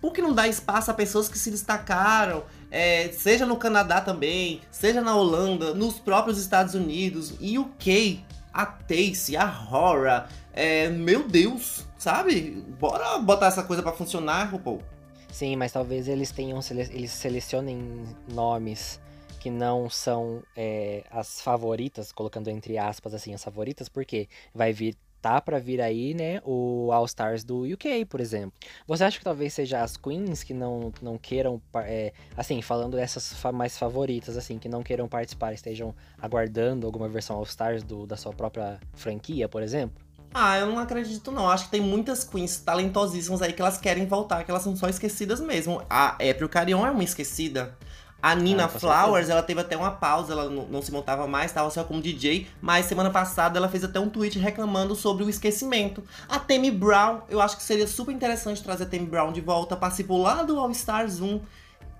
Por 0.00 0.12
que 0.12 0.20
não 0.20 0.34
dá 0.34 0.46
espaço 0.46 0.90
a 0.90 0.94
pessoas 0.94 1.28
que 1.28 1.38
se 1.38 1.50
destacaram, 1.50 2.44
é, 2.70 3.08
seja 3.08 3.46
no 3.46 3.56
Canadá 3.56 4.00
também, 4.00 4.60
seja 4.70 5.00
na 5.00 5.16
Holanda, 5.16 5.74
nos 5.74 5.98
próprios 5.98 6.38
Estados 6.38 6.74
Unidos, 6.74 7.32
UK, 7.40 8.24
a 8.52 8.66
Tace, 8.66 9.36
a 9.36 9.66
Hora, 9.70 10.28
é, 10.52 10.88
meu 10.88 11.26
Deus, 11.26 11.84
sabe? 11.98 12.62
Bora 12.78 13.18
botar 13.18 13.46
essa 13.46 13.62
coisa 13.62 13.82
pra 13.82 13.92
funcionar, 13.92 14.50
RuPaul. 14.50 14.82
Sim, 15.30 15.56
mas 15.56 15.72
talvez 15.72 16.08
eles 16.08 16.30
tenham 16.30 16.60
eles 16.70 17.10
selecionem 17.10 18.06
nomes 18.32 18.98
que 19.38 19.50
não 19.50 19.88
são 19.88 20.42
é, 20.56 21.04
as 21.10 21.40
favoritas, 21.40 22.10
colocando 22.10 22.48
entre 22.48 22.78
aspas 22.78 23.14
assim 23.14 23.34
as 23.34 23.44
favoritas, 23.44 23.88
porque 23.88 24.28
vai 24.54 24.72
vir 24.72 24.96
tá 25.20 25.40
para 25.40 25.58
vir 25.58 25.80
aí, 25.80 26.14
né, 26.14 26.40
o 26.44 26.90
All 26.92 27.04
Stars 27.04 27.44
do 27.44 27.62
UK, 27.64 28.04
por 28.04 28.20
exemplo. 28.20 28.52
Você 28.86 29.04
acha 29.04 29.18
que 29.18 29.24
talvez 29.24 29.52
seja 29.52 29.82
as 29.82 29.96
queens 29.96 30.42
que 30.42 30.54
não, 30.54 30.92
não 31.02 31.18
queiram, 31.18 31.60
é, 31.76 32.12
assim, 32.36 32.60
falando 32.62 32.96
dessas 32.96 33.34
mais 33.52 33.78
favoritas, 33.78 34.36
assim, 34.36 34.58
que 34.58 34.68
não 34.68 34.82
queiram 34.82 35.08
participar, 35.08 35.52
estejam 35.52 35.94
aguardando 36.20 36.86
alguma 36.86 37.08
versão 37.08 37.36
All 37.36 37.44
Stars 37.44 37.82
do, 37.82 38.06
da 38.06 38.16
sua 38.16 38.32
própria 38.32 38.78
franquia, 38.94 39.48
por 39.48 39.62
exemplo? 39.62 40.06
Ah, 40.38 40.58
eu 40.58 40.66
não 40.66 40.78
acredito 40.78 41.32
não. 41.32 41.48
Acho 41.48 41.64
que 41.64 41.70
tem 41.70 41.80
muitas 41.80 42.22
queens 42.22 42.58
talentosíssimas 42.58 43.40
aí 43.40 43.54
que 43.54 43.62
elas 43.62 43.78
querem 43.78 44.06
voltar, 44.06 44.44
que 44.44 44.50
elas 44.50 44.62
são 44.62 44.76
só 44.76 44.86
esquecidas 44.86 45.40
mesmo. 45.40 45.82
A 45.88 46.08
April 46.08 46.48
Carion 46.48 46.86
é 46.86 46.90
uma 46.90 47.02
esquecida. 47.02 47.74
A 48.22 48.34
Nina 48.34 48.64
ah, 48.64 48.68
Flowers, 48.68 49.28
ela 49.28 49.42
teve 49.42 49.60
até 49.60 49.76
uma 49.76 49.90
pausa, 49.90 50.32
ela 50.32 50.48
não, 50.48 50.64
não 50.66 50.82
se 50.82 50.90
montava 50.90 51.26
mais, 51.26 51.50
estava 51.50 51.70
só 51.70 51.84
como 51.84 52.00
DJ, 52.00 52.46
mas 52.60 52.86
semana 52.86 53.10
passada 53.10 53.58
ela 53.58 53.68
fez 53.68 53.84
até 53.84 54.00
um 54.00 54.08
tweet 54.08 54.38
reclamando 54.38 54.96
sobre 54.96 55.22
o 55.22 55.28
esquecimento. 55.28 56.02
A 56.28 56.38
Tammy 56.38 56.70
Brown, 56.70 57.20
eu 57.28 57.40
acho 57.40 57.56
que 57.56 57.62
seria 57.62 57.86
super 57.86 58.12
interessante 58.12 58.62
trazer 58.62 58.84
a 58.84 58.86
Tammy 58.86 59.06
Brown 59.06 59.32
de 59.32 59.40
volta, 59.40 59.76
participou 59.76 60.20
lá 60.20 60.42
do 60.42 60.58
All 60.58 60.70
Stars 60.70 61.20
1, 61.20 61.40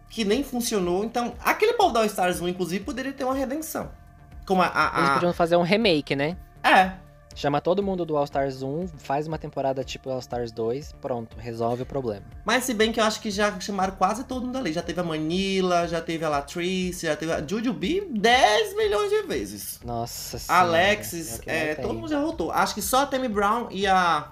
que 0.09 0.25
nem 0.25 0.43
funcionou. 0.43 1.05
Então, 1.05 1.35
aquele 1.45 1.75
povo 1.75 1.93
do 1.93 1.99
All 1.99 2.07
Stars 2.07 2.41
1, 2.41 2.49
inclusive, 2.49 2.85
poderia 2.85 3.13
ter 3.13 3.25
uma 3.25 3.35
redenção. 3.35 3.91
Como 4.47 4.63
a, 4.63 4.67
a, 4.67 4.97
a... 4.97 5.01
Eles 5.01 5.15
podiam 5.15 5.33
fazer 5.33 5.57
um 5.57 5.63
remake, 5.63 6.17
né? 6.17 6.37
É, 6.63 6.93
Chama 7.37 7.61
todo 7.61 7.83
mundo 7.83 8.07
do 8.07 8.17
All 8.17 8.25
Stars 8.25 8.63
1, 8.63 8.89
faz 8.97 9.27
uma 9.27 9.37
temporada 9.37 9.85
tipo 9.85 10.09
All 10.09 10.21
Stars 10.21 10.51
2, 10.53 10.95
pronto, 11.03 11.37
resolve 11.37 11.83
o 11.83 11.87
problema. 11.87 12.25
Mas 12.47 12.65
se 12.65 12.73
bem 12.73 12.91
que 12.91 12.99
eu 12.99 13.05
acho 13.05 13.21
que 13.21 13.31
já 13.31 13.61
chamaram 13.61 13.95
quase 13.95 14.25
todo 14.25 14.47
mundo 14.47 14.57
ali. 14.57 14.73
Já 14.73 14.81
teve 14.81 15.01
a 15.01 15.05
Manila, 15.05 15.87
já 15.87 16.01
teve 16.01 16.25
a 16.25 16.31
Latrice, 16.31 17.05
já 17.05 17.15
teve 17.15 17.33
a 17.33 17.47
Jujubee 17.47 18.09
10 18.11 18.77
milhões 18.79 19.11
de 19.11 19.23
vezes. 19.25 19.81
Nossa 19.85 20.39
senhora. 20.39 20.65
Alexis, 20.65 21.43
é, 21.47 21.73
é 21.73 21.75
todo 21.75 21.93
mundo 21.93 22.09
já 22.09 22.19
voltou. 22.19 22.51
Acho 22.51 22.75
que 22.75 22.81
só 22.81 23.03
a 23.03 23.07
Tammy 23.07 23.29
Brown 23.29 23.69
e 23.71 23.87
a 23.87 24.31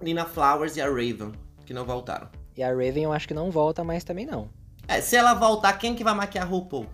Nina 0.00 0.24
Flowers 0.24 0.76
e 0.76 0.80
a 0.80 0.86
Raven 0.86 1.32
que 1.66 1.74
não 1.74 1.84
voltaram. 1.84 2.28
E 2.56 2.62
a 2.62 2.68
Raven 2.68 3.02
eu 3.02 3.12
acho 3.12 3.26
que 3.26 3.34
não 3.34 3.50
volta 3.50 3.82
mais 3.82 4.04
também 4.04 4.24
não. 4.24 4.48
É, 4.86 5.00
se 5.00 5.16
ela 5.16 5.34
voltar, 5.34 5.72
quem 5.72 5.92
que 5.92 6.04
vai 6.04 6.14
maquiar 6.14 6.46
a 6.46 6.48
RuPaul? 6.48 6.86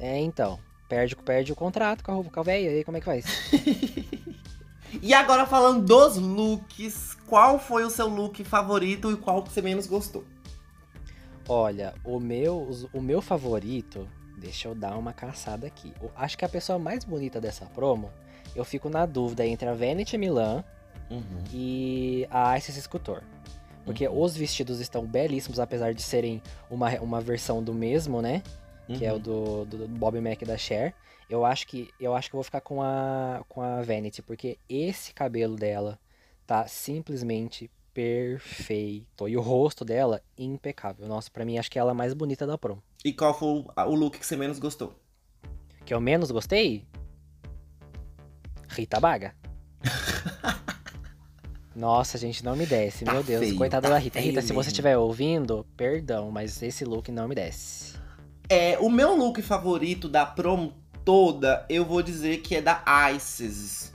É, 0.00 0.18
então. 0.18 0.58
Perde, 0.90 1.14
perde 1.14 1.52
o 1.52 1.56
contrato 1.56 2.02
com 2.02 2.20
a, 2.20 2.24
com 2.24 2.40
a 2.40 2.42
véia, 2.42 2.70
aí 2.70 2.84
como 2.84 2.96
é 2.96 3.00
que 3.00 3.06
faz? 3.06 3.24
E 5.00 5.14
agora 5.14 5.46
falando 5.46 5.86
dos 5.86 6.16
looks, 6.16 7.16
qual 7.28 7.60
foi 7.60 7.84
o 7.84 7.90
seu 7.90 8.08
look 8.08 8.42
favorito 8.42 9.12
e 9.12 9.16
qual 9.16 9.40
que 9.44 9.52
você 9.52 9.62
menos 9.62 9.86
gostou? 9.86 10.24
Olha, 11.48 11.94
o 12.04 12.18
meu, 12.18 12.68
o 12.92 13.00
meu 13.00 13.22
favorito, 13.22 14.08
deixa 14.36 14.66
eu 14.66 14.74
dar 14.74 14.96
uma 14.98 15.12
caçada 15.12 15.64
aqui. 15.64 15.92
Eu 16.02 16.10
acho 16.16 16.36
que 16.36 16.44
a 16.44 16.48
pessoa 16.48 16.76
mais 16.76 17.04
bonita 17.04 17.40
dessa 17.40 17.66
promo, 17.66 18.10
eu 18.54 18.64
fico 18.64 18.88
na 18.88 19.06
dúvida 19.06 19.46
entre 19.46 19.68
a 19.68 19.74
Vanity 19.74 20.18
Milan 20.18 20.64
uhum. 21.08 21.44
e 21.52 22.26
a 22.28 22.58
Isis 22.58 22.74
Sculptor. 22.74 23.22
Porque 23.84 24.08
uhum. 24.08 24.20
os 24.20 24.36
vestidos 24.36 24.80
estão 24.80 25.06
belíssimos, 25.06 25.60
apesar 25.60 25.94
de 25.94 26.02
serem 26.02 26.42
uma, 26.68 26.90
uma 27.00 27.20
versão 27.20 27.62
do 27.62 27.72
mesmo, 27.72 28.20
né? 28.20 28.42
Uhum. 28.90 28.98
Que 28.98 29.06
é 29.06 29.12
o 29.12 29.16
uhum. 29.16 29.20
do, 29.20 29.64
do 29.64 29.88
Bob 29.88 30.20
Mac 30.20 30.42
da 30.42 30.58
Cher. 30.58 30.94
Eu 31.28 31.44
acho 31.44 31.66
que 31.66 31.88
eu 32.00 32.14
acho 32.14 32.28
que 32.28 32.34
eu 32.34 32.38
vou 32.38 32.44
ficar 32.44 32.60
com 32.60 32.82
a 32.82 33.44
com 33.48 33.62
a 33.62 33.82
Vanity, 33.82 34.20
porque 34.20 34.58
esse 34.68 35.14
cabelo 35.14 35.56
dela 35.56 35.98
tá 36.46 36.66
simplesmente 36.66 37.70
perfeito. 37.94 39.28
E 39.28 39.36
o 39.36 39.40
rosto 39.40 39.84
dela 39.84 40.20
impecável. 40.36 41.06
Nossa, 41.06 41.30
para 41.30 41.44
mim 41.44 41.58
acho 41.58 41.70
que 41.70 41.78
ela 41.78 41.90
é 41.90 41.92
a 41.92 41.94
mais 41.94 42.14
bonita 42.14 42.46
da 42.46 42.58
prom. 42.58 42.78
E 43.04 43.12
qual 43.12 43.32
foi 43.32 43.64
o 43.76 43.94
look 43.94 44.18
que 44.18 44.26
você 44.26 44.36
menos 44.36 44.58
gostou? 44.58 44.94
Que 45.84 45.94
eu 45.94 46.00
menos 46.00 46.30
gostei? 46.30 46.84
Rita 48.68 48.98
Baga. 49.00 49.34
Nossa, 51.74 52.18
gente, 52.18 52.44
não 52.44 52.56
me 52.56 52.66
desce. 52.66 53.04
Tá 53.04 53.12
Meu 53.12 53.22
Deus, 53.22 53.44
feio, 53.44 53.56
coitada 53.56 53.88
tá 53.88 53.94
da 53.94 53.98
Rita. 53.98 54.20
Rita, 54.20 54.42
se 54.42 54.52
você 54.52 54.68
estiver 54.68 54.98
ouvindo, 54.98 55.64
perdão, 55.76 56.30
mas 56.30 56.62
esse 56.62 56.84
look 56.84 57.10
não 57.10 57.28
me 57.28 57.34
desce. 57.34 57.99
É, 58.52 58.76
o 58.80 58.90
meu 58.90 59.14
look 59.14 59.40
favorito 59.42 60.08
da 60.08 60.26
prom 60.26 60.72
toda, 61.04 61.64
eu 61.68 61.84
vou 61.84 62.02
dizer 62.02 62.38
que 62.38 62.56
é 62.56 62.60
da 62.60 62.82
Isis. 63.14 63.92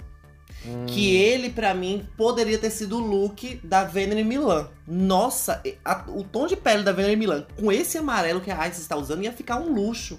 Hum. 0.66 0.86
Que 0.88 1.14
ele, 1.14 1.49
para 1.49 1.74
mim, 1.74 2.08
poderia 2.16 2.58
ter 2.58 2.70
sido 2.70 2.97
o 2.97 3.06
look 3.06 3.60
da 3.62 3.84
Venom 3.84 4.24
Milan. 4.24 4.70
Nossa, 4.88 5.62
a, 5.84 6.06
o 6.08 6.24
tom 6.24 6.47
de 6.47 6.56
pele 6.56 6.84
da 6.84 6.93
Venom 6.93 7.18
Milan 7.18 7.45
com 7.60 7.70
esse 7.70 7.97
amarelo 7.97 8.39
que 8.39 8.49
a 8.49 8.66
Isis 8.66 8.80
está 8.80 8.95
usando 8.95 9.24
ia 9.24 9.34
ficar 9.34 9.58
um 9.58 9.74
luxo. 9.74 10.18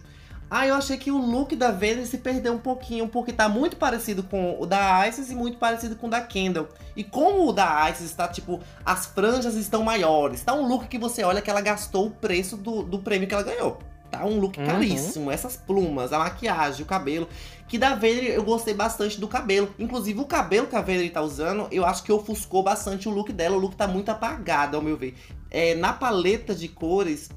Ah, 0.50 0.66
eu 0.66 0.74
achei 0.74 0.98
que 0.98 1.10
o 1.10 1.16
look 1.16 1.56
da 1.56 1.70
Venom 1.70 2.04
se 2.04 2.18
perdeu 2.18 2.52
um 2.52 2.58
pouquinho, 2.58 3.08
porque 3.08 3.32
tá 3.32 3.48
muito 3.48 3.78
parecido 3.78 4.22
com 4.22 4.60
o 4.60 4.66
da 4.66 5.08
Isis 5.08 5.30
e 5.30 5.34
muito 5.34 5.56
parecido 5.56 5.96
com 5.96 6.08
o 6.08 6.10
da 6.10 6.20
Kendall. 6.20 6.68
E 6.94 7.02
como 7.02 7.48
o 7.48 7.52
da 7.54 7.90
Isis 7.90 8.10
está, 8.10 8.28
tipo, 8.28 8.60
as 8.84 9.06
franjas 9.06 9.54
estão 9.54 9.82
maiores, 9.82 10.42
tá 10.42 10.52
um 10.52 10.68
look 10.68 10.88
que 10.88 10.98
você 10.98 11.24
olha 11.24 11.40
que 11.40 11.48
ela 11.48 11.62
gastou 11.62 12.08
o 12.08 12.10
preço 12.10 12.58
do, 12.58 12.82
do 12.82 12.98
prêmio 12.98 13.26
que 13.26 13.32
ela 13.32 13.42
ganhou. 13.42 13.78
Tá 14.18 14.24
um 14.24 14.38
look 14.38 14.58
uhum. 14.58 14.66
caríssimo. 14.66 15.30
Essas 15.30 15.56
plumas, 15.56 16.12
a 16.12 16.18
maquiagem, 16.18 16.82
o 16.82 16.86
cabelo. 16.86 17.28
Que 17.68 17.78
da 17.78 17.94
Vader 17.94 18.26
eu 18.26 18.44
gostei 18.44 18.74
bastante 18.74 19.20
do 19.20 19.26
cabelo. 19.26 19.74
Inclusive, 19.78 20.20
o 20.20 20.24
cabelo 20.24 20.66
que 20.66 20.76
a 20.76 20.80
Vader 20.80 21.12
tá 21.12 21.20
usando, 21.20 21.66
eu 21.70 21.84
acho 21.84 22.02
que 22.02 22.12
ofuscou 22.12 22.62
bastante 22.62 23.08
o 23.08 23.12
look 23.12 23.32
dela. 23.32 23.56
O 23.56 23.58
look 23.58 23.74
tá 23.74 23.86
muito 23.86 24.10
apagado, 24.10 24.76
ao 24.76 24.82
meu 24.82 24.96
ver. 24.96 25.14
É, 25.50 25.74
na 25.74 25.92
paleta 25.92 26.54
de 26.54 26.68
cores, 26.68 27.30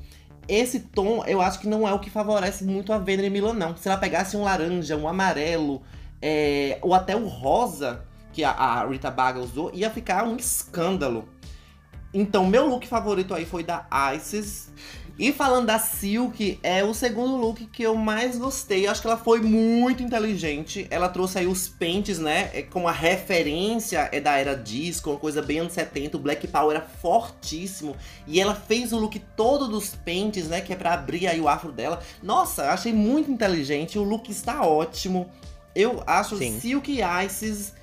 esse 0.47 0.79
tom 0.79 1.23
eu 1.25 1.41
acho 1.41 1.59
que 1.59 1.67
não 1.67 1.87
é 1.87 1.93
o 1.93 1.99
que 1.99 2.09
favorece 2.09 2.63
muito 2.63 2.91
a 2.91 2.97
Vader 2.97 3.29
Milan, 3.29 3.53
não. 3.53 3.75
Se 3.75 3.87
ela 3.87 3.97
pegasse 3.97 4.35
um 4.35 4.43
laranja, 4.43 4.97
um 4.97 5.07
amarelo, 5.07 5.81
é, 6.21 6.79
ou 6.81 6.93
até 6.93 7.15
o 7.15 7.27
rosa, 7.27 8.03
que 8.33 8.43
a, 8.43 8.51
a 8.51 8.87
Rita 8.87 9.11
Baga 9.11 9.39
usou, 9.39 9.71
ia 9.73 9.89
ficar 9.89 10.25
um 10.25 10.35
escândalo. 10.35 11.29
Então, 12.13 12.47
meu 12.47 12.67
look 12.67 12.87
favorito 12.87 13.33
aí 13.33 13.45
foi 13.45 13.63
da 13.63 13.85
Isis. 14.15 14.71
E 15.19 15.33
falando 15.33 15.65
da 15.65 15.77
Silk, 15.77 16.57
é 16.63 16.81
o 16.81 16.93
segundo 16.93 17.35
look 17.35 17.65
que 17.65 17.83
eu 17.83 17.93
mais 17.93 18.37
gostei. 18.37 18.87
Eu 18.87 18.91
acho 18.91 19.01
que 19.01 19.07
ela 19.07 19.17
foi 19.17 19.41
muito 19.41 20.01
inteligente. 20.01 20.87
Ela 20.89 21.09
trouxe 21.09 21.39
aí 21.39 21.45
os 21.45 21.67
pentes, 21.67 22.19
né? 22.19 22.49
É 22.53 22.61
como 22.61 22.87
a 22.87 22.93
referência 22.93 24.07
é 24.13 24.21
da 24.21 24.37
era 24.37 24.55
disco, 24.55 25.09
uma 25.09 25.19
coisa 25.19 25.41
bem 25.41 25.59
anos 25.59 25.73
70. 25.73 26.15
O 26.15 26.21
Black 26.21 26.47
Power 26.47 26.73
era 26.73 26.85
fortíssimo. 26.85 27.97
E 28.25 28.39
ela 28.39 28.55
fez 28.55 28.93
o 28.93 28.97
look 28.97 29.19
todo 29.35 29.67
dos 29.67 29.93
pentes, 29.93 30.47
né? 30.47 30.61
Que 30.61 30.71
é 30.71 30.75
pra 30.77 30.93
abrir 30.93 31.27
aí 31.27 31.41
o 31.41 31.49
afro 31.49 31.73
dela. 31.73 32.01
Nossa, 32.23 32.71
achei 32.71 32.93
muito 32.93 33.29
inteligente. 33.29 33.99
O 33.99 34.03
look 34.03 34.31
está 34.31 34.65
ótimo. 34.65 35.29
Eu 35.75 36.01
acho 36.07 36.37
Sim. 36.37 36.57
Silk 36.61 36.97
Isis 37.25 37.73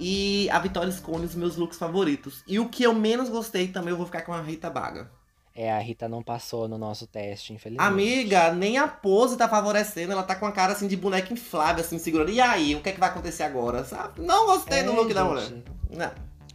e 0.00 0.50
a 0.50 0.58
Vitória 0.58 0.90
Scone 0.90 1.24
os 1.24 1.36
meus 1.36 1.54
looks 1.54 1.78
favoritos. 1.78 2.42
E 2.48 2.58
o 2.58 2.68
que 2.68 2.82
eu 2.82 2.92
menos 2.92 3.28
gostei 3.28 3.68
também, 3.68 3.90
eu 3.90 3.96
vou 3.96 4.06
ficar 4.06 4.22
com 4.22 4.32
a 4.32 4.42
Rita 4.42 4.68
Baga. 4.68 5.19
É, 5.54 5.70
a 5.70 5.78
Rita 5.78 6.08
não 6.08 6.22
passou 6.22 6.68
no 6.68 6.78
nosso 6.78 7.06
teste, 7.06 7.52
infelizmente. 7.52 7.86
Amiga, 7.86 8.52
nem 8.52 8.78
a 8.78 8.86
pose 8.86 9.36
tá 9.36 9.48
favorecendo. 9.48 10.12
Ela 10.12 10.22
tá 10.22 10.34
com 10.34 10.46
a 10.46 10.52
cara 10.52 10.72
assim 10.72 10.86
de 10.86 10.96
boneca 10.96 11.32
inflável, 11.32 11.84
assim, 11.84 11.98
segurando. 11.98 12.30
E 12.30 12.40
aí, 12.40 12.74
o 12.74 12.80
que 12.80 12.88
é 12.88 12.92
que 12.92 13.00
vai 13.00 13.08
acontecer 13.08 13.42
agora? 13.42 13.84
Sabe? 13.84 14.22
Não 14.22 14.46
gostei 14.46 14.80
é, 14.80 14.82
do 14.84 14.92
look 14.92 15.08
gente, 15.08 15.14
da 15.14 15.24
mulher. 15.24 15.50
Não. 15.90 16.10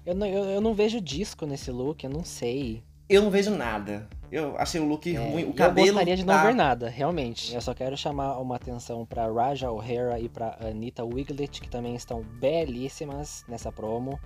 Eu, 0.05 0.15
não, 0.15 0.25
eu, 0.27 0.45
eu 0.45 0.61
não 0.61 0.73
vejo 0.73 1.01
disco 1.01 1.45
nesse 1.45 1.71
look, 1.71 2.03
eu 2.03 2.09
não 2.09 2.23
sei. 2.23 2.83
Eu 3.09 3.21
não 3.21 3.29
vejo 3.29 3.51
nada. 3.51 4.07
Eu 4.31 4.57
achei 4.57 4.81
o 4.81 4.85
look 4.85 5.13
é, 5.13 5.17
ruim. 5.17 5.45
O 5.45 5.53
cabelo. 5.53 5.87
Eu 5.87 5.93
gostaria 5.93 6.15
de 6.15 6.25
tá... 6.25 6.37
não 6.37 6.45
ver 6.45 6.55
nada, 6.55 6.89
realmente. 6.89 7.53
Eu 7.53 7.61
só 7.61 7.73
quero 7.73 7.95
chamar 7.95 8.37
uma 8.39 8.55
atenção 8.55 9.05
pra 9.05 9.31
Raja 9.31 9.71
O'Hara 9.71 10.19
e 10.19 10.29
pra 10.29 10.57
Anita 10.61 11.03
Wiglet, 11.03 11.61
que 11.61 11.69
também 11.69 11.95
estão 11.95 12.21
belíssimas 12.21 13.43
nessa 13.47 13.71
promo. 13.71 14.19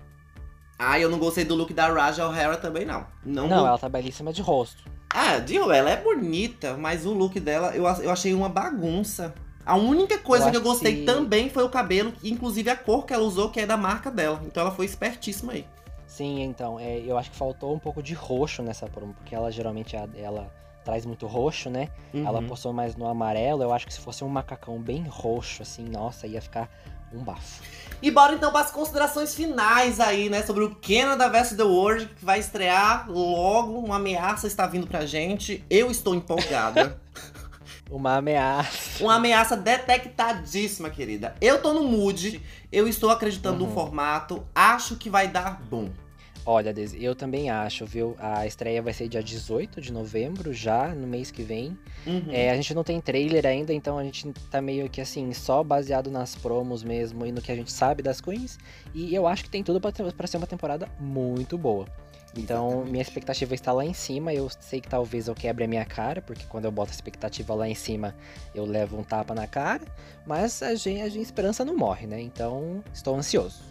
Ah, 0.82 0.98
eu 0.98 1.10
não 1.10 1.18
gostei 1.18 1.44
do 1.44 1.54
look 1.54 1.74
da 1.74 1.88
Raja 1.88 2.26
O'Hara 2.26 2.56
também, 2.56 2.86
não. 2.86 3.06
Não, 3.22 3.46
não 3.46 3.66
ela 3.66 3.76
tá 3.76 3.86
belíssima 3.86 4.32
de 4.32 4.40
rosto. 4.40 4.82
Ah, 5.12 5.36
de 5.36 5.58
ela 5.58 5.90
é 5.90 6.02
bonita, 6.02 6.74
mas 6.74 7.04
o 7.04 7.12
look 7.12 7.38
dela 7.38 7.76
eu, 7.76 7.84
eu 7.84 8.10
achei 8.10 8.32
uma 8.32 8.48
bagunça. 8.48 9.34
A 9.66 9.76
única 9.76 10.16
coisa 10.18 10.46
eu 10.46 10.50
que 10.50 10.56
eu 10.56 10.62
gostei 10.62 11.00
que... 11.00 11.04
também 11.04 11.50
foi 11.50 11.64
o 11.64 11.68
cabelo, 11.68 12.14
inclusive 12.24 12.70
a 12.70 12.76
cor 12.76 13.04
que 13.04 13.12
ela 13.12 13.22
usou, 13.22 13.50
que 13.50 13.60
é 13.60 13.66
da 13.66 13.76
marca 13.76 14.10
dela. 14.10 14.40
Então 14.46 14.62
ela 14.62 14.72
foi 14.72 14.86
espertíssima 14.86 15.52
aí. 15.52 15.66
Sim, 16.06 16.40
então, 16.44 16.80
é, 16.80 16.98
eu 17.00 17.18
acho 17.18 17.30
que 17.30 17.36
faltou 17.36 17.74
um 17.74 17.78
pouco 17.78 18.02
de 18.02 18.14
roxo 18.14 18.62
nessa 18.62 18.86
promo, 18.86 19.12
porque 19.12 19.34
ela 19.34 19.52
geralmente 19.52 19.94
ela 19.94 20.50
traz 20.82 21.04
muito 21.04 21.26
roxo, 21.26 21.68
né? 21.68 21.90
Uhum. 22.14 22.26
Ela 22.26 22.42
postou 22.42 22.72
mais 22.72 22.96
no 22.96 23.06
amarelo. 23.06 23.62
Eu 23.62 23.72
acho 23.72 23.86
que 23.86 23.92
se 23.92 24.00
fosse 24.00 24.24
um 24.24 24.28
macacão 24.28 24.80
bem 24.80 25.04
roxo, 25.06 25.62
assim, 25.62 25.84
nossa, 25.84 26.26
ia 26.26 26.40
ficar 26.40 26.70
um 27.12 27.22
bafo. 27.22 27.62
E 28.02 28.10
bora 28.10 28.34
então 28.34 28.50
para 28.50 28.62
as 28.62 28.70
considerações 28.70 29.34
finais 29.34 30.00
aí, 30.00 30.30
né? 30.30 30.42
Sobre 30.42 30.64
o 30.64 30.74
Canada 30.74 31.28
vs 31.28 31.56
The 31.56 31.62
World, 31.62 32.06
que 32.06 32.24
vai 32.24 32.38
estrear 32.38 33.10
logo. 33.10 33.78
Uma 33.78 33.96
ameaça 33.96 34.46
está 34.46 34.66
vindo 34.66 34.86
pra 34.86 35.04
gente. 35.04 35.64
Eu 35.68 35.90
estou 35.90 36.14
empolgada. 36.14 36.98
Uma 37.90 38.16
ameaça. 38.16 39.02
Uma 39.02 39.16
ameaça 39.16 39.56
detectadíssima, 39.56 40.88
querida. 40.88 41.34
Eu 41.40 41.60
tô 41.60 41.74
no 41.74 41.82
mood, 41.82 42.40
eu 42.70 42.86
estou 42.86 43.10
acreditando 43.10 43.64
uhum. 43.64 43.68
no 43.68 43.74
formato, 43.74 44.46
acho 44.54 44.94
que 44.94 45.10
vai 45.10 45.26
dar 45.26 45.60
bom. 45.60 45.90
Olha, 46.52 46.74
eu 46.98 47.14
também 47.14 47.48
acho, 47.48 47.86
viu? 47.86 48.16
A 48.18 48.44
estreia 48.44 48.82
vai 48.82 48.92
ser 48.92 49.06
dia 49.06 49.22
18 49.22 49.80
de 49.80 49.92
novembro, 49.92 50.52
já 50.52 50.92
no 50.92 51.06
mês 51.06 51.30
que 51.30 51.44
vem. 51.44 51.78
Uhum. 52.04 52.24
É, 52.28 52.50
a 52.50 52.56
gente 52.56 52.74
não 52.74 52.82
tem 52.82 53.00
trailer 53.00 53.46
ainda, 53.46 53.72
então 53.72 53.96
a 53.96 54.02
gente 54.02 54.32
tá 54.50 54.60
meio 54.60 54.90
que 54.90 55.00
assim, 55.00 55.32
só 55.32 55.62
baseado 55.62 56.10
nas 56.10 56.34
promos 56.34 56.82
mesmo 56.82 57.24
e 57.24 57.30
no 57.30 57.40
que 57.40 57.52
a 57.52 57.54
gente 57.54 57.70
sabe 57.70 58.02
das 58.02 58.20
Queens. 58.20 58.58
E 58.92 59.14
eu 59.14 59.28
acho 59.28 59.44
que 59.44 59.48
tem 59.48 59.62
tudo 59.62 59.80
para 59.80 60.26
ser 60.26 60.38
uma 60.38 60.46
temporada 60.46 60.88
muito 60.98 61.56
boa. 61.56 61.86
Então, 62.36 62.66
Exatamente. 62.66 62.90
minha 62.90 63.02
expectativa 63.02 63.54
está 63.54 63.72
lá 63.72 63.84
em 63.84 63.94
cima. 63.94 64.34
Eu 64.34 64.48
sei 64.58 64.80
que 64.80 64.88
talvez 64.88 65.28
eu 65.28 65.36
quebre 65.36 65.62
a 65.62 65.68
minha 65.68 65.84
cara, 65.84 66.20
porque 66.20 66.46
quando 66.48 66.64
eu 66.64 66.72
boto 66.72 66.90
a 66.90 66.94
expectativa 66.94 67.54
lá 67.54 67.68
em 67.68 67.76
cima, 67.76 68.12
eu 68.52 68.64
levo 68.64 68.98
um 68.98 69.04
tapa 69.04 69.36
na 69.36 69.46
cara. 69.46 69.84
Mas 70.26 70.64
a 70.64 70.74
gente, 70.74 71.00
a 71.00 71.08
gente 71.08 71.26
esperança 71.26 71.64
não 71.64 71.76
morre, 71.76 72.08
né? 72.08 72.20
Então, 72.20 72.82
estou 72.92 73.14
ansioso. 73.14 73.62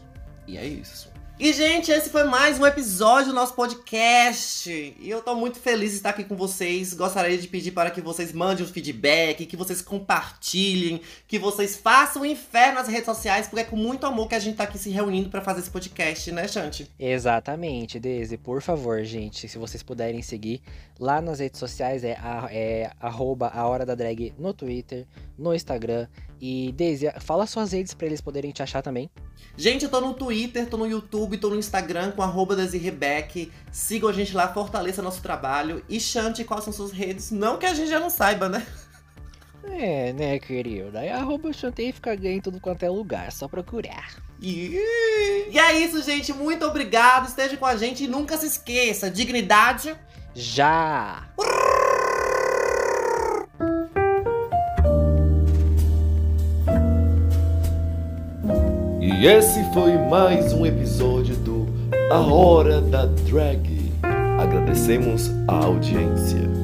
E 0.47 0.57
é 0.57 0.65
isso. 0.65 1.18
E, 1.41 1.53
gente, 1.53 1.89
esse 1.89 2.09
foi 2.09 2.25
mais 2.25 2.59
um 2.59 2.65
episódio 2.65 3.27
do 3.27 3.33
nosso 3.33 3.53
podcast. 3.53 4.69
E 4.99 5.09
eu 5.09 5.21
tô 5.21 5.33
muito 5.35 5.57
feliz 5.57 5.91
de 5.91 5.95
estar 5.95 6.09
aqui 6.09 6.25
com 6.25 6.35
vocês. 6.35 6.93
Gostaria 6.93 7.37
de 7.37 7.47
pedir 7.47 7.71
para 7.71 7.89
que 7.89 8.01
vocês 8.01 8.33
mandem 8.33 8.65
um 8.65 8.67
feedback, 8.67 9.45
que 9.45 9.55
vocês 9.55 9.81
compartilhem, 9.81 10.99
que 11.29 11.39
vocês 11.39 11.77
façam 11.77 12.23
o 12.23 12.25
inferno 12.25 12.73
nas 12.73 12.89
redes 12.89 13.05
sociais, 13.05 13.47
porque 13.47 13.61
é 13.61 13.63
com 13.63 13.77
muito 13.77 14.05
amor 14.05 14.27
que 14.27 14.35
a 14.35 14.39
gente 14.39 14.57
tá 14.57 14.65
aqui 14.65 14.77
se 14.77 14.89
reunindo 14.89 15.29
para 15.29 15.39
fazer 15.39 15.61
esse 15.61 15.69
podcast, 15.69 16.29
né, 16.33 16.45
Chante? 16.45 16.91
Exatamente, 16.99 18.01
Daisy. 18.01 18.37
Por 18.37 18.61
favor, 18.61 19.01
gente, 19.05 19.47
se 19.47 19.57
vocês 19.57 19.81
puderem 19.81 20.21
seguir 20.21 20.61
lá 20.99 21.21
nas 21.21 21.39
redes 21.39 21.57
sociais, 21.57 22.03
é, 22.03 22.17
a, 22.21 22.49
é 22.51 22.91
arroba 22.99 23.47
a 23.47 23.65
hora 23.65 23.85
da 23.85 23.95
drag 23.95 24.33
no 24.37 24.53
Twitter, 24.53 25.07
no 25.37 25.55
Instagram. 25.55 26.05
E, 26.41 26.71
Daisy, 26.71 27.11
fala 27.19 27.45
suas 27.45 27.73
redes 27.73 27.93
para 27.93 28.07
eles 28.07 28.21
poderem 28.21 28.51
te 28.51 28.63
achar 28.63 28.81
também. 28.81 29.09
Gente, 29.57 29.83
eu 29.83 29.91
tô 29.91 29.99
no 29.99 30.13
Twitter, 30.13 30.69
tô 30.69 30.77
no 30.77 30.87
YouTube, 30.87 31.37
tô 31.37 31.49
no 31.49 31.57
Instagram 31.57 32.11
com 32.11 32.21
arroba 32.21 32.55
Rebeck. 32.55 33.51
Sigam 33.71 34.09
a 34.09 34.13
gente 34.13 34.33
lá, 34.33 34.53
fortaleça 34.53 35.01
nosso 35.01 35.21
trabalho. 35.21 35.83
E 35.89 35.99
Chante, 35.99 36.45
quais 36.45 36.63
são 36.63 36.71
suas 36.71 36.91
redes? 36.91 37.31
Não 37.31 37.57
que 37.57 37.65
a 37.65 37.73
gente 37.73 37.89
já 37.89 37.99
não 37.99 38.09
saiba, 38.09 38.47
né? 38.47 38.65
É, 39.63 40.13
né, 40.13 40.39
querido? 40.39 40.97
Aí 40.97 41.09
arroba 41.09 41.51
Chantei 41.51 41.91
fica 41.91 42.15
ganho 42.15 42.37
em 42.37 42.41
tudo 42.41 42.59
quanto 42.59 42.83
é 42.83 42.89
lugar, 42.89 43.27
é 43.27 43.31
só 43.31 43.47
procurar. 43.47 44.15
E... 44.41 44.77
e 45.51 45.59
é 45.59 45.79
isso, 45.79 46.01
gente. 46.01 46.31
Muito 46.33 46.65
obrigado. 46.65 47.27
Esteja 47.27 47.57
com 47.57 47.65
a 47.65 47.75
gente 47.75 48.05
e 48.05 48.07
nunca 48.07 48.37
se 48.37 48.47
esqueça: 48.47 49.09
dignidade. 49.09 49.95
Já! 50.33 51.27
E 59.19 59.27
esse 59.27 59.61
foi 59.73 59.97
mais 59.97 60.53
um 60.53 60.65
episódio 60.65 61.35
do 61.35 61.67
A 62.09 62.19
Hora 62.19 62.79
da 62.79 63.05
Drag. 63.05 63.91
Agradecemos 64.39 65.29
a 65.45 65.65
audiência. 65.65 66.58